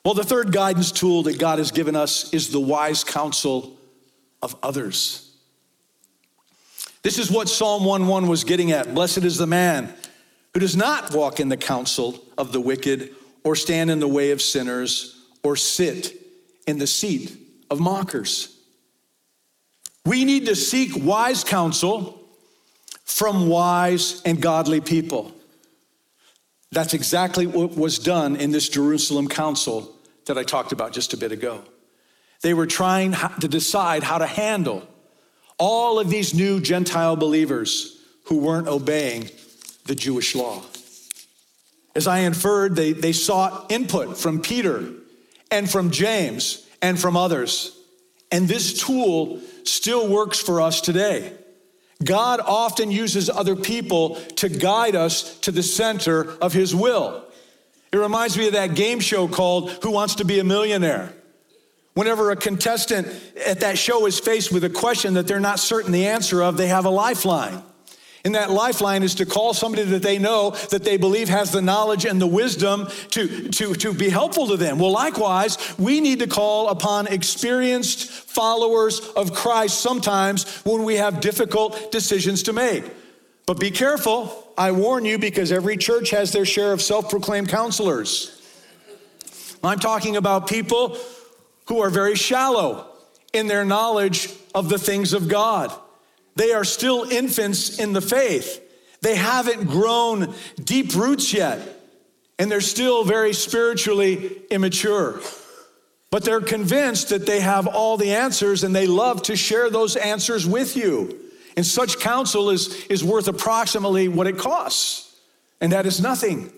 Well, 0.05 0.12
the 0.12 0.22
third 0.22 0.53
guidance 0.53 0.92
tool 0.92 1.22
that 1.22 1.38
God 1.38 1.59
has 1.59 1.70
given 1.70 1.97
us 1.97 2.32
is 2.34 2.51
the 2.51 2.61
wise 2.61 3.03
counsel 3.03 3.78
of 4.42 4.55
others. 4.62 5.32
This 7.03 7.18
is 7.18 7.30
what 7.30 7.49
Psalm 7.49 7.84
1:1 7.84 8.28
was 8.28 8.44
getting 8.44 8.72
at. 8.72 8.94
Blessed 8.94 9.24
is 9.24 9.38
the 9.38 9.47
man 9.47 9.94
who 10.53 10.61
does 10.61 10.76
not 10.76 11.14
walk 11.14 11.40
in 11.40 11.49
the 11.49 11.57
counsel 11.57 12.22
of 12.36 12.53
the 12.53 12.61
wicked, 12.61 13.14
or 13.42 13.57
stand 13.57 13.90
in 13.90 14.01
the 14.01 14.09
way 14.09 14.32
of 14.32 14.42
sinners, 14.42 15.16
or 15.42 15.57
sit 15.57 16.14
in 16.66 16.78
the 16.78 16.86
seat 16.86 17.36
of 17.70 17.80
mockers. 17.80 18.56
We 20.07 20.25
need 20.25 20.47
to 20.47 20.55
seek 20.55 20.93
wise 20.95 21.43
counsel 21.43 22.23
from 23.05 23.49
wise 23.49 24.23
and 24.25 24.41
godly 24.41 24.81
people. 24.81 25.33
That's 26.71 26.95
exactly 26.95 27.47
what 27.47 27.77
was 27.77 27.99
done 27.99 28.37
in 28.37 28.53
this 28.53 28.69
Jerusalem 28.69 29.27
council 29.27 29.97
that 30.27 30.39
I 30.39 30.45
talked 30.45 30.71
about 30.71 30.93
just 30.93 31.13
a 31.13 31.17
bit 31.17 31.33
ago. 31.33 31.63
They 32.43 32.55
were 32.55 32.67
trying 32.67 33.15
to 33.41 33.49
decide 33.49 34.05
how 34.05 34.19
to 34.19 34.27
handle 34.27 34.87
all 35.59 35.99
of 35.99 36.09
these 36.09 36.35
new 36.35 36.61
Gentile 36.61 37.17
believers 37.17 38.01
who 38.27 38.39
weren't 38.39 38.69
obeying 38.69 39.31
the 39.87 39.95
Jewish 39.95 40.37
law. 40.37 40.63
As 41.97 42.07
I 42.07 42.19
inferred, 42.21 42.77
they, 42.77 42.93
they 42.93 43.13
sought 43.13 43.73
input 43.73 44.19
from 44.19 44.41
Peter 44.41 44.85
and 45.51 45.69
from 45.69 45.91
James 45.91 46.65
and 46.83 47.01
from 47.01 47.17
others. 47.17 47.77
And 48.31 48.47
this 48.47 48.85
tool 48.85 49.41
still 49.69 50.09
works 50.09 50.41
for 50.41 50.61
us 50.61 50.81
today. 50.81 51.33
God 52.05 52.41
often 52.41 52.91
uses 52.91 53.31
other 53.31 53.57
people 53.57 54.17
to 54.37 54.49
guide 54.49 54.95
us 54.95 55.39
to 55.41 55.53
the 55.53 55.62
center 55.62 56.33
of 56.41 56.53
His 56.53 56.75
will. 56.75 57.25
It 57.93 57.97
reminds 57.97 58.37
me 58.37 58.49
of 58.49 58.53
that 58.53 58.75
game 58.75 59.01
show 59.01 59.29
called 59.29 59.71
Who 59.83 59.91
Wants 59.91 60.17
to 60.17 60.25
Be 60.25 60.39
a 60.39 60.45
Millionaire? 60.45 61.14
Whenever 61.95 62.31
a 62.31 62.37
contestant 62.37 63.09
at 63.47 63.61
that 63.61 63.79
show 63.79 64.05
is 64.07 64.21
faced 64.21 64.53
with 64.53 64.64
a 64.64 64.69
question 64.71 65.14
that 65.14 65.27
they're 65.27 65.41
not 65.41 65.59
certain 65.59 65.93
the 65.93 66.07
answer 66.07 66.43
of, 66.43 66.59
they 66.59 66.67
have 66.67 66.85
a 66.85 66.91
lifeline. 66.91 67.62
And 68.25 68.35
that 68.35 68.51
lifeline 68.51 69.03
is 69.03 69.14
to 69.17 69.27
call 69.27 69.55
somebody 69.55 69.85
that 69.85 70.03
they 70.03 70.19
know 70.19 70.51
that 70.71 70.83
they 70.83 70.97
believe 70.97 71.29
has 71.29 71.53
the 71.53 71.62
knowledge 71.62 72.05
and 72.05 72.21
the 72.21 72.27
wisdom 72.27 72.89
to, 73.11 73.49
to, 73.51 73.75
to 73.75 73.95
be 73.95 74.09
helpful 74.09 74.49
to 74.49 74.57
them. 74.57 74.79
Well, 74.79 74.91
likewise, 74.91 75.59
we 75.79 76.01
need 76.01 76.19
to 76.19 76.27
call 76.27 76.69
upon 76.69 77.07
experienced 77.07 78.11
followers 78.11 79.01
of 79.17 79.33
Christ 79.33 79.81
sometimes 79.81 80.61
when 80.64 80.83
we 80.83 80.97
have 80.97 81.21
difficult 81.21 81.93
decisions 81.93 82.43
to 82.45 82.53
make. 82.53 82.85
But 83.47 83.61
be 83.61 83.71
careful, 83.71 84.53
I 84.59 84.73
warn 84.73 85.05
you, 85.05 85.19
because 85.19 85.53
every 85.53 85.77
church 85.77 86.11
has 86.11 86.33
their 86.33 86.45
share 86.45 86.73
of 86.73 86.83
self 86.83 87.09
proclaimed 87.09 87.49
counselors. 87.49 88.33
I'm 89.62 89.79
talking 89.79 90.17
about 90.17 90.49
people 90.49 90.99
who 91.69 91.81
are 91.81 91.91
very 91.91 92.17
shallow 92.17 92.89
in 93.33 93.47
their 93.47 93.64
knowledge 93.64 94.31
of 94.55 94.69
the 94.69 94.79
things 94.79 95.12
of 95.12 95.29
God. 95.29 95.73
They 96.37 96.53
are 96.53 96.64
still 96.64 97.11
infants 97.11 97.78
in 97.78 97.93
the 97.93 98.01
faith. 98.01 98.62
They 99.01 99.16
haven't 99.16 99.64
grown 99.66 100.34
deep 100.62 100.95
roots 100.95 101.32
yet, 101.32 101.61
and 102.39 102.51
they're 102.51 102.61
still 102.61 103.05
very 103.05 103.32
spiritually 103.32 104.43
immature. 104.51 105.20
But 106.11 106.24
they're 106.24 106.41
convinced 106.41 107.09
that 107.09 107.26
they 107.26 107.41
have 107.41 107.66
all 107.66 107.97
the 107.97 108.12
answers 108.12 108.62
and 108.62 108.74
they 108.74 108.87
love 108.87 109.22
to 109.24 109.37
share 109.37 109.70
those 109.70 109.97
answers 109.97 110.47
with 110.47 110.76
you. 110.76 111.18
And 111.57 111.66
such 111.66 111.99
counsel 111.99 112.51
is, 112.51 112.84
is 112.87 113.03
worth 113.03 113.28
approximately 113.28 114.09
what 114.09 114.26
it 114.26 114.39
costs, 114.39 115.16
and 115.61 115.72
that 115.72 115.87
is 115.87 116.01
nothing. 116.01 116.53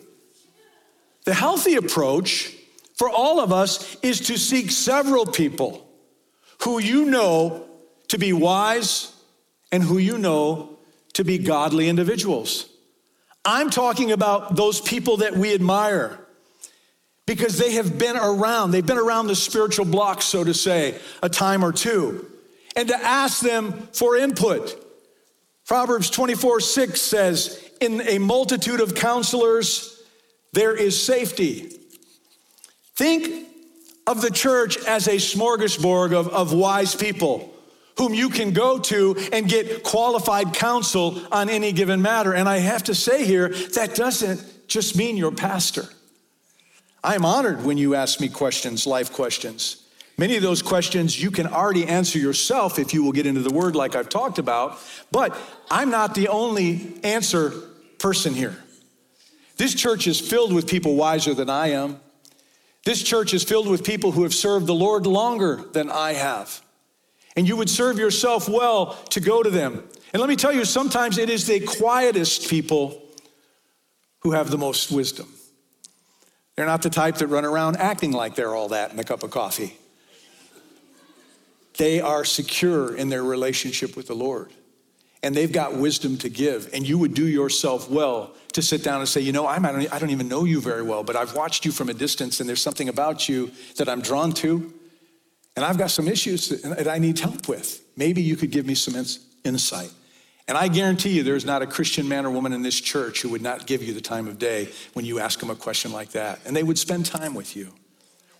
The 1.25 1.35
healthy 1.35 1.77
approach 1.77 2.53
for 2.95 3.09
all 3.09 3.41
of 3.41 3.53
us 3.53 3.97
is 4.03 4.21
to 4.23 4.37
seek 4.37 4.73
several 4.73 5.25
people 5.25 5.89
who 6.63 6.81
you 6.81 7.05
know 7.05 7.65
to 8.09 8.19
be 8.19 8.33
wise 8.33 9.15
and 9.71 9.83
who 9.83 9.99
you 9.99 10.19
know 10.19 10.79
to 11.15 11.25
be 11.25 11.39
godly 11.39 11.89
individuals. 11.89 12.69
I'm 13.45 13.71
talking 13.71 14.13
about 14.13 14.57
those 14.57 14.81
people 14.81 15.19
that 15.19 15.37
we 15.37 15.55
admire 15.55 16.19
because 17.27 17.59
they 17.59 17.73
have 17.73 17.99
been 17.99 18.17
around. 18.17 18.71
They've 18.71 18.85
been 18.85 18.99
around 18.99 19.27
the 19.27 19.37
spiritual 19.37 19.85
block, 19.85 20.23
so 20.23 20.45
to 20.45 20.55
say, 20.55 20.99
a 21.23 21.29
time 21.29 21.65
or 21.65 21.73
two, 21.73 22.31
and 22.77 22.89
to 22.89 22.97
ask 22.97 23.41
them 23.41 23.89
for 23.93 24.17
input. 24.17 24.85
Proverbs 25.67 26.09
24 26.11 26.61
6 26.61 27.01
says, 27.01 27.71
In 27.81 28.01
a 28.09 28.19
multitude 28.19 28.81
of 28.81 28.95
counselors, 28.95 30.03
there 30.53 30.75
is 30.75 31.01
safety. 31.01 31.73
Think 32.97 33.49
of 34.07 34.23
the 34.23 34.31
church 34.31 34.79
as 34.87 35.07
a 35.07 35.17
smorgasbord 35.17 36.13
of, 36.13 36.29
of 36.29 36.53
wise 36.53 36.95
people 36.95 37.55
whom 37.99 38.15
you 38.15 38.31
can 38.31 38.53
go 38.53 38.79
to 38.79 39.17
and 39.33 39.49
get 39.49 39.83
qualified 39.83 40.55
counsel 40.55 41.21
on 41.31 41.51
any 41.51 41.73
given 41.73 42.01
matter. 42.01 42.33
And 42.33 42.49
I 42.49 42.59
have 42.59 42.85
to 42.85 42.95
say 42.95 43.27
here, 43.27 43.49
that 43.75 43.95
doesn't 43.95 44.69
just 44.69 44.97
mean 44.97 45.17
your 45.17 45.33
pastor. 45.33 45.85
I 47.03 47.15
am 47.15 47.25
honored 47.25 47.65
when 47.65 47.77
you 47.77 47.95
ask 47.95 48.21
me 48.21 48.29
questions, 48.29 48.87
life 48.87 49.13
questions. 49.13 49.85
Many 50.17 50.37
of 50.37 50.43
those 50.43 50.63
questions 50.63 51.21
you 51.21 51.31
can 51.31 51.47
already 51.47 51.87
answer 51.87 52.19
yourself 52.19 52.79
if 52.79 52.93
you 52.93 53.05
will 53.05 53.13
get 53.13 53.27
into 53.27 53.41
the 53.41 53.53
word, 53.53 53.77
like 53.77 53.95
I've 53.95 54.09
talked 54.09 54.39
about. 54.39 54.79
But 55.13 55.37
I'm 55.71 55.91
not 55.91 56.15
the 56.15 56.29
only 56.29 56.95
answer 57.05 57.51
person 57.99 58.35
here. 58.35 58.57
This 59.57 59.75
church 59.75 60.07
is 60.07 60.21
filled 60.21 60.53
with 60.53 60.67
people 60.67 60.97
wiser 60.97 61.35
than 61.35 61.51
I 61.51 61.69
am. 61.69 62.01
This 62.85 63.03
church 63.03 63.35
is 63.35 63.45
filled 63.45 63.69
with 63.69 63.85
people 63.85 64.13
who 64.13 64.23
have 64.23 64.35
served 64.35 64.67
the 64.67 64.75
Lord 64.75 65.07
longer 65.07 65.65
than 65.73 65.91
I 65.91 66.15
have. 66.15 66.63
And 67.39 67.47
you 67.47 67.55
would 67.55 67.71
serve 67.71 68.01
yourself 68.01 68.49
well 68.49 68.95
to 69.11 69.21
go 69.21 69.45
to 69.45 69.49
them. 69.49 69.85
And 70.13 70.19
let 70.19 70.29
me 70.29 70.35
tell 70.35 70.53
you, 70.53 70.65
sometimes 70.65 71.19
it 71.19 71.31
is 71.31 71.47
the 71.47 71.61
quietest 71.61 72.51
people 72.51 73.01
who 74.23 74.33
have 74.33 74.51
the 74.51 74.59
most 74.59 74.91
wisdom. 74.91 75.33
They're 76.57 76.67
not 76.67 76.83
the 76.83 76.91
type 76.91 77.15
that 77.19 77.29
run 77.29 77.45
around 77.45 77.77
acting 77.77 78.11
like 78.11 78.35
they're 78.35 78.57
all 78.57 78.71
that 78.71 78.93
in 78.93 78.99
a 78.99 79.05
cup 79.05 79.23
of 79.23 79.31
coffee. 79.31 79.77
They 81.77 82.01
are 82.01 82.25
secure 82.25 82.97
in 82.97 83.09
their 83.09 83.23
relationship 83.23 83.97
with 83.97 84.09
the 84.09 84.17
Lord. 84.17 84.53
And 85.23 85.33
they've 85.33 85.53
got 85.53 85.77
wisdom 85.77 86.19
to 86.19 86.29
give. 86.29 86.69
And 86.75 86.89
you 86.89 86.99
would 86.99 87.15
do 87.15 87.29
yourself 87.29 87.89
well 87.89 88.35
to 88.55 88.63
sit 88.63 88.83
down 88.83 88.99
and 88.99 89.09
say, 89.09 89.21
you 89.21 89.31
know, 89.31 89.47
I'm, 89.47 89.65
I, 89.65 89.71
don't, 89.71 89.93
I 89.93 90.01
don't 90.01 90.11
even 90.11 90.27
know 90.27 90.45
you 90.45 90.61
very 90.61 90.83
well, 90.83 91.05
but 91.05 91.15
I've 91.15 91.37
watched 91.37 91.65
you 91.65 91.71
from 91.71 91.89
a 91.89 91.95
distance 91.95 92.41
and 92.41 92.49
there's 92.49 92.63
something 92.63 92.89
about 92.89 93.29
you 93.29 93.53
that 93.77 93.89
I'm 93.89 94.01
drawn 94.01 94.33
to. 94.33 94.75
And 95.59 95.65
I've 95.65 95.77
got 95.77 95.91
some 95.91 96.07
issues 96.07 96.51
that 96.51 96.87
I 96.87 96.99
need 96.99 97.19
help 97.19 97.49
with. 97.49 97.83
Maybe 97.97 98.23
you 98.23 98.37
could 98.37 98.53
give 98.53 98.65
me 98.65 98.77
some 98.77 98.95
insight. 99.43 99.91
And 100.47 100.57
I 100.57 100.69
guarantee 100.69 101.09
you, 101.11 101.25
there's 101.25 101.45
not 101.45 101.63
a 101.63 101.67
Christian 101.67 102.09
man 102.09 102.25
or 102.25 102.31
woman 102.31 102.53
in 102.53 102.63
this 102.63 102.81
church 102.81 103.23
who 103.23 103.31
would 103.31 103.43
not 103.43 103.67
give 103.67 103.83
you 103.83 103.93
the 103.93 104.01
time 104.01 104.29
of 104.29 104.39
day 104.39 104.69
when 104.93 105.05
you 105.05 105.19
ask 105.19 105.41
them 105.41 105.51
a 105.51 105.57
question 105.57 105.91
like 105.91 106.13
that. 106.13 106.39
And 106.47 106.55
they 106.55 106.63
would 106.63 106.79
spend 106.79 107.07
time 107.07 107.35
with 107.35 107.57
you. 107.57 107.73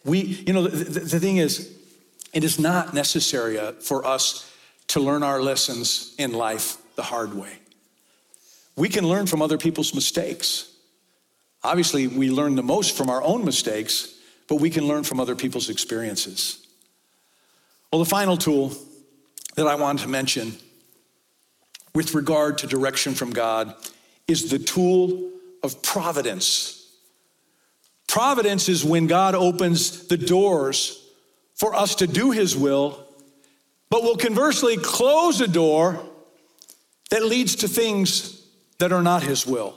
We, 0.05 0.21
you 0.21 0.53
know, 0.53 0.63
the, 0.63 1.01
the, 1.01 1.19
thing 1.19 1.39
is, 1.39 1.77
it 2.33 2.45
is 2.45 2.61
not 2.61 2.95
necessary 2.95 3.59
uh, 3.59 3.73
for 3.73 4.07
us 4.07 4.49
to 4.87 5.01
learn 5.01 5.25
our 5.25 5.43
lessons 5.43 6.15
in 6.19 6.33
life 6.33 6.77
the 6.95 7.03
hard 7.03 7.35
way. 7.35 7.59
We 8.77 8.89
can 8.89 9.09
learn 9.09 9.27
from 9.27 9.43
other 9.43 9.59
people's 9.59 9.93
mistakes. 9.93 10.73
Obviously, 11.65 12.07
we 12.07 12.31
learn 12.31 12.55
the 12.55 12.63
most 12.63 12.97
from 12.97 13.11
our 13.11 13.25
own 13.25 13.45
mistakes, 13.45 14.15
but 14.47 14.61
we 14.61 14.71
can 14.71 14.87
learn 14.87 15.03
from 15.03 15.19
other 15.19 15.35
people's 15.35 15.69
experiences. 15.69 16.65
Well, 17.93 18.01
the 18.01 18.11
final 18.11 18.37
tool 18.37 18.73
that 19.57 19.67
I 19.67 19.77
want 19.77 20.01
to 20.01 20.09
mention 20.09 20.53
with 21.95 22.15
regard 22.15 22.59
to 22.59 22.67
direction 22.67 23.15
from 23.15 23.31
God 23.31 23.75
is 24.27 24.51
the 24.51 24.59
tool 24.59 25.31
of 25.63 25.83
providence. 25.83 26.87
Providence 28.07 28.69
is 28.69 28.85
when 28.85 29.07
God 29.07 29.35
opens 29.35 30.07
the 30.07 30.19
doors 30.19 31.03
for 31.55 31.75
us 31.75 31.95
to 31.97 32.07
do 32.07 32.31
His 32.31 32.57
will, 32.57 33.07
but 33.91 34.03
will 34.03 34.17
conversely 34.17 34.77
close 34.77 35.41
a 35.41 35.49
door 35.49 35.99
that 37.11 37.25
leads 37.25 37.57
to 37.57 37.69
things 37.69 38.47
that 38.79 38.93
are 38.93 39.03
not 39.03 39.23
His 39.23 39.47
will. 39.47 39.75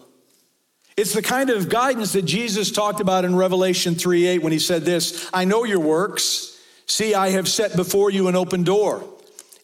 It's 0.98 1.14
the 1.14 1.22
kind 1.22 1.50
of 1.50 1.70
guidance 1.70 2.12
that 2.14 2.24
Jesus 2.24 2.72
talked 2.72 3.00
about 3.00 3.24
in 3.24 3.36
Revelation 3.36 3.96
3 3.96 4.28
8 4.28 4.44
when 4.44 4.52
He 4.52 4.60
said 4.60 4.84
this 4.84 5.30
I 5.34 5.46
know 5.46 5.64
your 5.64 5.80
works. 5.80 6.61
See, 6.92 7.16
I 7.16 7.30
have 7.30 7.48
set 7.48 7.78
before 7.78 8.12
you 8.12 8.28
an 8.28 8.36
open 8.36 8.66
door, 8.66 9.06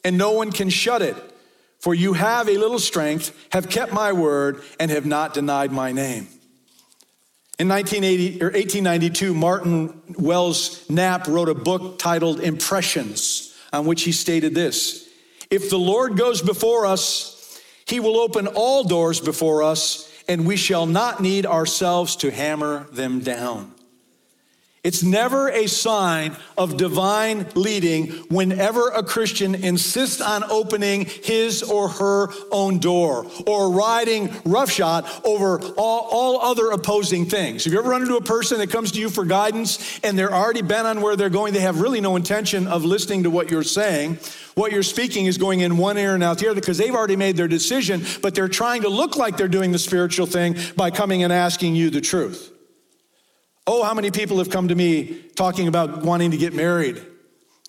and 0.02 0.18
no 0.18 0.32
one 0.32 0.50
can 0.50 0.70
shut 0.70 1.02
it. 1.02 1.18
For 1.82 1.94
you 1.94 2.14
have 2.14 2.48
a 2.48 2.58
little 2.58 2.80
strength, 2.80 3.36
have 3.52 3.68
kept 3.70 3.92
my 3.92 4.14
word, 4.14 4.64
and 4.80 4.90
have 4.90 5.06
not 5.06 5.34
denied 5.34 5.74
my 5.74 5.92
name. 5.92 6.30
In 7.60 7.68
1980, 7.68 8.42
or 8.42 8.46
1892, 8.46 9.34
Martin 9.34 10.02
Wells 10.18 10.90
Knapp 10.90 11.28
wrote 11.28 11.50
a 11.50 11.54
book 11.54 12.00
titled 12.00 12.40
Impressions, 12.40 13.54
on 13.74 13.86
which 13.86 14.04
he 14.04 14.14
stated 14.14 14.56
this 14.56 15.10
If 15.52 15.70
the 15.70 15.78
Lord 15.78 16.16
goes 16.16 16.42
before 16.42 16.86
us, 16.86 17.60
he 17.86 18.00
will 18.00 18.22
open 18.22 18.48
all 18.48 18.86
doors 18.86 19.20
before 19.20 19.64
us, 19.64 20.10
and 20.30 20.48
we 20.48 20.56
shall 20.56 20.86
not 20.86 21.20
need 21.20 21.46
ourselves 21.46 22.16
to 22.16 22.32
hammer 22.32 22.88
them 22.94 23.20
down. 23.20 23.74
It's 24.88 25.04
never 25.04 25.50
a 25.50 25.68
sign 25.68 26.38
of 26.58 26.78
divine 26.78 27.46
leading 27.56 28.08
whenever 28.30 28.88
a 28.88 29.04
Christian 29.04 29.54
insists 29.54 30.22
on 30.22 30.46
opening 30.46 31.04
his 31.04 31.62
or 31.62 31.90
her 31.90 32.30
own 32.54 32.80
door 32.80 33.30
or 33.46 33.70
riding 33.70 34.34
roughshod 34.46 35.06
over 35.26 35.60
all, 35.76 36.08
all, 36.10 36.40
other 36.40 36.72
opposing 36.72 37.26
things. 37.26 37.66
Have 37.66 37.74
you 37.74 37.80
ever 37.80 37.90
run 37.90 38.02
into 38.02 38.16
a 38.16 38.24
person 38.24 38.60
that 38.60 38.70
comes 38.70 38.94
to 38.94 39.00
you 39.02 39.10
for 39.10 39.26
guidance 39.26 40.00
and 40.06 40.18
they're 40.18 40.34
already 40.34 40.62
bent 40.62 40.88
on 40.88 41.02
where 41.02 41.18
they're 41.18 41.30
going? 41.30 41.52
They 41.52 41.60
have 41.60 41.82
really 41.82 42.00
no 42.00 42.16
intention 42.16 42.66
of 42.66 42.86
listening 42.86 43.24
to 43.24 43.30
what 43.30 43.52
you're 43.52 43.64
saying. 43.64 44.20
What 44.56 44.72
you're 44.72 44.84
speaking 44.84 45.26
is 45.26 45.38
going 45.38 45.60
in 45.60 45.76
one 45.76 45.98
ear 45.98 46.16
and 46.16 46.24
out 46.24 46.38
the 46.38 46.48
other 46.48 46.62
because 46.62 46.78
they've 46.78 46.96
already 46.96 47.18
made 47.18 47.36
their 47.36 47.50
decision, 47.50 48.06
but 48.22 48.36
they're 48.36 48.48
trying 48.48 48.84
to 48.84 48.90
look 48.90 49.18
like 49.18 49.36
they're 49.36 49.50
doing 49.50 49.74
the 49.74 49.80
spiritual 49.80 50.28
thing 50.28 50.56
by 50.78 50.92
coming 50.92 51.24
and 51.24 51.34
asking 51.34 51.76
you 51.76 51.90
the 51.90 52.00
truth. 52.00 52.54
Oh, 53.70 53.84
how 53.84 53.94
many 53.94 54.12
people 54.12 54.38
have 54.38 54.50
come 54.50 54.70
to 54.70 54.76
me 54.76 55.22
talking 55.36 55.68
about 55.68 56.02
wanting 56.02 56.32
to 56.32 56.38
get 56.38 56.54
married 56.54 57.06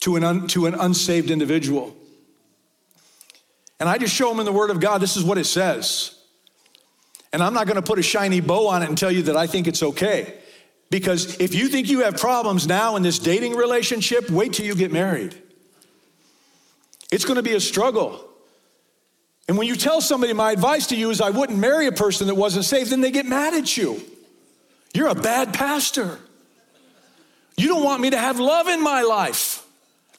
to 0.01 0.15
an, 0.15 0.23
un, 0.23 0.47
to 0.49 0.67
an 0.67 0.75
unsaved 0.75 1.29
individual? 1.29 1.97
And 3.81 3.89
I 3.89 3.99
just 3.99 4.15
show 4.15 4.29
them 4.31 4.39
in 4.39 4.47
the 4.47 4.53
Word 4.53 4.71
of 4.71 4.79
God, 4.79 5.01
this 5.01 5.17
is 5.17 5.25
what 5.25 5.39
it 5.39 5.45
says. 5.45 6.15
And 7.33 7.43
I'm 7.43 7.53
not 7.53 7.67
going 7.67 7.77
to 7.77 7.83
put 7.83 7.99
a 7.99 8.03
shiny 8.03 8.41
bow 8.41 8.69
on 8.69 8.83
it 8.85 8.89
and 8.89 8.97
tell 8.97 9.11
you 9.11 9.23
that 9.25 9.37
I 9.37 9.49
think 9.49 9.67
it's 9.67 9.83
okay. 9.83 10.35
Because 10.89 11.37
if 11.41 11.53
you 11.53 11.69
think 11.69 11.89
you 11.89 12.05
have 12.05 12.17
problems 12.17 12.67
now 12.67 12.97
in 12.97 13.03
this 13.03 13.19
dating 13.19 13.55
relationship, 13.55 14.31
wait 14.31 14.55
till 14.55 14.67
you 14.67 14.75
get 14.77 14.93
married. 14.93 15.35
It's 17.11 17.25
going 17.25 17.37
to 17.37 17.43
be 17.43 17.55
a 17.55 17.61
struggle. 17.61 18.25
And 19.49 19.59
when 19.59 19.67
you 19.67 19.77
tell 19.77 20.01
somebody, 20.01 20.33
my 20.33 20.53
advice 20.53 20.87
to 20.89 20.97
you 20.97 21.11
is 21.11 21.21
I 21.21 21.31
wouldn't 21.31 21.59
marry 21.59 21.87
a 21.87 21.93
person 21.93 22.29
that 22.29 22.37
wasn't 22.37 22.65
saved, 22.65 22.91
then 22.91 23.01
they 23.01 23.11
get 23.11 23.27
mad 23.27 23.53
at 23.55 23.77
you. 23.77 24.01
You're 24.95 25.09
a 25.09 25.15
bad 25.15 25.55
pastor. 25.55 26.19
You 27.57 27.69
don't 27.69 27.85
want 27.85 28.01
me 28.01 28.11
to 28.11 28.19
have 28.19 28.39
love 28.39 28.69
in 28.69 28.83
my 28.83 29.03
life. 29.03 29.67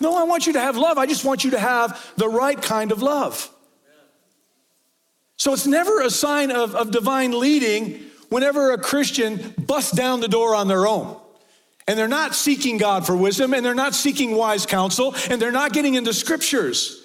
No, 0.01 0.17
I 0.17 0.23
want 0.23 0.47
you 0.47 0.53
to 0.53 0.59
have 0.59 0.77
love. 0.77 0.97
I 0.97 1.05
just 1.05 1.25
want 1.25 1.43
you 1.43 1.51
to 1.51 1.59
have 1.59 2.13
the 2.15 2.27
right 2.27 2.61
kind 2.61 2.91
of 2.91 3.01
love. 3.01 3.49
So 5.37 5.53
it's 5.53 5.65
never 5.65 6.01
a 6.01 6.09
sign 6.09 6.51
of, 6.51 6.75
of 6.75 6.91
divine 6.91 7.37
leading 7.37 8.03
whenever 8.27 8.71
a 8.71 8.77
Christian 8.77 9.53
busts 9.57 9.91
down 9.91 10.19
the 10.19 10.27
door 10.27 10.53
on 10.53 10.67
their 10.67 10.85
own. 10.85 11.17
And 11.87 11.97
they're 11.97 12.07
not 12.07 12.35
seeking 12.35 12.77
God 12.77 13.05
for 13.05 13.15
wisdom, 13.15 13.53
and 13.53 13.65
they're 13.65 13.73
not 13.73 13.95
seeking 13.95 14.35
wise 14.35 14.65
counsel, 14.65 15.15
and 15.29 15.41
they're 15.41 15.51
not 15.51 15.73
getting 15.73 15.95
into 15.95 16.13
scriptures. 16.13 17.03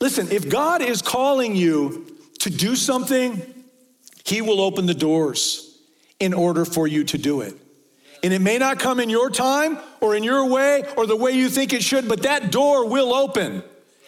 Listen, 0.00 0.30
if 0.30 0.48
God 0.48 0.82
is 0.82 1.00
calling 1.00 1.56
you 1.56 2.06
to 2.40 2.50
do 2.50 2.76
something, 2.76 3.40
He 4.24 4.42
will 4.42 4.60
open 4.60 4.86
the 4.86 4.94
doors 4.94 5.71
in 6.22 6.32
order 6.32 6.64
for 6.64 6.86
you 6.86 7.02
to 7.02 7.18
do 7.18 7.40
it. 7.40 7.52
And 8.22 8.32
it 8.32 8.40
may 8.40 8.56
not 8.56 8.78
come 8.78 9.00
in 9.00 9.10
your 9.10 9.28
time 9.28 9.76
or 10.00 10.14
in 10.14 10.22
your 10.22 10.46
way 10.48 10.84
or 10.96 11.04
the 11.04 11.16
way 11.16 11.32
you 11.32 11.48
think 11.48 11.72
it 11.72 11.82
should, 11.82 12.08
but 12.08 12.22
that 12.22 12.52
door 12.52 12.86
will 12.86 13.12
open. 13.12 13.64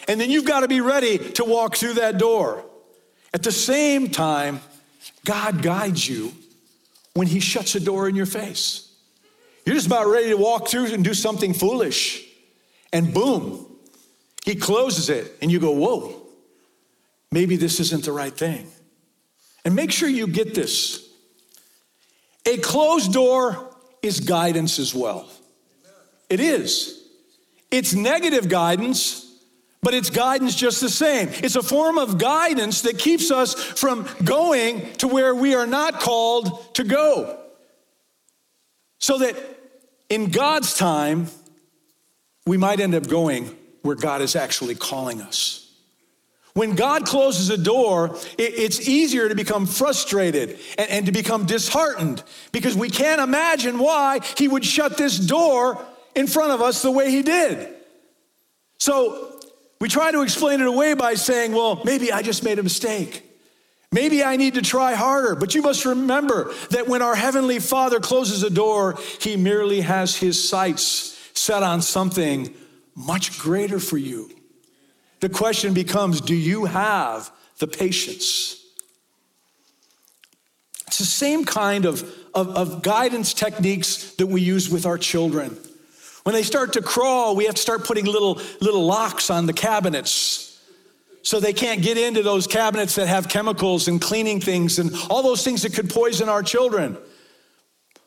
And 0.06 0.20
then 0.20 0.30
you've 0.30 0.44
got 0.44 0.60
to 0.60 0.68
be 0.68 0.80
ready 0.80 1.18
to 1.32 1.44
walk 1.44 1.74
through 1.74 1.94
that 1.94 2.16
door. 2.16 2.64
At 3.32 3.42
the 3.42 3.50
same 3.50 4.10
time, 4.10 4.60
God 5.24 5.60
guides 5.60 6.08
you 6.08 6.32
when 7.14 7.26
He 7.26 7.40
shuts 7.40 7.74
a 7.74 7.80
door 7.80 8.08
in 8.08 8.14
your 8.14 8.26
face. 8.26 8.92
You're 9.66 9.74
just 9.74 9.88
about 9.88 10.06
ready 10.06 10.28
to 10.28 10.36
walk 10.36 10.68
through 10.68 10.94
and 10.94 11.02
do 11.02 11.14
something 11.14 11.52
foolish. 11.52 12.24
And 12.92 13.12
boom, 13.12 13.66
He 14.44 14.54
closes 14.54 15.10
it. 15.10 15.32
And 15.42 15.50
you 15.50 15.58
go, 15.58 15.72
whoa, 15.72 16.22
maybe 17.32 17.56
this 17.56 17.80
isn't 17.80 18.04
the 18.04 18.12
right 18.12 18.32
thing. 18.32 18.68
And 19.64 19.74
make 19.74 19.90
sure 19.90 20.08
you 20.08 20.28
get 20.28 20.54
this. 20.54 21.03
A 22.46 22.58
closed 22.58 23.12
door 23.12 23.74
is 24.02 24.20
guidance 24.20 24.78
as 24.78 24.94
well. 24.94 25.28
It 26.28 26.40
is. 26.40 27.02
It's 27.70 27.94
negative 27.94 28.48
guidance, 28.48 29.26
but 29.82 29.94
it's 29.94 30.10
guidance 30.10 30.54
just 30.54 30.80
the 30.80 30.88
same. 30.88 31.28
It's 31.32 31.56
a 31.56 31.62
form 31.62 31.98
of 31.98 32.18
guidance 32.18 32.82
that 32.82 32.98
keeps 32.98 33.30
us 33.30 33.54
from 33.54 34.06
going 34.22 34.92
to 34.94 35.08
where 35.08 35.34
we 35.34 35.54
are 35.54 35.66
not 35.66 36.00
called 36.00 36.74
to 36.74 36.84
go. 36.84 37.38
So 38.98 39.18
that 39.18 39.36
in 40.08 40.30
God's 40.30 40.76
time, 40.76 41.28
we 42.46 42.56
might 42.56 42.80
end 42.80 42.94
up 42.94 43.08
going 43.08 43.56
where 43.82 43.96
God 43.96 44.22
is 44.22 44.36
actually 44.36 44.74
calling 44.74 45.20
us. 45.20 45.63
When 46.54 46.76
God 46.76 47.04
closes 47.04 47.50
a 47.50 47.58
door, 47.58 48.16
it's 48.38 48.88
easier 48.88 49.28
to 49.28 49.34
become 49.34 49.66
frustrated 49.66 50.58
and, 50.78 51.04
to 51.06 51.12
become 51.12 51.46
disheartened 51.46 52.22
because 52.52 52.76
we 52.76 52.90
can't 52.90 53.20
imagine 53.20 53.78
why 53.78 54.20
He 54.38 54.46
would 54.46 54.64
shut 54.64 54.96
this 54.96 55.18
door 55.18 55.84
in 56.14 56.26
front 56.26 56.52
of 56.52 56.62
us 56.62 56.82
the 56.82 56.90
way 56.90 57.10
he 57.10 57.22
did. 57.22 57.74
So 58.78 59.40
we 59.80 59.88
try 59.88 60.12
to 60.12 60.22
explain 60.22 60.60
it 60.60 60.66
away 60.66 60.94
by 60.94 61.14
saying, 61.14 61.52
well, 61.52 61.82
maybe 61.84 62.12
I 62.12 62.22
just 62.22 62.44
made 62.44 62.58
a 62.58 62.62
mistake. 62.62 63.22
Maybe 63.90 64.24
I 64.24 64.36
need 64.36 64.54
to 64.54 64.62
try 64.62 64.94
harder. 64.94 65.34
But 65.34 65.54
you 65.54 65.62
must 65.62 65.84
remember 65.84 66.52
that 66.70 66.88
when 66.88 67.02
our 67.02 67.14
Heavenly 67.14 67.60
Father 67.60 68.00
closes 68.00 68.42
a 68.42 68.50
door, 68.50 68.98
He 69.20 69.36
merely 69.36 69.80
has 69.80 70.16
His 70.16 70.48
sights 70.48 71.18
set 71.34 71.62
on 71.62 71.82
something 71.82 72.54
much 72.94 73.38
greater 73.38 73.78
for 73.78 73.98
you. 73.98 74.30
The 75.24 75.30
question 75.30 75.72
becomes 75.72 76.20
do 76.20 76.34
you 76.34 76.66
have 76.66 77.30
the 77.58 77.66
patience? 77.66 78.62
It's 80.86 80.98
the 80.98 81.06
same 81.06 81.46
kind 81.46 81.86
of, 81.86 82.02
of, 82.34 82.50
of 82.50 82.82
guidance 82.82 83.32
techniques 83.32 84.16
that 84.16 84.26
we 84.26 84.42
use 84.42 84.68
with 84.68 84.84
our 84.84 84.98
children. 84.98 85.56
When 86.24 86.34
they 86.34 86.42
start 86.42 86.74
to 86.74 86.82
crawl, 86.82 87.36
we 87.36 87.46
have 87.46 87.54
to 87.54 87.62
start 87.62 87.84
putting 87.84 88.04
little, 88.04 88.38
little 88.60 88.84
locks 88.84 89.30
on 89.30 89.46
the 89.46 89.54
cabinets 89.54 90.60
so 91.22 91.40
they 91.40 91.54
can't 91.54 91.80
get 91.80 91.96
into 91.96 92.22
those 92.22 92.46
cabinets 92.46 92.96
that 92.96 93.08
have 93.08 93.26
chemicals 93.26 93.88
and 93.88 94.02
cleaning 94.02 94.42
things 94.42 94.78
and 94.78 94.94
all 95.08 95.22
those 95.22 95.42
things 95.42 95.62
that 95.62 95.72
could 95.72 95.88
poison 95.88 96.28
our 96.28 96.42
children. 96.42 96.98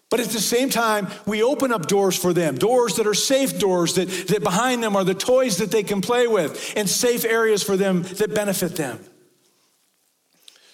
But 0.10 0.22
at 0.22 0.30
the 0.30 0.39
same 0.39 0.70
time, 0.70 1.08
we 1.26 1.43
open 1.43 1.74
up 1.74 1.88
doors 1.88 2.18
for 2.18 2.32
them, 2.32 2.55
doors 2.55 2.95
that 2.95 3.08
are 3.08 3.14
safe 3.14 3.60
doors, 3.60 3.95
that, 3.95 4.08
that 4.30 4.41
behind 4.41 4.82
them 4.82 4.95
are 4.95 5.03
the 5.03 5.14
toys 5.14 5.58
that 5.58 5.70
they 5.70 5.84
can 5.84 5.99
play 5.99 6.28
with, 6.28 6.74
and 6.78 6.89
safe 6.89 7.26
areas 7.26 7.62
for 7.62 7.76
them 7.76 8.03
that 8.03 8.34
benefit 8.34 8.76
them. 8.78 8.99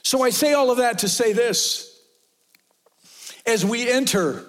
So 0.04 0.22
I 0.22 0.30
say 0.30 0.54
all 0.54 0.70
of 0.70 0.78
that 0.78 1.00
to 1.00 1.10
say 1.10 1.34
this. 1.34 1.90
As 3.46 3.66
we 3.66 3.90
enter, 3.90 4.46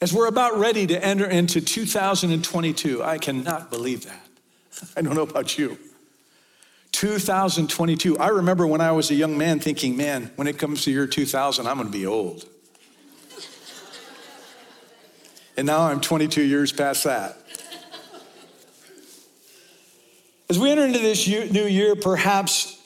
as 0.00 0.12
we're 0.12 0.26
about 0.26 0.58
ready 0.58 0.86
to 0.86 1.04
enter 1.04 1.26
into 1.26 1.60
2022, 1.60 3.02
I 3.02 3.18
cannot 3.18 3.70
believe 3.70 4.06
that. 4.06 4.26
I 4.96 5.02
don't 5.02 5.14
know 5.14 5.22
about 5.22 5.58
you. 5.58 5.78
2022. 6.92 8.18
I 8.18 8.28
remember 8.28 8.66
when 8.66 8.80
I 8.80 8.92
was 8.92 9.10
a 9.10 9.14
young 9.14 9.36
man 9.36 9.60
thinking, 9.60 9.96
man, 9.96 10.30
when 10.36 10.46
it 10.46 10.58
comes 10.58 10.84
to 10.84 10.90
year 10.90 11.06
2000, 11.06 11.66
I'm 11.66 11.76
going 11.76 11.88
to 11.88 11.92
be 11.92 12.06
old. 12.06 12.48
And 15.56 15.66
now 15.66 15.82
I'm 15.82 16.00
22 16.00 16.42
years 16.42 16.72
past 16.72 17.04
that. 17.04 17.36
As 20.50 20.58
we 20.58 20.70
enter 20.70 20.84
into 20.84 20.98
this 20.98 21.26
new 21.26 21.64
year, 21.64 21.96
perhaps 21.96 22.80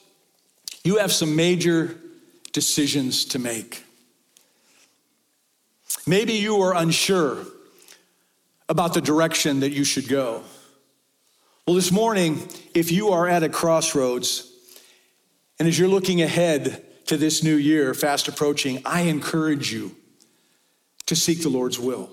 you 0.84 0.98
have 0.98 1.12
some 1.12 1.34
major 1.34 1.98
decisions 2.52 3.24
to 3.26 3.38
make. 3.38 3.84
Maybe 6.06 6.34
you 6.34 6.60
are 6.62 6.74
unsure 6.74 7.44
about 8.68 8.94
the 8.94 9.00
direction 9.00 9.60
that 9.60 9.72
you 9.72 9.84
should 9.84 10.08
go. 10.08 10.42
Well, 11.66 11.74
this 11.74 11.90
morning, 11.90 12.48
if 12.74 12.92
you 12.92 13.10
are 13.10 13.28
at 13.28 13.42
a 13.42 13.48
crossroads 13.48 14.50
and 15.58 15.68
as 15.68 15.78
you're 15.78 15.88
looking 15.88 16.22
ahead 16.22 16.84
to 17.06 17.16
this 17.16 17.42
new 17.42 17.56
year 17.56 17.92
fast 17.92 18.28
approaching, 18.28 18.80
I 18.84 19.02
encourage 19.02 19.72
you 19.72 19.96
to 21.06 21.16
seek 21.16 21.42
the 21.42 21.48
Lord's 21.48 21.78
will. 21.78 22.10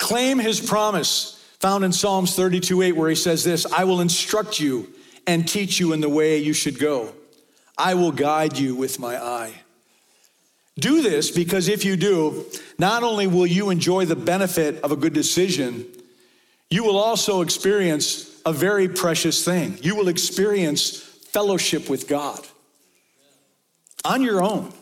Claim 0.00 0.38
his 0.38 0.60
promise 0.62 1.36
found 1.58 1.84
in 1.84 1.92
Psalms 1.92 2.34
32 2.34 2.80
8, 2.82 2.96
where 2.96 3.10
he 3.10 3.14
says 3.14 3.44
this 3.44 3.66
I 3.70 3.84
will 3.84 4.00
instruct 4.00 4.58
you 4.58 4.88
and 5.26 5.46
teach 5.46 5.78
you 5.78 5.92
in 5.92 6.00
the 6.00 6.08
way 6.08 6.38
you 6.38 6.54
should 6.54 6.78
go. 6.78 7.12
I 7.76 7.94
will 7.94 8.10
guide 8.10 8.58
you 8.58 8.74
with 8.74 8.98
my 8.98 9.22
eye. 9.22 9.52
Do 10.78 11.02
this 11.02 11.30
because 11.30 11.68
if 11.68 11.84
you 11.84 11.96
do, 11.96 12.46
not 12.78 13.02
only 13.02 13.26
will 13.26 13.46
you 13.46 13.68
enjoy 13.68 14.06
the 14.06 14.16
benefit 14.16 14.82
of 14.82 14.90
a 14.90 14.96
good 14.96 15.12
decision, 15.12 15.86
you 16.70 16.82
will 16.82 16.96
also 16.96 17.42
experience 17.42 18.40
a 18.46 18.54
very 18.54 18.88
precious 18.88 19.44
thing. 19.44 19.78
You 19.82 19.96
will 19.96 20.08
experience 20.08 20.96
fellowship 20.96 21.90
with 21.90 22.08
God 22.08 22.40
on 24.02 24.22
your 24.22 24.42
own. 24.42 24.72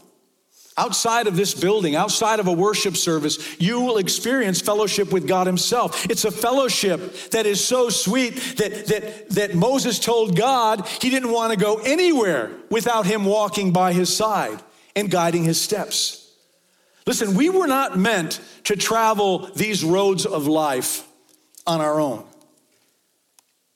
Outside 0.78 1.26
of 1.26 1.36
this 1.36 1.54
building, 1.54 1.96
outside 1.96 2.38
of 2.38 2.46
a 2.46 2.52
worship 2.52 2.96
service, 2.96 3.60
you 3.60 3.80
will 3.80 3.98
experience 3.98 4.60
fellowship 4.60 5.12
with 5.12 5.26
God 5.26 5.48
Himself. 5.48 6.08
It's 6.08 6.24
a 6.24 6.30
fellowship 6.30 7.30
that 7.30 7.46
is 7.46 7.62
so 7.62 7.90
sweet 7.90 8.36
that, 8.58 8.86
that, 8.86 9.28
that 9.30 9.54
Moses 9.56 9.98
told 9.98 10.36
God 10.36 10.86
he 10.86 11.10
didn't 11.10 11.32
want 11.32 11.52
to 11.52 11.58
go 11.58 11.80
anywhere 11.84 12.52
without 12.70 13.06
Him 13.06 13.24
walking 13.24 13.72
by 13.72 13.92
his 13.92 14.14
side 14.16 14.62
and 14.94 15.10
guiding 15.10 15.42
his 15.42 15.60
steps. 15.60 16.32
Listen, 17.06 17.34
we 17.34 17.50
were 17.50 17.66
not 17.66 17.98
meant 17.98 18.40
to 18.64 18.76
travel 18.76 19.50
these 19.56 19.82
roads 19.82 20.26
of 20.26 20.46
life 20.46 21.08
on 21.66 21.80
our 21.80 21.98
own. 22.00 22.24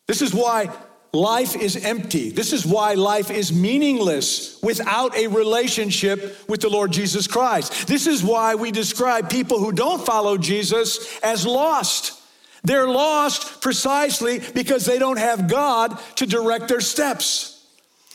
This 0.07 0.22
is 0.22 0.32
why 0.32 0.70
life 1.12 1.54
is 1.54 1.84
empty. 1.84 2.30
This 2.30 2.52
is 2.52 2.64
why 2.64 2.94
life 2.94 3.30
is 3.30 3.52
meaningless 3.52 4.60
without 4.62 5.14
a 5.16 5.26
relationship 5.26 6.48
with 6.48 6.62
the 6.62 6.70
Lord 6.70 6.90
Jesus 6.90 7.26
Christ. 7.26 7.86
This 7.86 8.06
is 8.06 8.24
why 8.24 8.54
we 8.54 8.70
describe 8.70 9.28
people 9.28 9.58
who 9.58 9.72
don't 9.72 10.04
follow 10.04 10.38
Jesus 10.38 11.20
as 11.20 11.46
lost. 11.46 12.18
They're 12.64 12.88
lost 12.88 13.60
precisely 13.60 14.40
because 14.54 14.86
they 14.86 14.98
don't 14.98 15.18
have 15.18 15.48
God 15.48 15.98
to 16.16 16.26
direct 16.26 16.68
their 16.68 16.80
steps. 16.80 17.66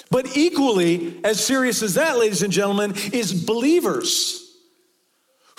But 0.10 0.38
equally 0.38 1.20
as 1.24 1.44
serious 1.44 1.84
as 1.84 1.96
that, 1.96 2.18
ladies 2.18 2.42
and 2.42 2.54
gentlemen, 2.54 2.94
is 3.12 3.34
believers 3.34 4.56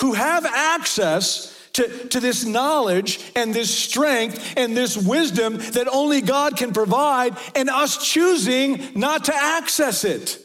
who 0.01 0.15
have 0.15 0.47
access 0.47 1.55
to, 1.79 2.09
to 2.09 2.21
this 2.21 2.45
knowledge 2.45 3.21
and 3.37 3.55
this 3.55 3.77
strength 3.77 4.55
and 4.57 4.77
this 4.77 4.97
wisdom 4.97 5.57
that 5.57 5.89
only 5.91 6.21
God 6.21 6.57
can 6.57 6.73
provide, 6.73 7.37
and 7.55 7.71
us 7.71 8.05
choosing 8.05 8.93
not 8.95 9.25
to 9.25 9.35
access 9.35 10.05
it. 10.05 10.45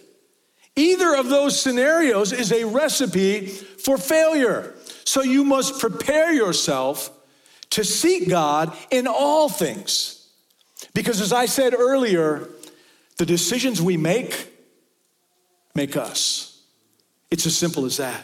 Either 0.76 1.16
of 1.16 1.30
those 1.30 1.60
scenarios 1.60 2.32
is 2.32 2.52
a 2.52 2.64
recipe 2.64 3.48
for 3.48 3.98
failure. 3.98 4.74
So 5.06 5.22
you 5.22 5.44
must 5.44 5.80
prepare 5.80 6.32
yourself 6.32 7.12
to 7.72 7.84
seek 7.84 8.30
God 8.30 8.76
in 8.92 9.08
all 9.08 9.50
things. 9.50 10.28
Because 10.94 11.20
as 11.20 11.34
I 11.34 11.48
said 11.48 11.74
earlier, 11.74 12.48
the 13.18 13.26
decisions 13.26 13.82
we 13.82 13.98
make 13.98 14.50
make 15.74 15.98
us. 15.98 16.62
It's 17.32 17.48
as 17.48 17.58
simple 17.58 17.86
as 17.86 17.98
that. 17.98 18.24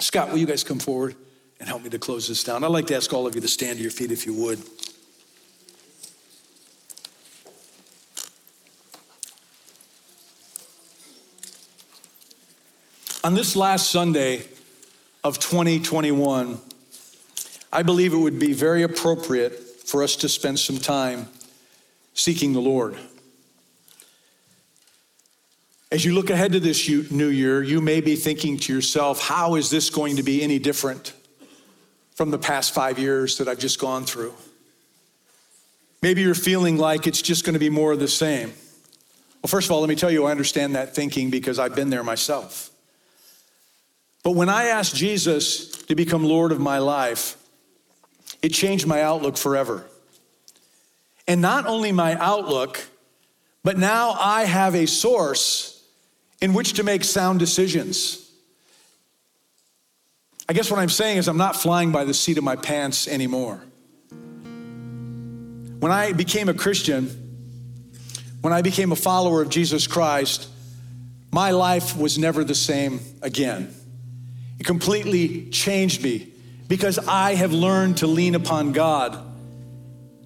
Scott, 0.00 0.30
will 0.30 0.38
you 0.38 0.46
guys 0.46 0.64
come 0.64 0.80
forward? 0.80 1.14
And 1.60 1.68
help 1.68 1.82
me 1.82 1.90
to 1.90 1.98
close 1.98 2.28
this 2.28 2.44
down. 2.44 2.64
I'd 2.64 2.68
like 2.68 2.86
to 2.88 2.96
ask 2.96 3.12
all 3.12 3.26
of 3.26 3.34
you 3.34 3.40
to 3.40 3.48
stand 3.48 3.78
to 3.78 3.82
your 3.82 3.90
feet 3.90 4.12
if 4.12 4.26
you 4.26 4.34
would. 4.34 4.62
On 13.24 13.34
this 13.34 13.56
last 13.56 13.90
Sunday 13.90 14.42
of 15.24 15.38
2021, 15.38 16.58
I 17.72 17.82
believe 17.82 18.14
it 18.14 18.16
would 18.16 18.38
be 18.38 18.52
very 18.52 18.82
appropriate 18.82 19.52
for 19.52 20.02
us 20.02 20.16
to 20.16 20.28
spend 20.28 20.58
some 20.58 20.78
time 20.78 21.28
seeking 22.14 22.52
the 22.52 22.60
Lord. 22.60 22.96
As 25.90 26.04
you 26.04 26.14
look 26.14 26.30
ahead 26.30 26.52
to 26.52 26.60
this 26.60 26.88
new 26.88 27.28
year, 27.28 27.62
you 27.62 27.80
may 27.80 28.00
be 28.00 28.14
thinking 28.14 28.58
to 28.58 28.72
yourself, 28.72 29.20
how 29.20 29.56
is 29.56 29.68
this 29.70 29.90
going 29.90 30.16
to 30.16 30.22
be 30.22 30.42
any 30.42 30.58
different 30.58 31.12
from 32.18 32.32
the 32.32 32.38
past 32.38 32.74
five 32.74 32.98
years 32.98 33.38
that 33.38 33.46
I've 33.46 33.60
just 33.60 33.78
gone 33.78 34.04
through. 34.04 34.34
Maybe 36.02 36.20
you're 36.20 36.34
feeling 36.34 36.76
like 36.76 37.06
it's 37.06 37.22
just 37.22 37.44
going 37.44 37.52
to 37.52 37.60
be 37.60 37.70
more 37.70 37.92
of 37.92 38.00
the 38.00 38.08
same. 38.08 38.48
Well, 39.40 39.46
first 39.46 39.68
of 39.68 39.70
all, 39.70 39.78
let 39.78 39.88
me 39.88 39.94
tell 39.94 40.10
you, 40.10 40.24
I 40.24 40.32
understand 40.32 40.74
that 40.74 40.96
thinking 40.96 41.30
because 41.30 41.60
I've 41.60 41.76
been 41.76 41.90
there 41.90 42.02
myself. 42.02 42.70
But 44.24 44.32
when 44.32 44.48
I 44.48 44.64
asked 44.64 44.96
Jesus 44.96 45.70
to 45.82 45.94
become 45.94 46.24
Lord 46.24 46.50
of 46.50 46.58
my 46.58 46.78
life, 46.78 47.36
it 48.42 48.48
changed 48.48 48.84
my 48.84 49.00
outlook 49.00 49.36
forever. 49.36 49.86
And 51.28 51.40
not 51.40 51.66
only 51.66 51.92
my 51.92 52.16
outlook, 52.16 52.84
but 53.62 53.78
now 53.78 54.10
I 54.18 54.42
have 54.42 54.74
a 54.74 54.86
source 54.86 55.84
in 56.40 56.52
which 56.52 56.72
to 56.72 56.82
make 56.82 57.04
sound 57.04 57.38
decisions. 57.38 58.27
I 60.50 60.54
guess 60.54 60.70
what 60.70 60.80
I'm 60.80 60.88
saying 60.88 61.18
is 61.18 61.28
I'm 61.28 61.36
not 61.36 61.56
flying 61.56 61.92
by 61.92 62.04
the 62.04 62.14
seat 62.14 62.38
of 62.38 62.44
my 62.44 62.56
pants 62.56 63.06
anymore. 63.06 63.60
When 65.78 65.92
I 65.92 66.12
became 66.12 66.48
a 66.48 66.54
Christian, 66.54 67.06
when 68.40 68.54
I 68.54 68.62
became 68.62 68.90
a 68.90 68.96
follower 68.96 69.42
of 69.42 69.50
Jesus 69.50 69.86
Christ, 69.86 70.48
my 71.30 71.50
life 71.50 71.94
was 71.96 72.18
never 72.18 72.44
the 72.44 72.54
same 72.54 73.00
again. 73.20 73.74
It 74.58 74.64
completely 74.64 75.50
changed 75.50 76.02
me 76.02 76.32
because 76.66 76.98
I 76.98 77.34
have 77.34 77.52
learned 77.52 77.98
to 77.98 78.06
lean 78.06 78.34
upon 78.34 78.72
God 78.72 79.22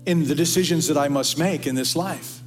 in 0.07 0.29
the 0.29 0.37
decisions 0.37 0.87
that 0.87 0.97
I 0.97 1.09
must 1.09 1.37
make 1.37 1.67
in 1.67 1.75
this 1.75 1.97
life. 1.97 2.41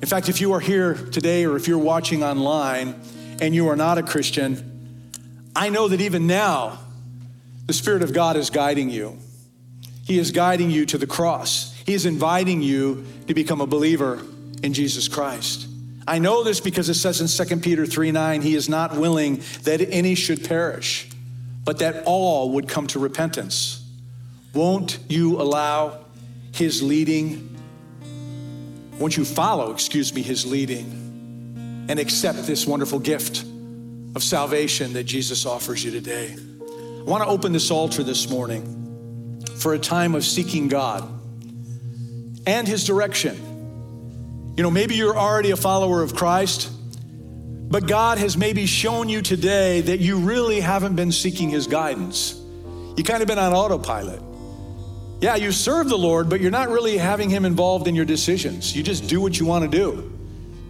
In 0.00 0.06
fact, 0.06 0.28
if 0.28 0.42
you 0.42 0.52
are 0.52 0.60
here 0.60 0.94
today 0.94 1.46
or 1.46 1.56
if 1.56 1.66
you're 1.66 1.78
watching 1.78 2.22
online 2.22 3.00
and 3.40 3.54
you 3.54 3.68
are 3.68 3.76
not 3.76 3.96
a 3.96 4.02
Christian, 4.02 4.67
I 5.58 5.70
know 5.70 5.88
that 5.88 6.00
even 6.00 6.28
now, 6.28 6.78
the 7.66 7.72
Spirit 7.72 8.04
of 8.04 8.12
God 8.12 8.36
is 8.36 8.48
guiding 8.48 8.90
you. 8.90 9.18
He 10.06 10.16
is 10.16 10.30
guiding 10.30 10.70
you 10.70 10.86
to 10.86 10.98
the 10.98 11.06
cross. 11.08 11.74
He 11.84 11.94
is 11.94 12.06
inviting 12.06 12.62
you 12.62 13.04
to 13.26 13.34
become 13.34 13.60
a 13.60 13.66
believer 13.66 14.22
in 14.62 14.72
Jesus 14.72 15.08
Christ. 15.08 15.66
I 16.06 16.20
know 16.20 16.44
this 16.44 16.60
because 16.60 16.88
it 16.88 16.94
says 16.94 17.20
in 17.20 17.46
2 17.46 17.56
Peter 17.56 17.86
3 17.86 18.12
9, 18.12 18.40
He 18.40 18.54
is 18.54 18.68
not 18.68 18.96
willing 18.96 19.42
that 19.64 19.80
any 19.80 20.14
should 20.14 20.44
perish, 20.44 21.10
but 21.64 21.80
that 21.80 22.04
all 22.06 22.52
would 22.52 22.68
come 22.68 22.86
to 22.86 23.00
repentance. 23.00 23.84
Won't 24.54 25.00
you 25.08 25.40
allow 25.40 26.04
His 26.52 26.84
leading? 26.84 27.58
Won't 29.00 29.16
you 29.16 29.24
follow, 29.24 29.72
excuse 29.72 30.14
me, 30.14 30.22
His 30.22 30.46
leading 30.46 31.86
and 31.88 31.98
accept 31.98 32.46
this 32.46 32.64
wonderful 32.64 33.00
gift 33.00 33.44
of 34.18 34.24
salvation 34.24 34.94
that 34.94 35.04
Jesus 35.04 35.46
offers 35.46 35.84
you 35.84 35.92
today? 35.92 36.34
I 36.34 37.02
want 37.04 37.22
to 37.22 37.28
open 37.28 37.52
this 37.52 37.70
altar 37.70 38.02
this 38.02 38.28
morning 38.28 39.44
for 39.58 39.74
a 39.74 39.78
time 39.78 40.16
of 40.16 40.24
seeking 40.24 40.66
God 40.66 41.08
and 42.44 42.66
His 42.66 42.84
direction. 42.84 43.36
You 44.56 44.64
know, 44.64 44.72
maybe 44.72 44.96
you're 44.96 45.16
already 45.16 45.52
a 45.52 45.56
follower 45.56 46.02
of 46.02 46.16
Christ, 46.16 46.68
but 47.70 47.86
God 47.86 48.18
has 48.18 48.36
maybe 48.36 48.66
shown 48.66 49.08
you 49.08 49.22
today 49.22 49.82
that 49.82 50.00
you 50.00 50.18
really 50.18 50.58
haven't 50.58 50.96
been 50.96 51.12
seeking 51.12 51.48
His 51.48 51.68
guidance. 51.68 52.34
You 52.96 53.04
kind 53.04 53.22
of 53.22 53.28
been 53.28 53.38
on 53.38 53.54
autopilot. 53.54 54.20
Yeah, 55.20 55.36
you 55.36 55.52
serve 55.52 55.88
the 55.88 55.96
Lord, 55.96 56.28
but 56.28 56.40
you're 56.40 56.50
not 56.50 56.70
really 56.70 56.98
having 56.98 57.30
Him 57.30 57.44
involved 57.44 57.86
in 57.86 57.94
your 57.94 58.04
decisions. 58.04 58.76
You 58.76 58.82
just 58.82 59.06
do 59.06 59.20
what 59.20 59.38
you 59.38 59.46
want 59.46 59.70
to 59.70 59.70
do. 59.70 60.17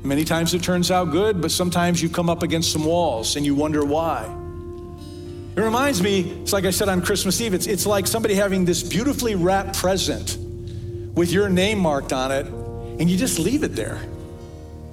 Many 0.03 0.25
times 0.25 0.55
it 0.55 0.63
turns 0.63 0.91
out 0.91 1.11
good, 1.11 1.41
but 1.41 1.51
sometimes 1.51 2.03
you 2.03 2.09
come 2.09 2.31
up 2.31 2.43
against 2.43 2.73
some 2.73 2.85
walls 2.85 3.37
and 3.37 3.45
you 3.45 3.55
wonder 3.55 3.85
why. 3.85 4.25
It 5.57 5.61
reminds 5.61 6.01
me, 6.01 6.21
it's 6.43 6.53
like 6.53 6.65
I 6.65 6.71
said 6.71 6.89
on 6.89 7.03
Christmas 7.03 7.41
Eve, 7.41 7.53
it's, 7.53 7.67
it's 7.67 7.85
like 7.85 8.07
somebody 8.07 8.35
having 8.35 8.65
this 8.65 8.83
beautifully 8.83 9.35
wrapped 9.35 9.77
present 9.77 10.39
with 11.15 11.33
your 11.33 11.49
name 11.49 11.81
marked 11.81 12.13
on 12.13 12.31
it 12.31 12.47
and 12.47 13.11
you 13.11 13.17
just 13.17 13.41
leave 13.41 13.65
it 13.65 13.75
there. 13.75 14.01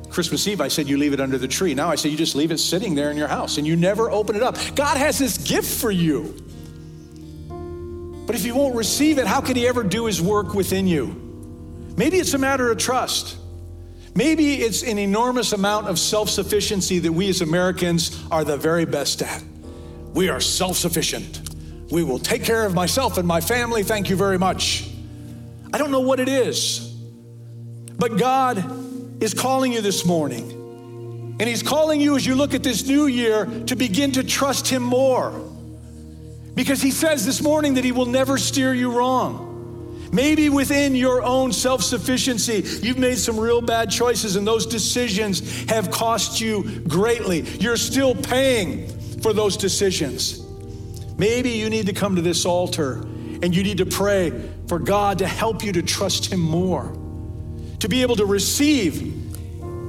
Christmas 0.09 0.47
Eve, 0.47 0.61
I 0.61 0.69
said 0.69 0.87
you 0.87 0.97
leave 0.97 1.13
it 1.13 1.19
under 1.19 1.37
the 1.37 1.47
tree. 1.47 1.75
Now 1.75 1.89
I 1.89 1.95
say 1.95 2.09
you 2.09 2.17
just 2.17 2.35
leave 2.35 2.51
it 2.51 2.57
sitting 2.57 2.95
there 2.95 3.11
in 3.11 3.17
your 3.17 3.27
house 3.27 3.57
and 3.57 3.67
you 3.67 3.75
never 3.75 4.09
open 4.09 4.35
it 4.35 4.41
up. 4.41 4.57
God 4.73 4.97
has 4.97 5.19
this 5.19 5.37
gift 5.37 5.67
for 5.79 5.91
you. 5.91 6.33
But 8.25 8.35
if 8.35 8.43
you 8.43 8.55
won't 8.55 8.75
receive 8.75 9.19
it, 9.19 9.27
how 9.27 9.41
can 9.41 9.55
He 9.55 9.67
ever 9.67 9.83
do 9.83 10.05
His 10.05 10.21
work 10.21 10.53
within 10.53 10.87
you? 10.87 11.21
Maybe 11.95 12.17
it's 12.17 12.33
a 12.33 12.37
matter 12.37 12.71
of 12.71 12.77
trust. 12.77 13.37
Maybe 14.15 14.61
it's 14.61 14.81
an 14.81 14.97
enormous 14.97 15.51
amount 15.51 15.87
of 15.87 15.99
self 15.99 16.29
sufficiency 16.29 16.99
that 16.99 17.11
we 17.11 17.29
as 17.29 17.41
Americans 17.41 18.23
are 18.31 18.45
the 18.45 18.55
very 18.55 18.85
best 18.85 19.21
at. 19.21 19.43
We 20.13 20.29
are 20.29 20.39
self 20.39 20.77
sufficient. 20.77 21.41
We 21.91 22.03
will 22.03 22.19
take 22.19 22.43
care 22.43 22.65
of 22.65 22.73
myself 22.73 23.17
and 23.17 23.27
my 23.27 23.41
family. 23.41 23.83
Thank 23.83 24.09
you 24.09 24.15
very 24.15 24.39
much. 24.39 24.89
I 25.73 25.77
don't 25.77 25.91
know 25.91 25.99
what 25.99 26.21
it 26.21 26.29
is. 26.29 26.79
But 27.97 28.17
God 28.17 29.21
is 29.21 29.33
calling 29.33 29.73
you 29.73 29.81
this 29.81 30.05
morning. 30.05 31.35
And 31.39 31.49
He's 31.49 31.61
calling 31.61 31.99
you 31.99 32.15
as 32.15 32.25
you 32.25 32.35
look 32.35 32.53
at 32.53 32.63
this 32.63 32.87
new 32.87 33.07
year 33.07 33.45
to 33.67 33.75
begin 33.75 34.13
to 34.13 34.23
trust 34.23 34.67
Him 34.67 34.81
more. 34.81 35.33
Because 36.55 36.81
He 36.81 36.91
says 36.91 37.25
this 37.25 37.41
morning 37.41 37.73
that 37.73 37.83
He 37.83 37.91
will 37.91 38.05
never 38.05 38.37
steer 38.37 38.73
you 38.73 38.91
wrong. 38.91 39.44
Maybe 40.11 40.49
within 40.49 40.95
your 40.95 41.23
own 41.23 41.51
self 41.51 41.83
sufficiency, 41.83 42.63
you've 42.85 42.97
made 42.97 43.17
some 43.17 43.39
real 43.39 43.61
bad 43.61 43.89
choices, 43.89 44.35
and 44.35 44.45
those 44.45 44.65
decisions 44.65 45.69
have 45.69 45.91
cost 45.91 46.39
you 46.39 46.81
greatly. 46.87 47.41
You're 47.59 47.77
still 47.77 48.15
paying 48.15 48.87
for 49.21 49.33
those 49.33 49.57
decisions. 49.57 50.45
Maybe 51.17 51.51
you 51.51 51.69
need 51.69 51.87
to 51.87 51.93
come 51.93 52.15
to 52.15 52.21
this 52.21 52.45
altar 52.45 53.01
and 53.41 53.55
you 53.55 53.63
need 53.63 53.77
to 53.77 53.85
pray 53.85 54.31
for 54.67 54.79
God 54.79 55.19
to 55.19 55.27
help 55.27 55.63
you 55.63 55.71
to 55.73 55.81
trust 55.81 56.31
Him 56.31 56.39
more 56.39 56.95
to 57.79 57.89
be 57.89 58.01
able 58.01 58.15
to 58.15 58.25
receive 58.25 59.13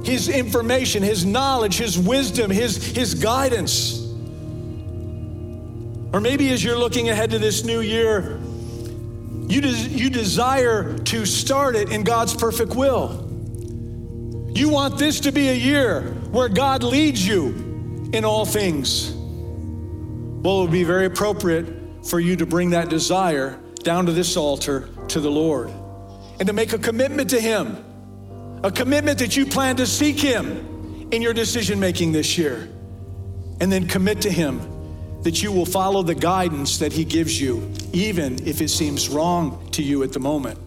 His 0.03 0.29
information, 0.29 1.03
His 1.03 1.25
knowledge, 1.25 1.77
His 1.77 1.97
wisdom, 1.97 2.51
His, 2.51 2.85
His 2.95 3.15
guidance. 3.15 4.03
Or 6.13 6.21
maybe 6.21 6.51
as 6.51 6.63
you're 6.63 6.77
looking 6.77 7.09
ahead 7.09 7.31
to 7.31 7.39
this 7.39 7.63
new 7.63 7.81
year, 7.81 8.39
you, 9.47 9.61
des- 9.61 9.89
you 9.89 10.09
desire 10.09 10.97
to 10.97 11.25
start 11.25 11.75
it 11.75 11.91
in 11.91 12.03
God's 12.03 12.35
perfect 12.35 12.75
will. 12.75 13.23
You 14.53 14.69
want 14.69 14.97
this 14.97 15.21
to 15.21 15.31
be 15.31 15.49
a 15.49 15.53
year 15.53 16.01
where 16.31 16.49
God 16.49 16.83
leads 16.83 17.25
you 17.25 18.09
in 18.11 18.25
all 18.25 18.45
things. 18.45 19.11
Well, 19.11 20.59
it 20.59 20.61
would 20.63 20.71
be 20.71 20.83
very 20.83 21.05
appropriate 21.05 22.05
for 22.05 22.19
you 22.19 22.35
to 22.37 22.45
bring 22.45 22.71
that 22.71 22.89
desire 22.89 23.59
down 23.83 24.05
to 24.07 24.11
this 24.11 24.35
altar 24.35 24.89
to 25.09 25.19
the 25.19 25.31
Lord 25.31 25.69
and 26.39 26.47
to 26.47 26.53
make 26.53 26.73
a 26.73 26.77
commitment 26.77 27.29
to 27.29 27.39
Him, 27.39 27.77
a 28.63 28.71
commitment 28.71 29.19
that 29.19 29.37
you 29.37 29.45
plan 29.45 29.77
to 29.77 29.87
seek 29.87 30.19
Him 30.19 31.07
in 31.11 31.21
your 31.21 31.33
decision 31.33 31.79
making 31.79 32.11
this 32.11 32.37
year, 32.37 32.69
and 33.61 33.71
then 33.71 33.87
commit 33.87 34.21
to 34.21 34.31
Him 34.31 34.59
that 35.27 35.43
you 35.43 35.51
will 35.51 35.65
follow 35.65 36.01
the 36.03 36.15
guidance 36.15 36.77
that 36.77 36.93
He 36.93 37.03
gives 37.03 37.41
you, 37.41 37.69
even 37.91 38.47
if 38.47 38.61
it 38.61 38.69
seems 38.69 39.09
wrong 39.09 39.69
to 39.71 39.83
you 39.83 40.01
at 40.03 40.13
the 40.13 40.21
moment. 40.21 40.57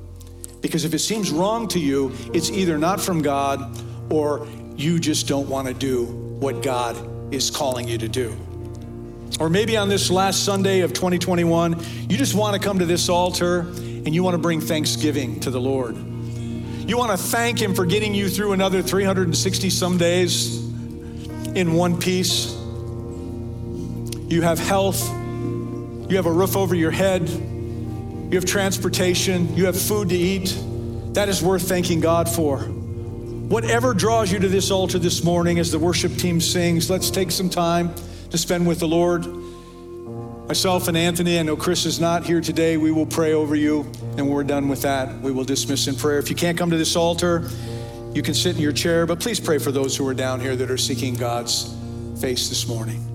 Because 0.61 0.85
if 0.85 0.93
it 0.93 0.99
seems 0.99 1.31
wrong 1.31 1.67
to 1.69 1.79
you, 1.79 2.13
it's 2.35 2.51
either 2.51 2.77
not 2.77 3.01
from 3.01 3.23
God 3.23 3.83
or 4.13 4.47
you 4.77 4.99
just 4.99 5.27
don't 5.27 5.49
want 5.49 5.67
to 5.67 5.73
do 5.73 6.05
what 6.05 6.63
God 6.63 6.95
is 7.33 7.51
calling 7.51 7.89
you 7.89 7.97
to 7.97 8.07
do. 8.07 8.37
Or 9.41 9.49
maybe 9.49 9.79
on 9.79 9.89
this 9.89 10.11
last 10.11 10.45
Sunday 10.45 10.81
of 10.81 10.93
2021, 10.93 11.83
you 12.11 12.19
just 12.19 12.35
want 12.35 12.53
to 12.55 12.61
come 12.61 12.81
to 12.81 12.85
this 12.85 13.09
altar 13.09 13.61
and 13.61 14.15
you 14.15 14.23
want 14.23 14.35
to 14.35 14.39
bring 14.39 14.61
thanksgiving 14.61 15.41
to 15.41 15.51
the 15.51 15.59
Lord. 15.59 15.97
You 15.97 16.99
want 16.99 17.13
to 17.13 17.17
thank 17.17 17.63
Him 17.63 17.75
for 17.75 17.87
getting 17.87 18.15
you 18.15 18.29
through 18.29 18.53
another 18.53 18.83
360 18.83 19.71
some 19.71 19.97
days 19.97 20.59
in 21.55 21.73
one 21.73 21.99
piece. 21.99 22.60
You 24.31 24.43
have 24.43 24.61
health, 24.61 25.11
you 25.11 26.15
have 26.15 26.27
a 26.27 26.31
roof 26.31 26.57
over 26.57 26.73
your 26.77 26.93
head, 26.93 27.29
you 27.29 28.37
have 28.37 28.45
transportation, 28.45 29.57
you 29.57 29.67
have 29.67 29.77
food 29.77 30.11
to 30.11 30.17
eat. 30.17 30.57
That 31.15 31.29
is 31.29 31.43
worth 31.43 31.69
thanking 31.69 31.99
God 31.99 32.29
for. 32.29 32.59
Whatever 32.61 33.93
draws 33.93 34.31
you 34.31 34.39
to 34.39 34.47
this 34.47 34.71
altar 34.71 35.01
this 35.01 35.25
morning 35.25 35.59
as 35.59 35.73
the 35.73 35.81
worship 35.81 36.15
team 36.15 36.41
sings, 36.41 36.89
let's 36.89 37.11
take 37.11 37.33
some 37.33 37.51
time 37.51 37.93
to 38.31 38.39
spend 38.39 38.69
with 38.69 38.79
the 38.79 38.87
Lord. 38.87 39.27
Myself 40.47 40.87
and 40.87 40.97
Anthony, 40.97 41.37
I 41.37 41.43
know 41.43 41.57
Chris 41.57 41.85
is 41.85 41.99
not 41.99 42.25
here 42.25 42.41
today. 42.41 42.77
We 42.77 42.93
will 42.93 43.07
pray 43.07 43.33
over 43.33 43.57
you, 43.57 43.81
and 44.17 44.19
when 44.19 44.29
we're 44.29 44.45
done 44.45 44.69
with 44.69 44.83
that, 44.83 45.21
we 45.23 45.33
will 45.33 45.43
dismiss 45.43 45.89
in 45.89 45.97
prayer. 45.97 46.21
If 46.21 46.31
you 46.31 46.37
can't 46.37 46.57
come 46.57 46.71
to 46.71 46.79
this 46.79 46.95
altar, 46.95 47.51
you 48.15 48.23
can 48.23 48.35
sit 48.35 48.55
in 48.55 48.63
your 48.63 48.71
chair, 48.71 49.07
but 49.07 49.19
please 49.19 49.41
pray 49.41 49.59
for 49.59 49.73
those 49.73 49.97
who 49.97 50.07
are 50.07 50.15
down 50.15 50.39
here 50.39 50.55
that 50.55 50.71
are 50.71 50.79
seeking 50.79 51.17
God's 51.17 51.75
face 52.21 52.49
this 52.49 52.69
morning. 52.69 53.10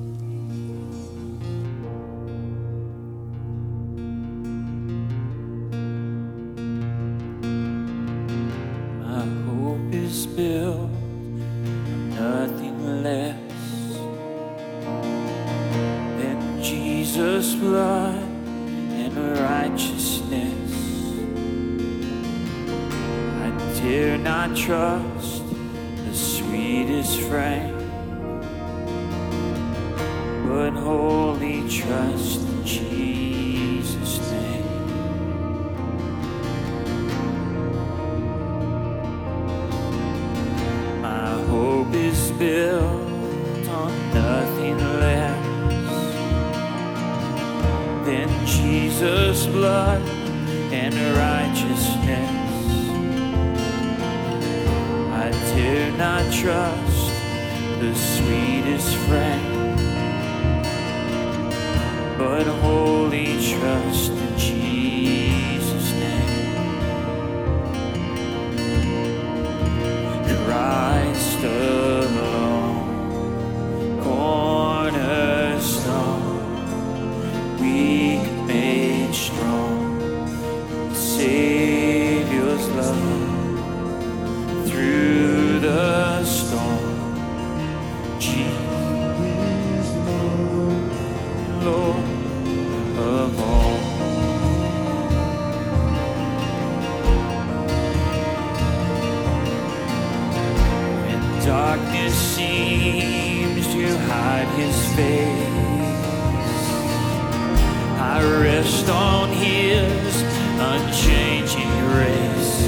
Rest 108.65 108.89
on 108.89 109.29
his 109.29 110.23
unchanging 110.59 111.69
grace. 111.91 112.63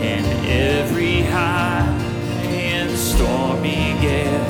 In 0.00 0.24
every 0.48 1.20
high 1.20 1.84
and 2.44 2.90
stormy 2.96 3.94
gale, 4.00 4.48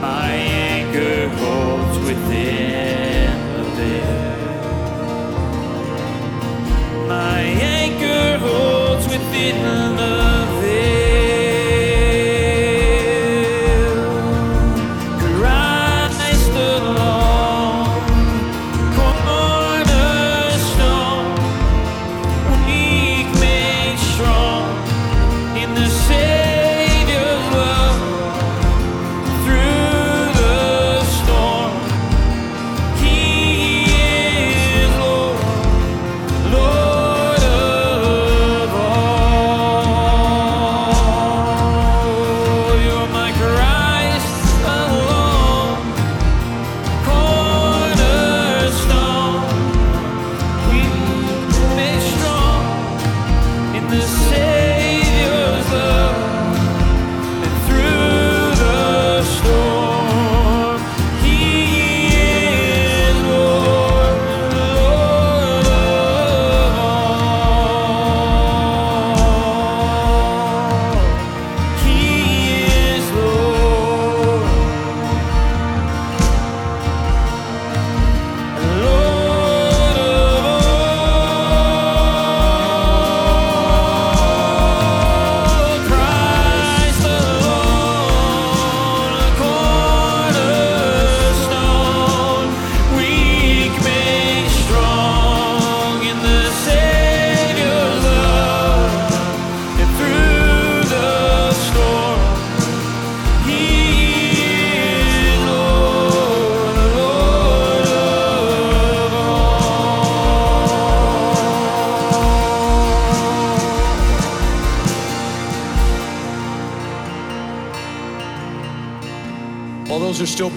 my 0.00 0.30
anchor 0.30 1.28
holds 1.40 1.98
within 2.06 3.32
the 3.56 3.64
veil. 3.76 4.20
My 7.08 7.40
anchor 7.80 8.38
holds 8.38 9.08
within 9.08 9.96
the 9.96 10.21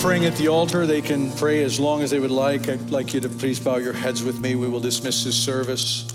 praying 0.05 0.25
at 0.25 0.35
the 0.35 0.47
altar, 0.47 0.85
they 0.85 1.01
can 1.01 1.31
pray 1.31 1.63
as 1.63 1.79
long 1.79 2.03
as 2.03 2.11
they 2.11 2.19
would 2.19 2.29
like. 2.29 2.69
I'd 2.69 2.91
like 2.91 3.15
you 3.15 3.19
to 3.21 3.27
please 3.27 3.59
bow 3.59 3.77
your 3.77 3.91
heads 3.91 4.23
with 4.23 4.39
me. 4.39 4.53
We 4.53 4.67
will 4.67 4.79
dismiss 4.79 5.23
this 5.23 5.35
service. 5.35 6.05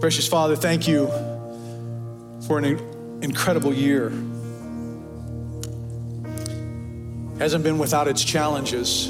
Precious 0.00 0.26
Father, 0.26 0.56
thank 0.56 0.88
you 0.88 1.06
for 2.46 2.58
an 2.58 2.64
incredible 3.20 3.74
year. 3.74 4.08
Hasn't 7.38 7.62
been 7.62 7.76
without 7.76 8.08
its 8.08 8.24
challenges, 8.24 9.08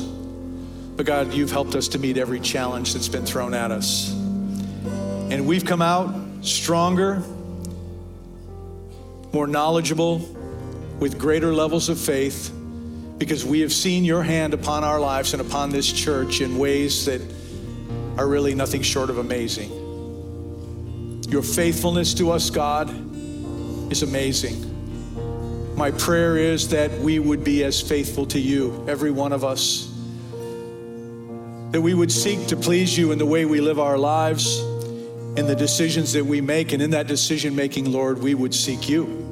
but 0.96 1.06
God, 1.06 1.32
you've 1.32 1.52
helped 1.52 1.76
us 1.76 1.86
to 1.88 2.00
meet 2.00 2.18
every 2.18 2.40
challenge 2.40 2.94
that's 2.94 3.08
been 3.08 3.24
thrown 3.24 3.54
at 3.54 3.70
us. 3.70 4.10
And 5.30 5.46
we've 5.46 5.64
come 5.64 5.82
out 5.82 6.12
stronger, 6.44 7.22
more 9.32 9.46
knowledgeable, 9.46 10.18
with 10.98 11.16
greater 11.16 11.54
levels 11.54 11.88
of 11.88 12.00
faith 12.00 12.52
because 13.18 13.44
we 13.44 13.60
have 13.60 13.72
seen 13.72 14.04
your 14.04 14.22
hand 14.22 14.54
upon 14.54 14.84
our 14.84 15.00
lives 15.00 15.32
and 15.32 15.42
upon 15.42 15.70
this 15.70 15.90
church 15.90 16.40
in 16.40 16.56
ways 16.56 17.04
that 17.06 17.20
are 18.16 18.26
really 18.26 18.54
nothing 18.54 18.82
short 18.82 19.10
of 19.10 19.18
amazing. 19.18 19.70
Your 21.28 21.42
faithfulness 21.42 22.14
to 22.14 22.30
us, 22.30 22.48
God, 22.48 22.88
is 23.92 24.02
amazing. 24.02 24.64
My 25.76 25.90
prayer 25.90 26.36
is 26.36 26.70
that 26.70 26.90
we 27.00 27.18
would 27.18 27.44
be 27.44 27.64
as 27.64 27.80
faithful 27.80 28.26
to 28.26 28.40
you, 28.40 28.84
every 28.88 29.10
one 29.10 29.32
of 29.32 29.44
us, 29.44 29.92
that 31.72 31.80
we 31.80 31.94
would 31.94 32.10
seek 32.10 32.46
to 32.48 32.56
please 32.56 32.96
you 32.96 33.12
in 33.12 33.18
the 33.18 33.26
way 33.26 33.44
we 33.44 33.60
live 33.60 33.78
our 33.78 33.98
lives, 33.98 34.58
in 35.36 35.46
the 35.46 35.54
decisions 35.54 36.12
that 36.14 36.24
we 36.24 36.40
make, 36.40 36.72
and 36.72 36.82
in 36.82 36.90
that 36.90 37.06
decision 37.06 37.54
making, 37.54 37.92
Lord, 37.92 38.18
we 38.18 38.34
would 38.34 38.54
seek 38.54 38.88
you. 38.88 39.27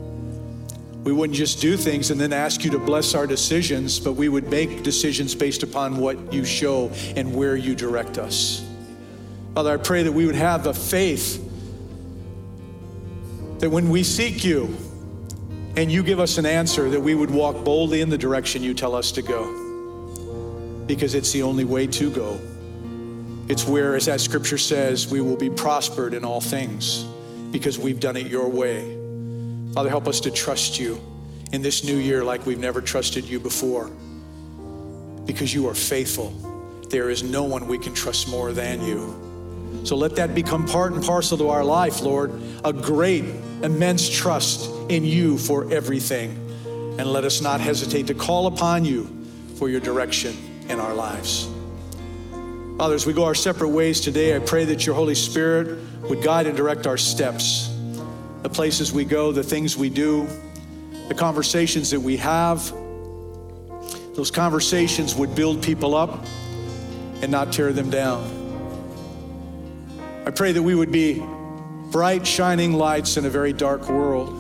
We 1.07 1.13
wouldn't 1.13 1.37
just 1.37 1.61
do 1.61 1.77
things 1.77 2.11
and 2.11 2.21
then 2.21 2.33
ask 2.33 2.65
you 2.65 2.71
to 2.73 2.81
bless 2.81 3.15
our 3.15 3.29
decisions, 3.29 4.01
but 4.01 4.15
we 4.15 4.29
would 4.29 4.51
make 4.51 4.83
decisions 4.83 5.37
based 5.37 5.63
upon 5.63 5.99
what 5.99 6.33
you 6.33 6.45
show 6.45 6.91
and 7.15 7.33
where 7.33 7.55
you 7.55 7.77
direct 7.77 8.19
us. 8.19 8.69
Father, 9.55 9.73
I 9.73 9.77
pray 9.77 10.03
that 10.03 10.11
we 10.11 10.27
would 10.27 10.35
have 10.35 10.65
the 10.65 10.75
faith 10.75 11.37
that 13.61 13.71
when 13.71 13.89
we 13.89 14.03
seek 14.03 14.45
you 14.45 14.77
and 15.77 15.93
you 15.93 16.03
give 16.03 16.19
us 16.19 16.39
an 16.39 16.47
answer, 16.47 16.91
that 16.91 17.01
we 17.01 17.15
would 17.15 17.31
walk 17.31 17.65
boldly 17.65 18.01
in 18.01 18.11
the 18.11 18.19
direction 18.19 18.65
you 18.65 18.75
tell 18.75 18.97
us 18.97 19.13
to 19.13 19.23
go. 19.23 20.83
Because 20.89 21.15
it's 21.15 21.31
the 21.31 21.45
only 21.45 21.65
way 21.65 21.87
to 21.87 22.11
go. 22.11 22.37
It's 23.49 23.65
where, 23.65 23.95
as 23.95 24.07
that 24.07 24.21
scripture 24.21 24.59
says, 24.59 25.07
we 25.09 25.21
will 25.21 25.37
be 25.37 25.51
prospered 25.51 26.15
in 26.15 26.25
all 26.25 26.41
things 26.41 27.05
because 27.53 27.79
we've 27.79 28.01
done 28.01 28.17
it 28.17 28.27
your 28.27 28.49
way. 28.49 28.96
Father, 29.77 29.91
help 29.91 30.09
us 30.09 30.21
to 30.21 30.31
trust 30.31 30.81
you 30.81 30.99
in 31.53 31.61
this 31.61 31.85
new 31.85 31.99
year 31.99 32.25
like 32.25 32.47
we've 32.47 32.59
never 32.59 32.81
trusted 32.81 33.27
you 33.27 33.39
before 33.39 33.91
because 35.27 35.53
you 35.53 35.69
are 35.69 35.75
faithful. 35.75 36.31
There 36.89 37.11
is 37.11 37.23
no 37.23 37.43
one 37.43 37.69
we 37.69 37.77
can 37.79 37.93
trust 37.93 38.27
more 38.27 38.53
than 38.53 38.83
you. 38.83 39.83
So 39.85 39.95
let 39.95 40.17
that 40.17 40.35
become 40.35 40.67
part 40.67 40.95
and 40.95 41.05
parcel 41.05 41.37
to 41.37 41.51
our 41.51 41.63
life, 41.63 42.01
Lord. 42.01 42.33
A 42.65 42.73
great, 42.73 43.25
immense 43.63 44.09
trust 44.09 44.71
in 44.89 45.05
you 45.05 45.37
for 45.37 45.71
everything. 45.71 46.31
And 46.99 47.13
let 47.13 47.25
us 47.25 47.43
not 47.43 47.61
hesitate 47.61 48.07
to 48.07 48.15
call 48.15 48.47
upon 48.47 48.87
you 48.87 49.07
for 49.57 49.69
your 49.69 49.81
direction 49.81 50.35
in 50.71 50.81
our 50.81 50.95
lives. 50.95 51.51
Father, 52.79 52.95
as 52.95 53.05
we 53.05 53.13
go 53.13 53.25
our 53.25 53.35
separate 53.35 53.69
ways 53.69 54.01
today, 54.01 54.35
I 54.35 54.39
pray 54.39 54.65
that 54.65 54.87
your 54.87 54.95
Holy 54.95 55.15
Spirit 55.15 55.79
would 56.05 56.23
guide 56.23 56.47
and 56.47 56.57
direct 56.57 56.87
our 56.87 56.97
steps 56.97 57.76
the 58.47 58.55
places 58.55 58.93
we 58.93 59.05
go, 59.05 59.33
the 59.33 59.43
things 59.43 59.77
we 59.77 59.91
do, 59.91 60.25
the 61.09 61.15
conversations 61.15 61.91
that 61.91 61.99
we 61.99 62.17
have. 62.17 62.71
Those 64.15 64.31
conversations 64.31 65.17
would 65.17 65.35
build 65.35 65.61
people 65.65 65.97
up 65.97 66.25
and 67.23 67.33
not 67.33 67.53
tear 67.53 67.73
them 67.73 67.91
down. 67.91 68.23
I 70.25 70.31
pray 70.31 70.53
that 70.53 70.63
we 70.63 70.77
would 70.77 70.93
be 70.93 71.21
bright, 71.91 72.25
shining 72.25 72.73
lights 72.75 73.17
in 73.17 73.25
a 73.25 73.31
very 73.31 73.53
dark 73.53 73.89
world. 73.89 74.31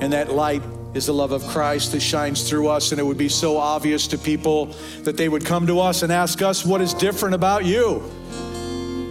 And 0.00 0.14
that 0.14 0.32
light 0.32 0.62
is 0.94 1.04
the 1.04 1.12
love 1.12 1.32
of 1.32 1.46
Christ 1.48 1.92
that 1.92 2.00
shines 2.00 2.48
through 2.48 2.68
us, 2.68 2.92
and 2.92 2.98
it 2.98 3.04
would 3.04 3.18
be 3.18 3.28
so 3.28 3.58
obvious 3.58 4.06
to 4.06 4.16
people 4.16 4.74
that 5.02 5.18
they 5.18 5.28
would 5.28 5.44
come 5.44 5.66
to 5.66 5.80
us 5.80 6.02
and 6.02 6.10
ask 6.10 6.40
us, 6.40 6.64
What 6.64 6.80
is 6.80 6.94
different 6.94 7.34
about 7.34 7.66
you? 7.66 8.10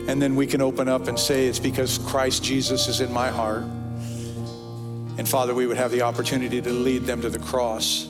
And 0.10 0.20
then 0.20 0.36
we 0.36 0.47
can 0.47 0.60
open 0.60 0.89
up 0.89 1.07
and 1.07 1.20
say, 1.20 1.45
It's 1.45 1.60
because 1.60 1.99
Christ 1.99 2.43
Jesus 2.43 2.88
is 2.88 2.99
in 2.99 3.14
my 3.14 3.30
heart. 3.30 3.62
And 5.20 5.30
Father, 5.30 5.53
we 5.53 5.68
would 5.68 5.78
have 5.78 5.91
the 5.91 6.01
opportunity 6.01 6.60
to 6.60 6.70
lead 6.72 7.03
them 7.03 7.22
to 7.22 7.30
the 7.30 7.38
cross. 7.38 8.07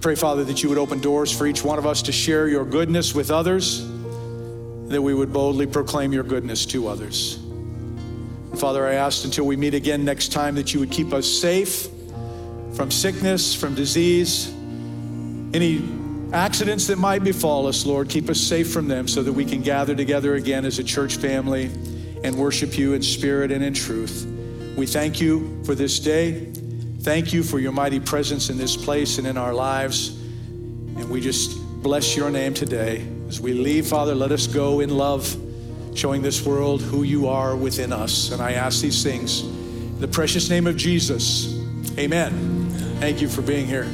Pray, 0.00 0.14
Father, 0.14 0.44
that 0.44 0.62
you 0.62 0.68
would 0.68 0.78
open 0.78 1.00
doors 1.00 1.36
for 1.36 1.48
each 1.48 1.64
one 1.64 1.80
of 1.80 1.86
us 1.86 2.00
to 2.02 2.12
share 2.12 2.46
your 2.46 2.64
goodness 2.64 3.12
with 3.12 3.32
others, 3.32 3.84
that 4.86 5.02
we 5.02 5.14
would 5.14 5.32
boldly 5.32 5.66
proclaim 5.66 6.12
your 6.12 6.22
goodness 6.22 6.64
to 6.66 6.86
others. 6.86 7.40
Father, 8.54 8.86
I 8.86 8.94
ask 8.94 9.24
until 9.24 9.46
we 9.46 9.56
meet 9.56 9.74
again 9.74 10.04
next 10.04 10.30
time 10.30 10.54
that 10.54 10.72
you 10.72 10.78
would 10.78 10.92
keep 10.92 11.12
us 11.12 11.26
safe 11.26 11.88
from 12.74 12.92
sickness, 12.92 13.52
from 13.52 13.74
disease, 13.74 14.54
any 15.52 15.97
accidents 16.32 16.86
that 16.88 16.98
might 16.98 17.24
befall 17.24 17.66
us, 17.66 17.86
Lord. 17.86 18.08
Keep 18.08 18.28
us 18.28 18.40
safe 18.40 18.72
from 18.72 18.88
them 18.88 19.08
so 19.08 19.22
that 19.22 19.32
we 19.32 19.44
can 19.44 19.62
gather 19.62 19.94
together 19.94 20.34
again 20.34 20.64
as 20.64 20.78
a 20.78 20.84
church 20.84 21.16
family 21.16 21.70
and 22.22 22.36
worship 22.36 22.76
you 22.76 22.94
in 22.94 23.02
spirit 23.02 23.50
and 23.50 23.64
in 23.64 23.74
truth. 23.74 24.26
We 24.76 24.86
thank 24.86 25.20
you 25.20 25.62
for 25.64 25.74
this 25.74 25.98
day. 25.98 26.52
Thank 27.00 27.32
you 27.32 27.42
for 27.42 27.58
your 27.58 27.72
mighty 27.72 28.00
presence 28.00 28.50
in 28.50 28.58
this 28.58 28.76
place 28.76 29.18
and 29.18 29.26
in 29.26 29.36
our 29.36 29.54
lives. 29.54 30.10
And 30.10 31.08
we 31.10 31.20
just 31.20 31.58
bless 31.82 32.16
your 32.16 32.30
name 32.30 32.54
today. 32.54 33.06
As 33.28 33.40
we 33.40 33.52
leave, 33.52 33.86
Father, 33.86 34.14
let 34.14 34.32
us 34.32 34.46
go 34.46 34.80
in 34.80 34.90
love, 34.90 35.36
showing 35.94 36.22
this 36.22 36.44
world 36.44 36.82
who 36.82 37.02
you 37.02 37.28
are 37.28 37.56
within 37.56 37.92
us. 37.92 38.30
And 38.32 38.42
I 38.42 38.52
ask 38.52 38.82
these 38.82 39.02
things 39.02 39.42
in 39.42 40.00
the 40.00 40.08
precious 40.08 40.50
name 40.50 40.66
of 40.66 40.76
Jesus. 40.76 41.54
Amen. 41.98 42.68
Thank 43.00 43.20
you 43.20 43.28
for 43.28 43.42
being 43.42 43.66
here. 43.66 43.88